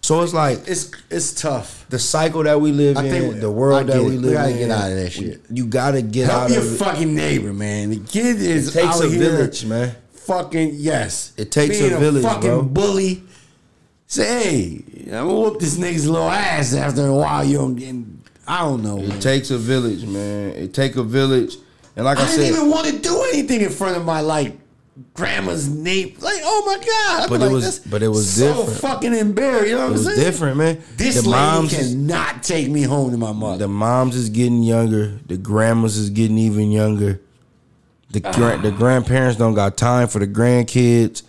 [0.00, 1.86] So it's like It's it's tough.
[1.88, 4.02] the cycle that we live I in, think- the world that it.
[4.04, 4.58] we We live gotta in.
[4.58, 5.42] get out of that shit.
[5.50, 6.76] You gotta get Help out your of it.
[6.76, 7.90] fucking neighbor, man.
[7.90, 9.94] The kid is It takes out a village, man.
[10.26, 11.32] Fucking yes.
[11.36, 12.62] It takes Being a village, fucking bro.
[12.62, 13.22] bully.
[14.08, 17.44] Say, hey, I'm gonna whoop this nigga's little ass after a while.
[17.44, 17.94] You don't get.
[18.46, 18.98] I don't know.
[18.98, 19.12] man.
[19.12, 20.50] It takes a village, man.
[20.50, 21.56] It take a village,
[21.96, 24.20] and like I, said, I didn't even want to do anything in front of my
[24.20, 24.58] like
[25.14, 26.14] grandma's name.
[26.20, 27.22] Like, oh my god!
[27.24, 28.80] I'd But it like, was- but it was so different.
[28.80, 29.68] fucking embarrassed.
[29.68, 30.18] You know what I'm saying?
[30.18, 30.82] different, man.
[30.96, 33.58] This the lady moms, cannot take me home to my mother.
[33.58, 35.18] the moms is getting younger.
[35.26, 37.20] The grandmas is getting even younger.
[38.10, 38.32] The ah.
[38.32, 41.22] gra- the grandparents don't got time for the grandkids.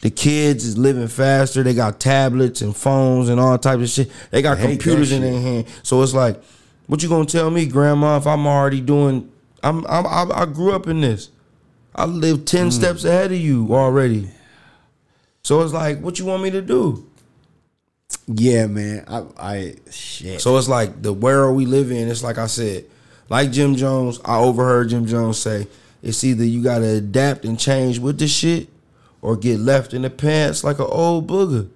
[0.00, 1.62] The kids is living faster.
[1.62, 4.10] They got tablets and phones and all types of shit.
[4.30, 5.66] They got computers in their hand.
[5.82, 6.42] So it's like,
[6.86, 8.16] what you gonna tell me, grandma?
[8.16, 9.30] If I'm already doing,
[9.62, 11.28] I'm, I'm I, I grew up in this.
[11.94, 12.72] I live ten Mm.
[12.72, 14.28] steps ahead of you already.
[15.42, 17.06] So it's like, what you want me to do?
[18.26, 19.04] yeah, man.
[19.08, 20.40] I, I shit.
[20.40, 22.08] So it's like the world we live in.
[22.08, 22.84] It's like I said,
[23.28, 24.20] like Jim Jones.
[24.24, 25.66] I overheard Jim Jones say,
[26.02, 28.68] "It's either you got to adapt and change with the shit,
[29.22, 31.68] or get left in the pants like an old booger."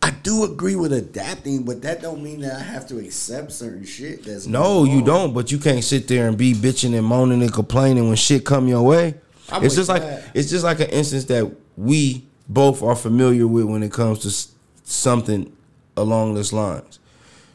[0.00, 3.84] I do agree with adapting, but that don't mean that I have to accept certain
[3.84, 4.24] shit.
[4.24, 5.34] That's No, you don't.
[5.34, 8.68] But you can't sit there and be bitching and moaning and complaining when shit come
[8.68, 9.14] your way.
[9.50, 10.24] I'm it's just like that.
[10.34, 14.52] it's just like an instance that we both are familiar with when it comes to
[14.84, 15.54] something
[15.96, 16.98] along this lines.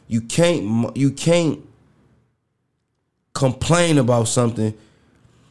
[0.08, 1.60] You can't you can't
[3.32, 4.74] complain about something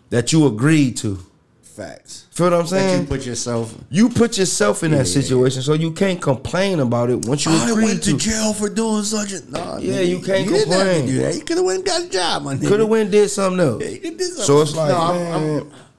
[0.10, 1.20] that you agreed to.
[1.61, 2.28] Facts.
[2.30, 3.02] Feel what I'm That saying?
[3.02, 3.74] you put yourself.
[3.90, 7.72] You put yourself in that situation, so you can't complain about it once you I
[7.74, 9.49] went to jail for doing such a.
[9.52, 11.06] Nah, Yeah, nigga, you can't didn't have to complain.
[11.07, 11.36] do that.
[11.36, 12.68] You could have went and got a job, my nigga.
[12.68, 13.82] Could have went and did something else.
[13.84, 15.93] Yeah, you could do So it's like, No, I'm- man, I'm- I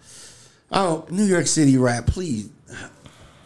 [0.83, 1.11] don't.
[1.11, 2.49] New York City rap, please.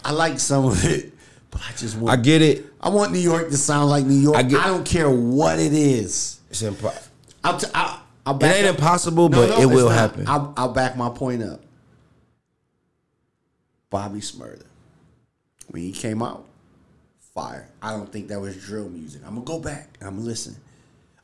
[0.05, 1.13] I like some of it,
[1.51, 2.65] but I just want I get it.
[2.81, 4.37] I want New York to sound like New York.
[4.37, 6.41] I I, don't care what it is.
[6.51, 7.07] It's impo-
[7.45, 9.95] I'll, t- I'll, I'll It ain't up- impossible, No, but no, it will not.
[9.99, 10.29] happen.
[10.29, 11.61] I'll, I'll back my point up.
[13.91, 14.65] Bobby Shmurda,
[15.69, 16.45] when he came out,
[17.35, 17.69] fire.
[17.83, 19.23] I don't think that was drill music.
[19.27, 19.97] I'm gonna go back.
[20.01, 20.57] I'm gonna listen.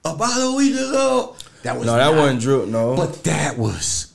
[0.05, 2.67] About a week ago, that was no, that not- wasn't drill.
[2.67, 4.14] No, But that was.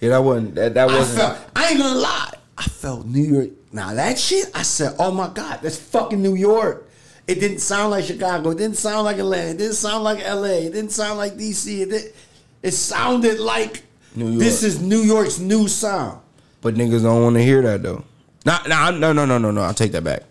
[0.00, 0.54] Yeah, that wasn't.
[0.54, 1.18] That, that I wasn't.
[1.20, 1.38] felt.
[1.56, 2.32] I ain't gonna lie.
[2.58, 3.48] I felt New York.
[3.72, 6.88] Now that shit, I said, "Oh my god, that's fucking New York."
[7.26, 8.50] It didn't sound like Chicago.
[8.50, 9.50] It didn't sound like Atlanta.
[9.50, 10.66] It didn't sound like L.A.
[10.66, 11.82] It didn't sound like D.C.
[11.82, 12.14] It,
[12.62, 13.82] it sounded like
[14.16, 14.38] New York.
[14.40, 16.20] this is New York's new sound.
[16.60, 18.02] But niggas don't want to hear that though.
[18.44, 18.58] Nah,
[18.90, 19.60] no, no, no, no, no.
[19.62, 20.24] I'll take that back.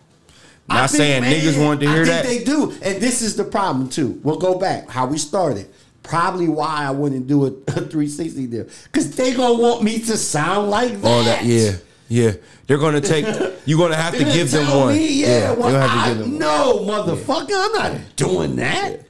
[0.70, 2.26] I Not think, saying man, niggas want to hear I that.
[2.26, 4.20] they do, and this is the problem too.
[4.24, 5.70] We'll go back how we started.
[6.10, 10.18] Probably why I wouldn't do a, a 360 deal because they gonna want me to
[10.18, 11.08] sound like that.
[11.08, 11.74] All that, yeah,
[12.08, 12.32] yeah.
[12.66, 13.26] They're gonna take.
[13.66, 14.96] You're gonna have to give them one.
[14.96, 16.32] Me, yeah, yeah well, you're gonna have I, to give them.
[16.32, 16.40] one.
[16.40, 19.02] no, motherfucker, I'm not doing that.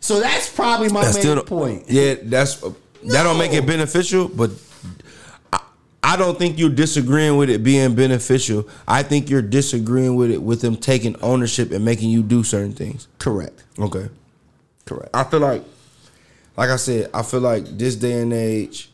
[0.00, 1.84] So that's probably my That's main point.
[1.88, 4.50] Yeah, that's that don't make it beneficial, but
[5.52, 5.60] I,
[6.02, 8.68] I don't think you're disagreeing with it being beneficial.
[8.86, 12.72] I think you're disagreeing with it with them taking ownership and making you do certain
[12.72, 13.08] things.
[13.18, 13.64] Correct.
[13.78, 14.08] Okay.
[14.86, 15.10] Correct.
[15.14, 15.62] I feel like,
[16.56, 18.90] like I said, I feel like this day and age,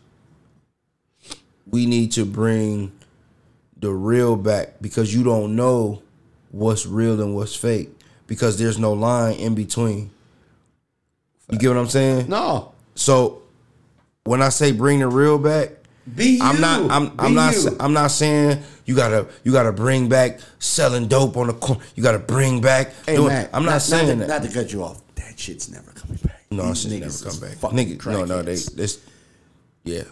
[1.71, 2.93] we need to bring
[3.79, 6.03] the real back because you don't know
[6.51, 7.91] what's real and what's fake
[8.27, 10.11] because there's no line in between.
[11.51, 12.29] You get what I'm saying?
[12.29, 13.43] No, So
[14.25, 15.71] when I say bring the real back,
[16.17, 16.43] be you.
[16.43, 16.91] I'm not.
[16.91, 17.09] I'm.
[17.11, 17.55] Be I'm not.
[17.55, 17.77] you.
[17.79, 19.29] I'm not saying you gotta.
[19.45, 21.83] You gotta bring back selling dope on the corner.
[21.95, 22.93] You gotta bring back.
[23.07, 24.29] Hey, doing- Matt, I'm not, saying to, that.
[24.29, 25.01] Not to cut you off.
[25.33, 26.43] That shit's never coming back.
[26.51, 27.87] no, These shit niggas never come back.
[27.87, 28.53] Nigga, no, no, they.
[28.57, 29.01] This.
[29.83, 30.03] Yeah.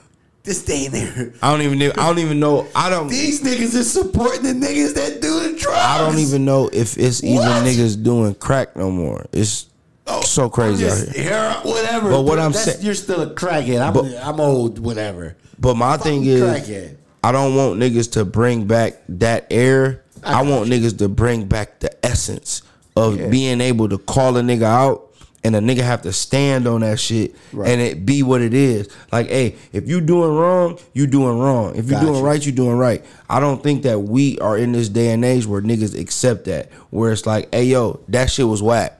[0.45, 1.33] This day and there.
[1.43, 1.79] I don't even.
[1.79, 2.67] know- I don't even know.
[2.75, 3.09] I don't.
[3.09, 5.79] These niggas is supporting the niggas that do the drugs.
[5.79, 7.65] I don't even know if it's even What?
[7.67, 9.27] niggas doing crack no more.
[9.33, 9.67] It's
[10.07, 11.25] Oh, so crazy out here.
[11.25, 12.11] heroin, whatever.
[12.11, 13.83] But what I'm saying- you're still a crackhead.
[13.87, 15.37] I'm, But- I'm old, whatever.
[15.59, 16.97] But my thing is, crackhead.
[17.23, 20.03] I don't want niggas to bring back that air.
[20.25, 22.63] I I, want niggas to bring back the essence
[22.97, 23.27] of Yeah.
[23.29, 25.10] being able to call a nigga out
[25.43, 27.71] and a nigga have to stand on that shit Right.
[27.71, 28.89] and it be what it is.
[29.11, 31.75] Like, hey, if you doing wrong, you doing wrong.
[31.77, 33.05] If you Got doing right, you doing right.
[33.29, 36.71] I don't think that we are in this day and age where niggas accept that.
[36.91, 38.99] Where it's like, hey yo, that shit was whack.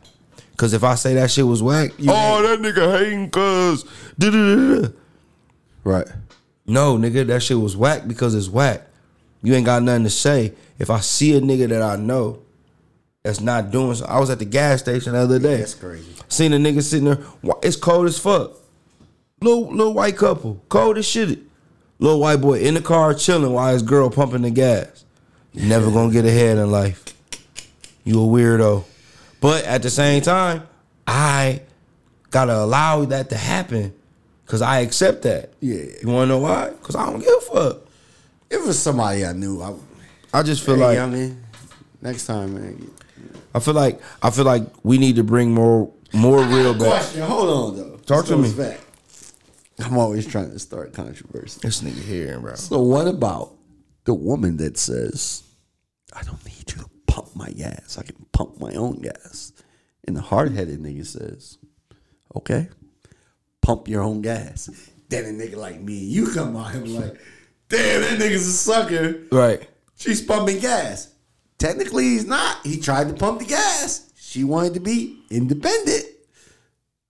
[0.57, 3.85] Cause if I say that shit was whack, oh that nigga hating cause
[4.19, 4.89] da-da-da-da.
[5.85, 6.07] Right.
[6.67, 8.87] No, nigga, that shit was whack because it's whack.
[9.43, 10.53] You ain't got nothing to say.
[10.79, 12.41] If I see a nigga that I know
[13.23, 15.59] that's not doing so, I was at the gas station the other day.
[15.59, 16.15] That's crazy.
[16.29, 17.19] Seen a nigga sitting there.
[17.63, 18.53] It's cold as fuck.
[19.43, 21.39] Little little white couple, cold as shit.
[21.99, 25.05] Little white boy in the car chilling while his girl pumping the gas.
[25.53, 27.05] You never gonna get ahead in life.
[28.05, 28.85] You a weirdo.
[29.41, 30.63] But at the same time,
[31.07, 31.63] I
[32.31, 33.95] gotta allow that to happen
[34.47, 35.51] because I accept that.
[35.61, 35.85] Yeah.
[36.03, 36.71] You wanna know why?
[36.71, 37.83] Because I don't give a fuck.
[38.49, 39.75] If it was somebody I knew, I
[40.33, 41.37] I just feel hey, like youngin,
[42.01, 42.91] next time, man.
[43.55, 46.89] I feel like I feel like we need to bring more more real back.
[46.89, 47.23] Question.
[47.23, 47.97] Hold on, though.
[47.99, 48.53] Talk to me.
[48.53, 48.81] Back.
[49.79, 51.61] I'm always trying to start controversy.
[51.63, 52.55] This nigga here, bro.
[52.55, 53.53] So what about
[54.05, 55.43] the woman that says,
[56.13, 57.97] "I don't need you to pump my gas.
[57.99, 59.53] I can pump my own gas,"
[60.05, 61.59] and the hard-headed nigga says,
[62.37, 62.69] "Okay,
[63.63, 64.69] pump your own gas."
[65.09, 67.19] Then a nigga like me, you come out and like,
[67.69, 69.69] "Damn, that nigga's a sucker." Right.
[69.97, 71.09] She's pumping gas.
[71.61, 72.57] Technically, he's not.
[72.67, 74.11] He tried to pump the gas.
[74.19, 76.07] She wanted to be independent.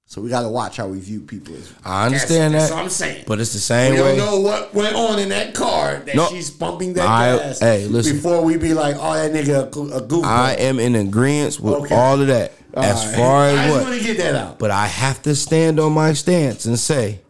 [0.07, 1.55] So we got to watch how we view people.
[1.55, 2.69] As I understand that's, that.
[2.71, 3.25] That's what I'm saying.
[3.29, 4.17] But it's the same we way.
[4.17, 6.27] don't know what went on in that car that No.
[6.27, 7.61] she's pumping that I- gas.
[7.61, 8.17] hey, listen.
[8.17, 10.25] Before we be like, oh, that nigga a, goo- a goofball.
[10.25, 11.95] I am in agreement with Okay.
[11.95, 12.53] all of that.
[12.75, 13.15] All as right.
[13.17, 13.83] far I as just what.
[13.85, 14.59] want to get that out.
[14.59, 17.21] But I have to stand on my stance and say,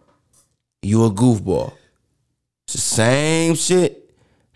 [0.80, 1.74] you a goofball.
[2.64, 4.09] It's the same shit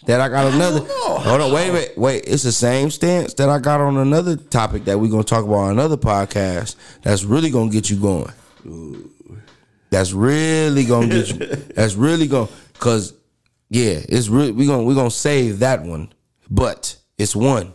[0.06, 0.80] that I got another.
[0.80, 1.22] don't.
[1.22, 1.98] Hold on, wait a minute.
[1.98, 5.44] Wait, it's the same stance that I got on another topic that we're gonna talk
[5.44, 6.76] about on another podcast.
[7.02, 8.32] That's really gonna get you going.
[9.90, 11.46] That's really gonna get you.
[11.74, 12.48] That's really gonna
[12.78, 13.14] cause
[13.70, 16.12] yeah, it's really we gonna we gonna save that one.
[16.50, 17.74] But it's one.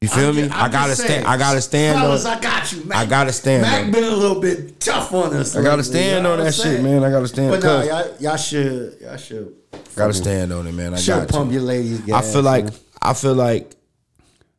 [0.00, 0.42] You feel I'm me?
[0.44, 1.26] ju- I I'm gotta stand.
[1.26, 2.38] I gotta stand Fellas, on.
[2.38, 2.98] I got you, Mac.
[2.98, 5.54] I gotta stand Mac on been a little bit tough on us.
[5.54, 7.04] I gotta stand on that I'm shit, man.
[7.04, 7.50] I gotta stand.
[7.50, 9.54] But no, y'all, y'all should, y'all should,
[9.94, 10.94] Gotta stand on it, man.
[10.94, 11.58] I should got pump you.
[11.58, 12.72] your ladies' I feel like man.
[13.02, 13.72] I feel like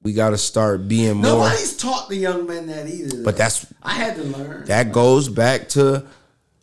[0.04, 1.24] we gotta start being more.
[1.24, 3.24] Nobody's taught the young men that either.
[3.24, 4.66] But that's I had to learn.
[4.66, 6.06] that goes back to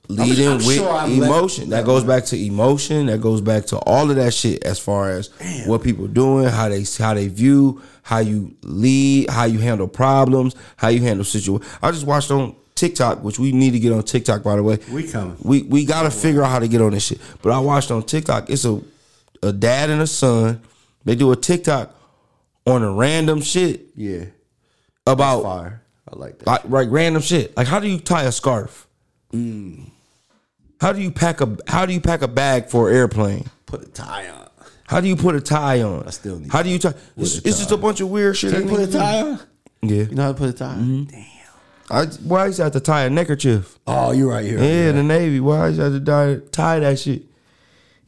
[0.06, 1.70] leading I'm with sure emotion.
[1.70, 3.06] that goes back to emotion.
[3.06, 5.30] That goes back to all of that shit as far as
[5.66, 10.54] what people doing, how they how they view, how you lead, how you handle problems,
[10.78, 11.70] how you handle situations.
[11.82, 14.78] I just watched on TikTok, which we need to get on TikTok by the way.
[14.90, 15.36] We coming.
[15.42, 17.20] We we gotta figure out how to get on this shit.
[17.42, 18.48] But I watched on TikTok.
[18.48, 18.80] It's a
[19.42, 20.62] a dad and a son.
[21.04, 21.94] They do a TikTok
[22.66, 24.24] on a random shit Yeah.
[25.06, 25.82] about Fire.
[26.10, 26.46] I like that.
[26.46, 27.54] like, like random shit.
[27.58, 28.86] Like how do you tie a scarf?
[29.34, 29.90] Mm.
[30.80, 33.50] How do you pack a How do you pack a bag for an airplane?
[33.66, 34.47] Put a tie on.
[34.88, 36.06] How do you put a tie on?
[36.06, 36.94] I still need How do you tie?
[37.18, 38.54] It's, a it's just a bunch of weird shit.
[38.54, 39.40] Can you that put a tie on?
[39.82, 40.02] Yeah.
[40.04, 41.04] You know how to put a tie on?
[41.04, 41.26] Damn.
[41.90, 43.78] I, why I used to have to tie a neckerchief?
[43.86, 44.58] Oh, you're right here.
[44.58, 45.40] Yeah, the Navy.
[45.40, 47.22] Why I used to have to tie, tie that shit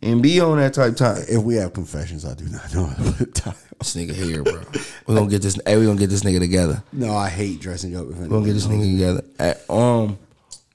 [0.01, 1.23] and be on that type time?
[1.28, 3.57] If we have confessions, I do not know how to put a tie on.
[3.78, 4.62] This nigga here, bro.
[5.07, 5.59] We gonna get this.
[5.66, 6.82] Hey, we gonna get this nigga together.
[6.93, 8.11] No, I hate dressing up.
[8.11, 9.24] If We gonna get this nigga together.
[9.39, 10.19] At, um,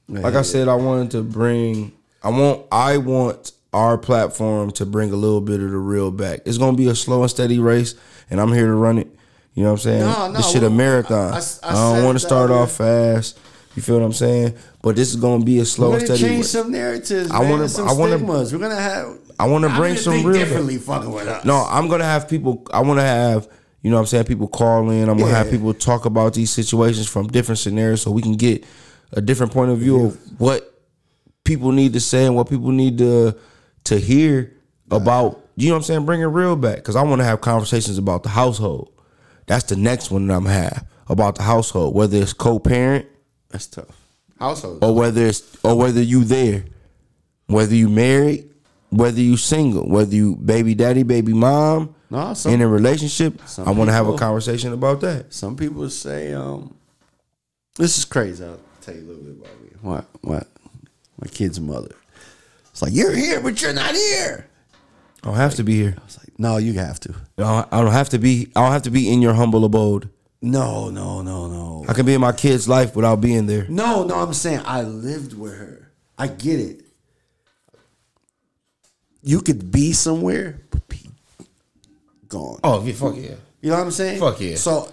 [0.08, 1.94] like I said, I wanted to bring.
[2.24, 2.66] I want.
[2.72, 6.40] I want our platform to bring a little bit of the real back.
[6.46, 7.94] It's gonna be a slow and steady race,
[8.30, 9.08] and I'm here to run it.
[9.54, 10.00] You know what I'm saying?
[10.02, 11.34] No, no, this shit a marathon.
[11.34, 13.38] I- I, I- don't want to start off fast.
[13.76, 14.54] You feel what I'm saying?
[14.82, 16.32] But this is gonna be a slow We're and gonna steady.
[16.34, 16.52] change race.
[16.52, 17.30] some narratives.
[17.32, 19.18] I wanna- some I wanna- We're gonna have.
[19.38, 20.78] I wanna bring some real- differently.
[20.78, 21.44] Fucking with us.
[21.44, 22.66] No, I'm gonna have people.
[22.74, 23.48] I want to have
[23.82, 25.10] you know what I'm saying people call in.
[25.10, 28.64] I'm gonna have people talk about these situations from different scenarios, so we can get
[29.12, 30.74] a different point of view of what
[31.44, 33.36] people need to say and what people need to
[33.86, 34.54] to hear
[34.92, 35.42] about.
[35.56, 36.06] You know what I'm saying?
[36.06, 38.92] Bring it real back because I want to have conversations about the household.
[39.48, 43.06] That's the next one that I'm have about the household, whether it's co-parent
[43.50, 44.02] That's tough.
[44.40, 44.84] Household.
[44.84, 46.66] or whether it's or whether you there,
[47.48, 48.50] whether you married,
[48.90, 53.40] whether you single, whether you baby daddy, baby mom, No, some- in a relationship.
[53.60, 55.34] I want to have a conversation about that.
[55.34, 56.76] Some people say, um,
[57.78, 58.44] this is crazy.
[58.44, 59.70] I'll tell you a little bit about me.
[59.82, 60.06] What?
[60.22, 60.48] What?
[61.22, 61.96] My kid's mother.
[62.76, 64.48] It's like you're here, but you're not here.
[65.24, 65.96] I don't have to be here.
[65.98, 67.16] I was like, no, you have to.
[67.38, 68.52] I don't, I don't have to be.
[68.54, 70.10] I don't have to be in your humble abode.
[70.42, 71.86] No, no, no, no.
[71.88, 73.66] I can be in my kid's life without being there.
[73.70, 75.90] No, no, I'm saying I lived with her.
[76.18, 76.82] I get it.
[79.24, 81.00] You could be somewhere, but be
[82.28, 82.60] gone.
[82.62, 83.36] Oh, yeah, fuck yeah.
[83.62, 84.20] You know what I'm saying?
[84.20, 84.58] Fuck yeah.
[84.58, 84.92] So,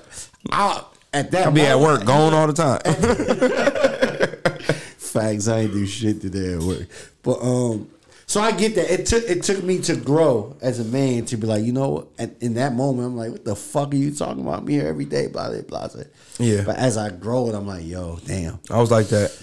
[0.52, 3.88] I at that I'll be at work, gone all the time.
[5.12, 5.48] Facts.
[5.48, 6.88] I ain't do shit today at work.
[7.22, 7.88] But um,
[8.26, 8.90] so I get that.
[8.90, 12.08] It took it took me to grow as a man to be like, you know,
[12.40, 14.60] in that moment, I'm like, what the fuck are you talking about?
[14.60, 16.02] I'm here every day, blah blah blah.
[16.38, 16.62] Yeah.
[16.64, 18.58] But as I grow it, I'm like, yo, damn.
[18.70, 19.36] I was like that.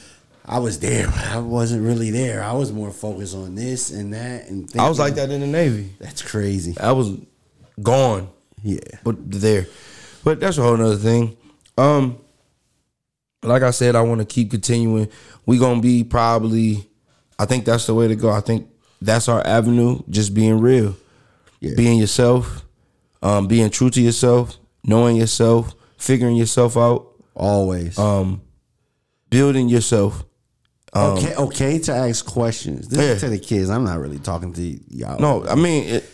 [0.46, 1.06] I was there.
[1.06, 2.44] but I wasn't really there.
[2.44, 4.48] I was more focused on this and that.
[4.48, 5.94] And thinking, I was like that in the Navy.
[6.00, 6.76] That's crazy.
[6.80, 7.16] I was
[7.82, 8.30] gone.
[8.64, 8.80] Yeah.
[9.04, 9.68] but there.
[10.24, 11.38] But that's a whole nother thing.
[11.78, 12.18] Um,
[13.44, 15.08] like I said, I want to keep continuing.
[15.46, 16.88] We gonna be probably.
[17.38, 18.30] I think that's the way to go.
[18.30, 18.68] I think
[19.02, 20.02] that's our avenue.
[20.10, 20.96] Just being real,
[21.62, 21.76] Yeah.
[21.78, 22.66] being yourself,
[23.22, 27.98] um, being true to yourself, knowing yourself, figuring yourself out, Always.
[27.98, 28.42] um,
[29.30, 30.26] building yourself.
[30.96, 31.36] okay.
[31.36, 31.80] Okay.
[31.80, 32.88] To ask questions.
[32.90, 33.12] This um, Yeah.
[33.12, 33.70] is to the kids.
[33.70, 35.20] I'm not really talking to y'all.
[35.20, 36.10] No, I mean, it,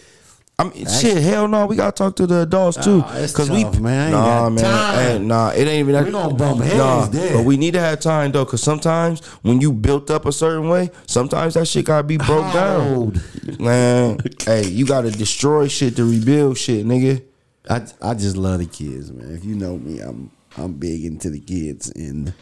[0.57, 1.21] I mean, shit.
[1.21, 4.01] Hell no, we gotta talk to the adults too, Nah, it's we, tough, man.
[4.01, 4.95] I ain't nah, got man, time.
[4.95, 6.05] Hey, nah, it ain't even that.
[6.05, 9.59] We gonna bump heads nah, but we need to have time though, cause sometimes when
[9.59, 13.21] you built up a certain way, sometimes that shit gotta be broke down.
[13.59, 17.21] Man, hey, you gotta destroy shit to rebuild shit, nigga.
[17.69, 19.35] I I just love the kids, man.
[19.35, 22.33] If you know me, I'm I'm big into the kids, and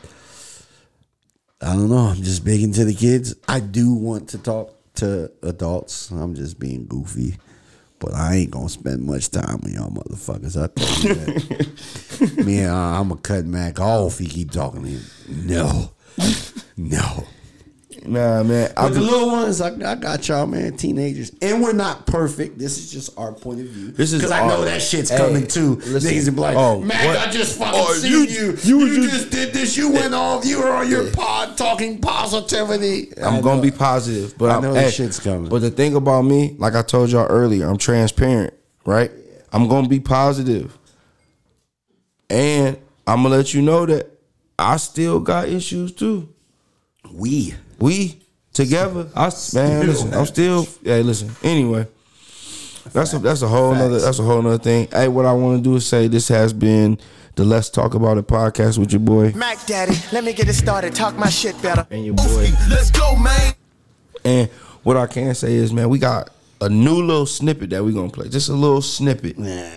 [1.61, 1.98] I don't know.
[1.98, 3.35] I'm just big into the kids.
[3.48, 6.11] I do want to talk to adults.
[6.11, 7.38] I'm just being goofy,
[8.04, 10.62] but I ain't gonna spend much time with y'all motherfuckers.
[10.62, 12.38] I tell you that.
[12.46, 14.14] Me, uh, I'm gonna cut Mac off.
[14.14, 15.48] If he keep talking to him.
[15.48, 15.92] No,
[16.76, 17.26] no.
[18.06, 20.76] Nah, man, I But the little ones, I, I got y'all, man.
[20.76, 22.60] Teenagers, and we're not perfect.
[22.60, 23.92] This is just our point of view.
[23.92, 25.76] This is because I know that shit's Hey, coming too.
[25.76, 26.12] listen.
[26.12, 27.18] Niggas be like, Oh, Mac, what?
[27.28, 28.58] I just fucking Oh, seen you- you.
[28.62, 29.78] you You, was just did this.
[29.78, 30.46] You went off.
[30.46, 33.14] You were on your pod talking positivity.
[33.24, 35.48] I'm gonna be positive, but I I'm, know hey, shit's coming.
[35.50, 38.54] But the thing about me, like I told y'all earlier, I'm transparent,
[38.86, 39.12] right?
[39.54, 40.78] I'm gonna be positive,
[42.30, 42.78] and
[43.08, 44.10] I'm gonna let you know that
[44.60, 46.28] I still got issues too.
[47.14, 47.54] we.
[47.84, 48.18] We
[48.53, 50.65] together, I man, listen, I'm still.
[50.85, 51.31] Hey, listen.
[51.43, 51.85] Anyway,
[52.93, 54.88] that's a that's a whole nother that's a whole nother thing.
[54.89, 56.97] Hey, what I want to do is say this has been
[57.35, 60.53] the Let's Talk About It podcast with your boy Mac Daddy, let me get it
[60.53, 60.95] started.
[60.95, 61.85] Talk my shit better.
[61.91, 62.53] and your boy.
[62.69, 63.53] Let's go, man.
[64.23, 64.49] And
[64.84, 66.30] what I can say is, man, we got
[66.61, 68.30] a new little snippet that we're gonna play.
[68.30, 69.38] Just a little snippet.
[69.38, 69.69] Nah,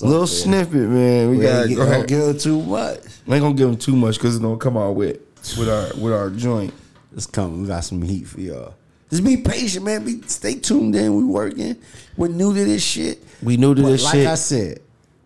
[0.00, 1.30] little snippet, man.
[1.30, 2.08] We We gotta go ahead.
[2.08, 2.98] give too much.
[3.28, 5.20] We ain't gonna give them too much because it's gonna come out with
[5.56, 6.74] with our with our joint.
[7.18, 7.62] It's coming.
[7.62, 8.76] We got some heat for y'all.
[9.10, 10.04] Just be patient, man.
[10.04, 11.16] Be stay tuned in.
[11.16, 11.76] We working.
[12.16, 13.24] We're new to this shit.
[13.42, 14.26] We new to But this like shit.
[14.28, 14.78] I said,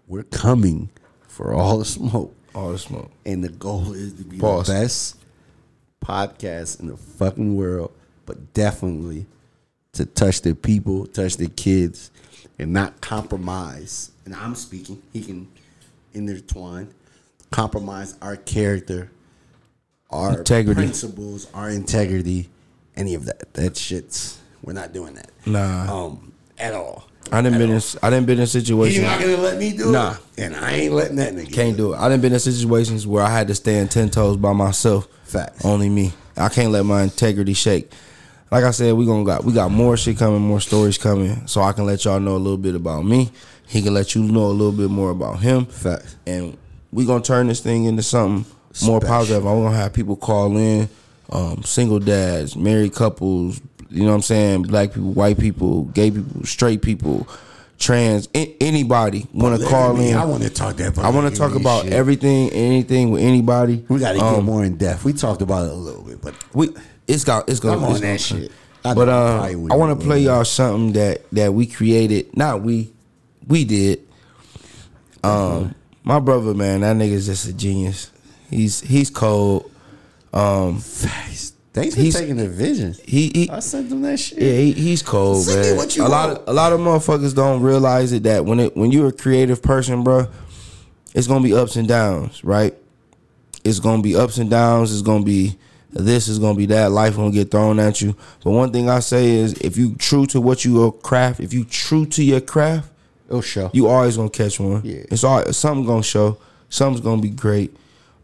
[0.09, 0.89] we're coming
[1.28, 2.35] for all the smoke.
[2.55, 3.10] All the smoke.
[3.27, 4.66] And the goal is to be Pause.
[4.69, 5.16] the best
[6.02, 7.93] podcast in the fucking world,
[8.24, 9.27] but definitely
[9.93, 12.10] to touch the people, touch the kids,
[12.59, 14.12] and not compromise.
[14.24, 15.47] And I'm speaking, he can
[16.14, 16.89] intertwine,
[17.51, 19.10] compromise our character,
[20.12, 20.80] our Integrity.
[20.82, 22.48] principles, our integrity,
[22.97, 23.52] any of that.
[23.55, 25.30] That shit's we're not doing that.
[25.47, 26.05] Nah.
[26.06, 27.05] Um, at all.
[27.30, 28.97] I didn't been in I didn't been in situations.
[28.97, 30.12] He's not gonna let me do Nah.
[30.36, 30.43] it.
[30.44, 31.97] And I ain't letting that nigga Can't do it.
[31.97, 35.09] I didn't been in situations where I had to stand ten toes by myself.
[35.24, 35.64] Facts.
[35.64, 36.12] Only me.
[36.36, 37.90] I can't let my integrity shake.
[38.51, 41.62] Like I said, we gonna got we got more shit coming, more stories coming, so
[41.62, 43.30] I can let y'all know a little bit about me.
[43.66, 45.64] He can let you know a little bit more about him.
[45.66, 46.16] Facts.
[46.26, 46.59] And
[46.93, 48.44] we gonna turn this thing into something
[48.82, 49.01] more Special.
[49.15, 49.47] positive.
[49.47, 50.89] I'm gonna have people call in,
[51.31, 56.11] um, single dads, married couples, you know what I'm saying, black people, white people, gay
[56.11, 57.27] people, straight people,
[57.78, 60.11] trans, a- anybody want to call me.
[60.11, 60.16] in.
[60.16, 60.97] I want to talk that.
[60.99, 61.93] I want to talk about shit.
[61.93, 63.85] everything, anything with anybody.
[63.89, 65.05] We got to get Um, more in depth.
[65.05, 66.70] We talked about it a little bit, but We
[67.09, 68.51] it's got it's gonna I'm on that shit.
[68.85, 72.36] I But uh, I want to play y'all something that that we created.
[72.36, 72.93] Not we,
[73.47, 74.01] we did.
[75.24, 75.74] Um,
[76.05, 78.11] my brother, man, that nigga's just a genius.
[78.53, 79.70] He's he's cold.
[80.33, 82.95] Um, thanks for He's- taking the vision.
[83.05, 84.39] he, he I sent them that shit.
[84.41, 85.77] yeah, he, he's cold, Send man.
[85.77, 88.77] what you a lot of a lot of motherfuckers don't realize it that when it
[88.77, 90.27] when you're a creative person, bro,
[91.15, 92.74] it's gonna be ups and downs, right?
[93.65, 94.93] It's gonna be ups and downs.
[94.93, 95.59] It's gonna be
[95.91, 96.29] this.
[96.29, 96.91] Is gonna be that.
[96.91, 98.16] Life gonna get thrown at you.
[98.43, 101.53] But one thing I say is, if you true to what you are craft, if
[101.53, 102.91] you true to your craft,
[103.29, 103.70] It'll show.
[103.74, 104.81] you always gonna catch one.
[104.85, 105.03] Yeah.
[105.11, 106.39] It's all something gonna show.
[106.70, 107.77] Something's gonna be great.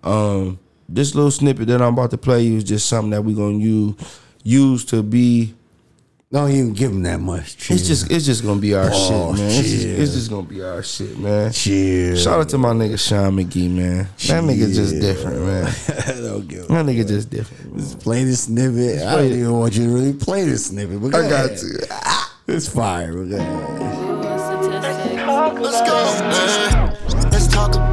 [0.04, 0.58] Um,
[0.88, 3.58] this little snippet that I'm about to play you is just something that we're gonna
[3.58, 3.94] use
[4.42, 5.54] use to be
[6.32, 7.70] Don't even give him that much.
[7.70, 9.50] it's just it's just gonna be our Oh, shit, man.
[9.50, 11.52] It's just, it's just gonna be our shit, man.
[11.52, 12.16] chill.
[12.16, 14.08] Shout out to my nigga Sean McGee, man.
[14.28, 15.64] That nigga just different, man.
[16.22, 16.68] don't give.
[16.68, 17.72] That nigga just different.
[17.72, 17.80] man.
[17.80, 19.02] Just play this snippet.
[19.02, 19.40] I play don't it.
[19.40, 21.00] even want you to really play this snippet.
[21.02, 21.58] But go I got ahead.
[21.58, 21.88] to.
[22.50, 23.12] It's fire.
[23.12, 24.18] Go ahead.
[25.60, 25.94] Let's go.
[26.24, 26.96] man.
[27.30, 27.87] Let's talk about it.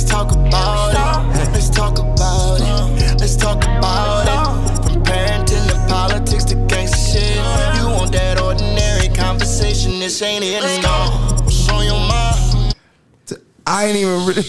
[0.00, 1.52] Let's talk about it.
[1.52, 3.20] Let's talk about it.
[3.20, 4.82] Let's talk about it.
[4.82, 7.36] From parenting to politics to gangsta shit.
[7.76, 9.98] You want that ordinary conversation?
[10.00, 10.62] This ain't it.
[10.62, 11.44] Let's go.
[11.44, 12.74] What's on your mind?
[13.66, 14.42] I ain't even really.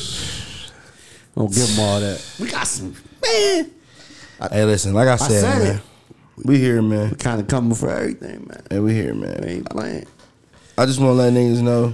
[1.36, 2.36] Don't give him all that.
[2.40, 3.72] We got some man.
[4.50, 5.82] Hey, listen, like I said, said man.
[6.46, 7.10] We here, man.
[7.10, 8.64] We kind of coming for everything, man.
[8.70, 9.44] Hey, we here, We man.
[9.44, 10.08] ain't playing.
[10.78, 11.94] I just want to let niggas know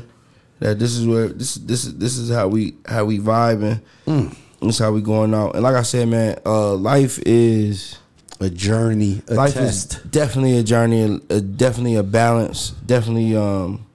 [0.59, 3.81] that this is where this this is this is how we how we vibing.
[4.05, 4.35] Mm.
[4.61, 5.53] This is how we going out.
[5.53, 7.97] And like I said, man, uh, life is
[8.39, 9.97] A journey, a life test.
[9.97, 13.85] is definitely a journey, a, definitely a balance, definitely um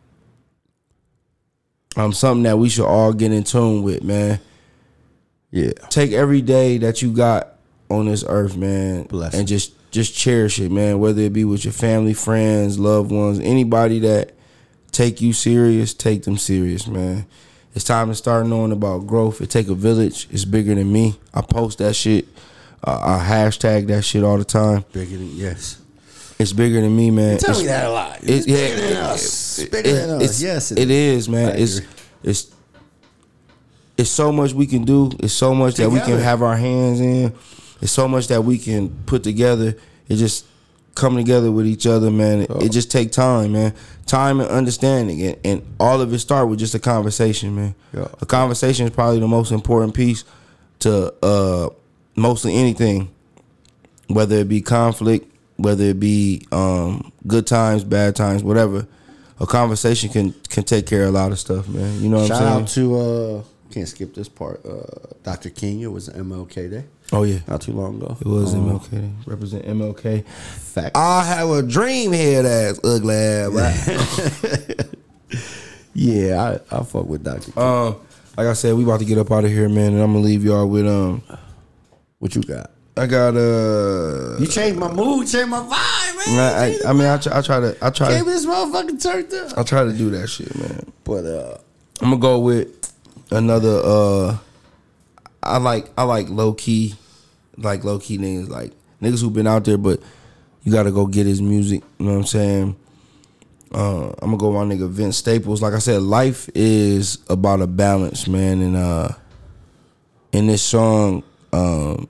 [1.96, 4.40] um something that we should all get in tune with, man.
[5.50, 5.72] yeah.
[5.90, 7.54] Take every day that you got
[7.90, 11.00] on this earth, man, Bless and just just cherish it, man.
[11.00, 14.32] Whether it be with your family, friends, loved ones, anybody that
[14.92, 17.26] take you serious, take them serious, man.
[17.74, 19.40] It's time to start knowing about growth.
[19.40, 20.28] It take a village.
[20.30, 21.18] It's bigger than me.
[21.32, 22.28] I post that shit.
[22.84, 24.84] Uh, I hashtag that shit all the time.
[24.92, 25.78] Bigger than yes.
[26.38, 27.38] It's bigger than me, man.
[27.38, 28.18] Tell It's- me that a lot.
[28.22, 29.58] it- It's yeah, bigger than it- us.
[29.58, 30.42] It's bigger than it's- us.
[30.42, 31.56] Yes, it is, man.
[31.56, 31.80] It's
[32.22, 32.46] it's
[33.96, 35.10] it's so much we can do.
[35.20, 37.32] It's so much that we can have our hands in.
[37.80, 39.76] It's so much that we can put together.
[40.08, 40.44] It just
[40.94, 42.42] come together with each other, man.
[42.42, 43.74] It, it just take time, man.
[44.06, 47.74] Time and understanding, and, and all of it start with just a conversation, man.
[47.94, 48.08] Yeah.
[48.20, 50.24] A conversation is probably the most important piece
[50.80, 51.68] to uh,
[52.16, 53.10] mostly anything
[54.08, 58.86] whether it be conflict, whether it be um, good times, bad times, whatever.
[59.40, 62.00] A conversation can can take care of a lot of stuff, man.
[62.00, 62.88] You know what Shout I'm saying?
[62.88, 63.42] Shout out to uh
[63.72, 64.64] can't skip this part.
[64.64, 65.50] Uh Dr.
[65.50, 66.84] King, it was MLK Day.
[67.12, 68.16] Oh yeah, Not too long ago.
[68.20, 69.12] it was Um, MLK.
[69.26, 70.24] Represent MLK.
[70.26, 70.96] Fact.
[70.96, 74.88] I have a dream head ass ugly ass.
[75.94, 77.52] yeah, I, I fuck with Dr.
[77.52, 77.62] King.
[77.62, 77.96] um,
[78.36, 80.24] like I said, we about to get up out of here, man, and I'm gonna
[80.24, 81.22] leave y'all with um.
[82.18, 82.70] what you got?
[82.96, 84.38] I got uh.
[84.38, 86.38] You changed my mood, changed my vibe, man.
[86.38, 89.02] I, I, I mean, I try, I try to, I try, Gave to, this motherfucking
[89.02, 89.58] turned up.
[89.58, 90.92] I try to do that shit, man.
[91.04, 91.58] But uh
[92.00, 92.92] I'm gonna go with
[93.30, 93.80] another.
[93.84, 94.38] uh
[95.42, 96.94] I like I like low key,
[97.64, 100.00] like low key niggas, like niggas who've been out there, but
[100.62, 101.82] you gotta go get his music.
[101.98, 102.76] You know what I'm saying?
[103.74, 105.62] Uh, I'm gonna go my nigga Vince Staples.
[105.62, 108.60] Like I said, life is about a balance, man.
[108.60, 109.08] And uh,
[110.32, 111.22] in this song,
[111.52, 112.08] um,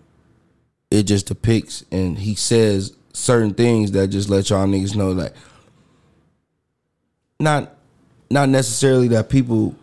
[0.91, 5.35] it just depicts and he says certain things that just let y'all niggas know like
[7.41, 7.75] not
[8.31, 9.75] not necessarily that people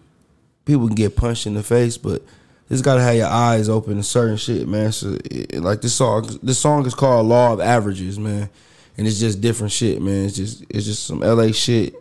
[0.66, 2.22] people can get punched in the face, but
[2.70, 4.92] just gotta have your eyes open to certain shit, man.
[4.92, 8.50] So it, like this song, this song is called "Law of Averages," man,
[8.98, 10.26] and it's just different shit, man.
[10.26, 11.96] It's just it's just some LA shit,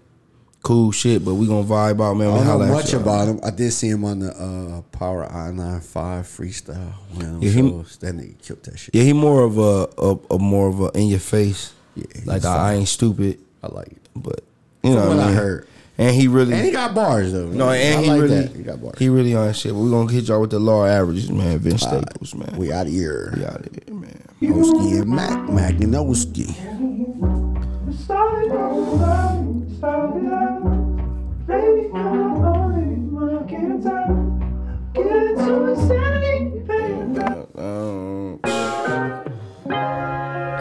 [0.63, 2.29] cool shit, but we gonna vibe out, man.
[2.29, 3.41] I don't know much about him.
[3.43, 6.93] I did see him on the uh, Power I nine five freestyle.
[7.15, 7.61] Yeah, he-
[8.01, 8.95] That nigga killed that shit.
[8.95, 11.73] Yeah, he more of a, a, a more of a in your face.
[11.95, 13.99] Yeah, like I, I ain't stupid, I like it.
[14.15, 14.45] but
[14.83, 15.37] you know what what I I mean.
[15.37, 15.69] heard.
[16.01, 17.49] And he really And he got bars though.
[17.49, 18.55] no, and I he like really that.
[18.55, 18.99] He got bars.
[18.99, 19.73] he really on shit.
[19.73, 21.59] But we gonna hit y'all with the law averages, man.
[21.59, 22.55] Vince Staples, man.
[22.57, 23.35] we out of here.
[23.37, 24.23] We out of here, man.
[24.61, 26.55] Oski and Mac, Magninoski.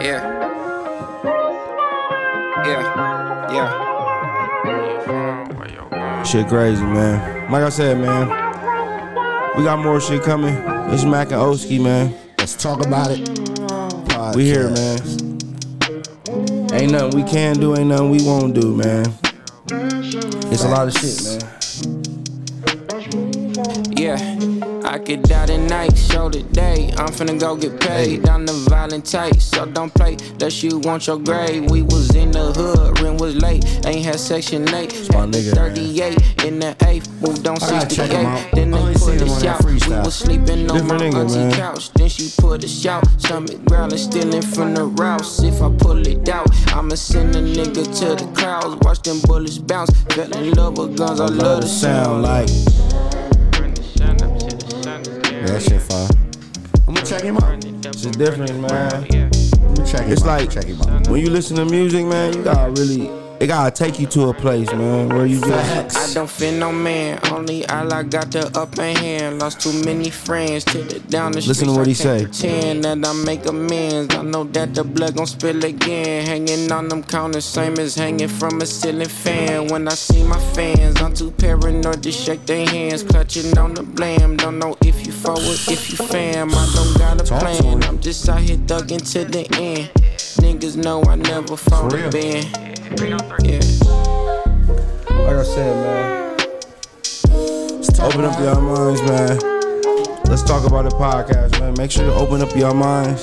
[0.00, 0.22] Yeah.
[2.64, 3.17] Yeah.
[6.28, 7.50] Shit crazy, man.
[7.50, 8.28] Like I said, man,
[9.56, 10.54] we got more shit coming.
[10.92, 12.14] It's Mac and Oski, man.
[12.38, 13.26] Let's talk about it.
[14.36, 15.00] We here, man.
[16.70, 19.06] Ain't nothing we can do, ain't nothing we won't do, man.
[20.52, 21.40] It's a lot of shit, man.
[23.96, 24.18] Yeah,
[24.88, 26.90] I could die tonight, show today.
[26.96, 28.22] I'm finna go get paid.
[28.22, 30.16] Down the violent tight, so don't play.
[30.32, 31.70] Unless you want your grade.
[31.70, 33.66] We was in the hood, rent was late.
[33.84, 35.12] Ain't had section 8.
[35.12, 38.50] my nigga, 38 in the 8th, moved on I gotta check 68.
[38.54, 39.64] Then they put seen him a on shout.
[39.66, 41.92] We was sleeping on my auntie couch.
[41.92, 43.06] Then she put a shout.
[43.20, 45.42] Stomach growling, stealing from the rouse.
[45.42, 48.76] If I pull it out, I'ma send a nigga to the clouds.
[48.80, 49.90] Watch them bullets bounce.
[50.14, 52.48] Fell in love with guns, I love the sound like
[55.46, 56.08] That shit fire.
[56.86, 57.64] I'm gonna check him out.
[57.64, 58.92] it's different, man.
[58.94, 60.26] I'm gonna check him It's out.
[60.26, 61.08] like check him out.
[61.08, 63.10] when you listen to music, man, you gotta really
[63.40, 66.72] it gotta take you to a place, man, where you just I don't fear no
[66.72, 69.38] man, only Allah got the upper hand.
[69.38, 72.24] Lost too many friends to the down the Listen to what I he say.
[72.24, 74.14] Pretend that I make amends.
[74.14, 76.26] I know that the blood gon' spill again.
[76.26, 79.68] Hanging on them counters, same as hanging from a ceiling fan.
[79.68, 83.04] When I see my fans, I'm too paranoid to shake their hands.
[83.04, 84.36] Clutching on the blame.
[84.36, 86.50] Don't know if you forward, if you fam.
[86.50, 87.84] I don't got a plan.
[87.84, 89.90] I'm just out here thugging to the end.
[90.38, 91.56] Niggas know I never
[91.88, 92.08] real.
[92.08, 92.77] a band.
[92.90, 93.60] Yeah.
[95.10, 96.38] like I said, man.
[98.00, 99.38] Open up your minds, man.
[100.24, 101.74] Let's talk about the podcast, man.
[101.76, 103.22] Make sure to open up your minds.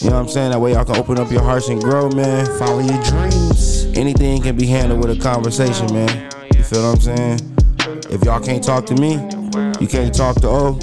[0.00, 0.52] You know what I'm saying?
[0.52, 2.46] That way y'all can open up your hearts and grow, man.
[2.58, 3.86] Follow your dreams.
[3.96, 6.30] Anything can be handled with a conversation, man.
[6.54, 7.56] You feel what I'm saying?
[8.08, 9.14] If y'all can't talk to me,
[9.80, 10.78] you can't talk to O.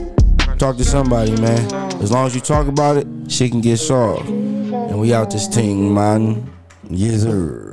[0.57, 1.73] Talk to somebody, man.
[2.01, 4.27] As long as you talk about it, shit can get solved.
[4.27, 6.51] And we out this thing, man.
[6.89, 7.72] Yes, sir.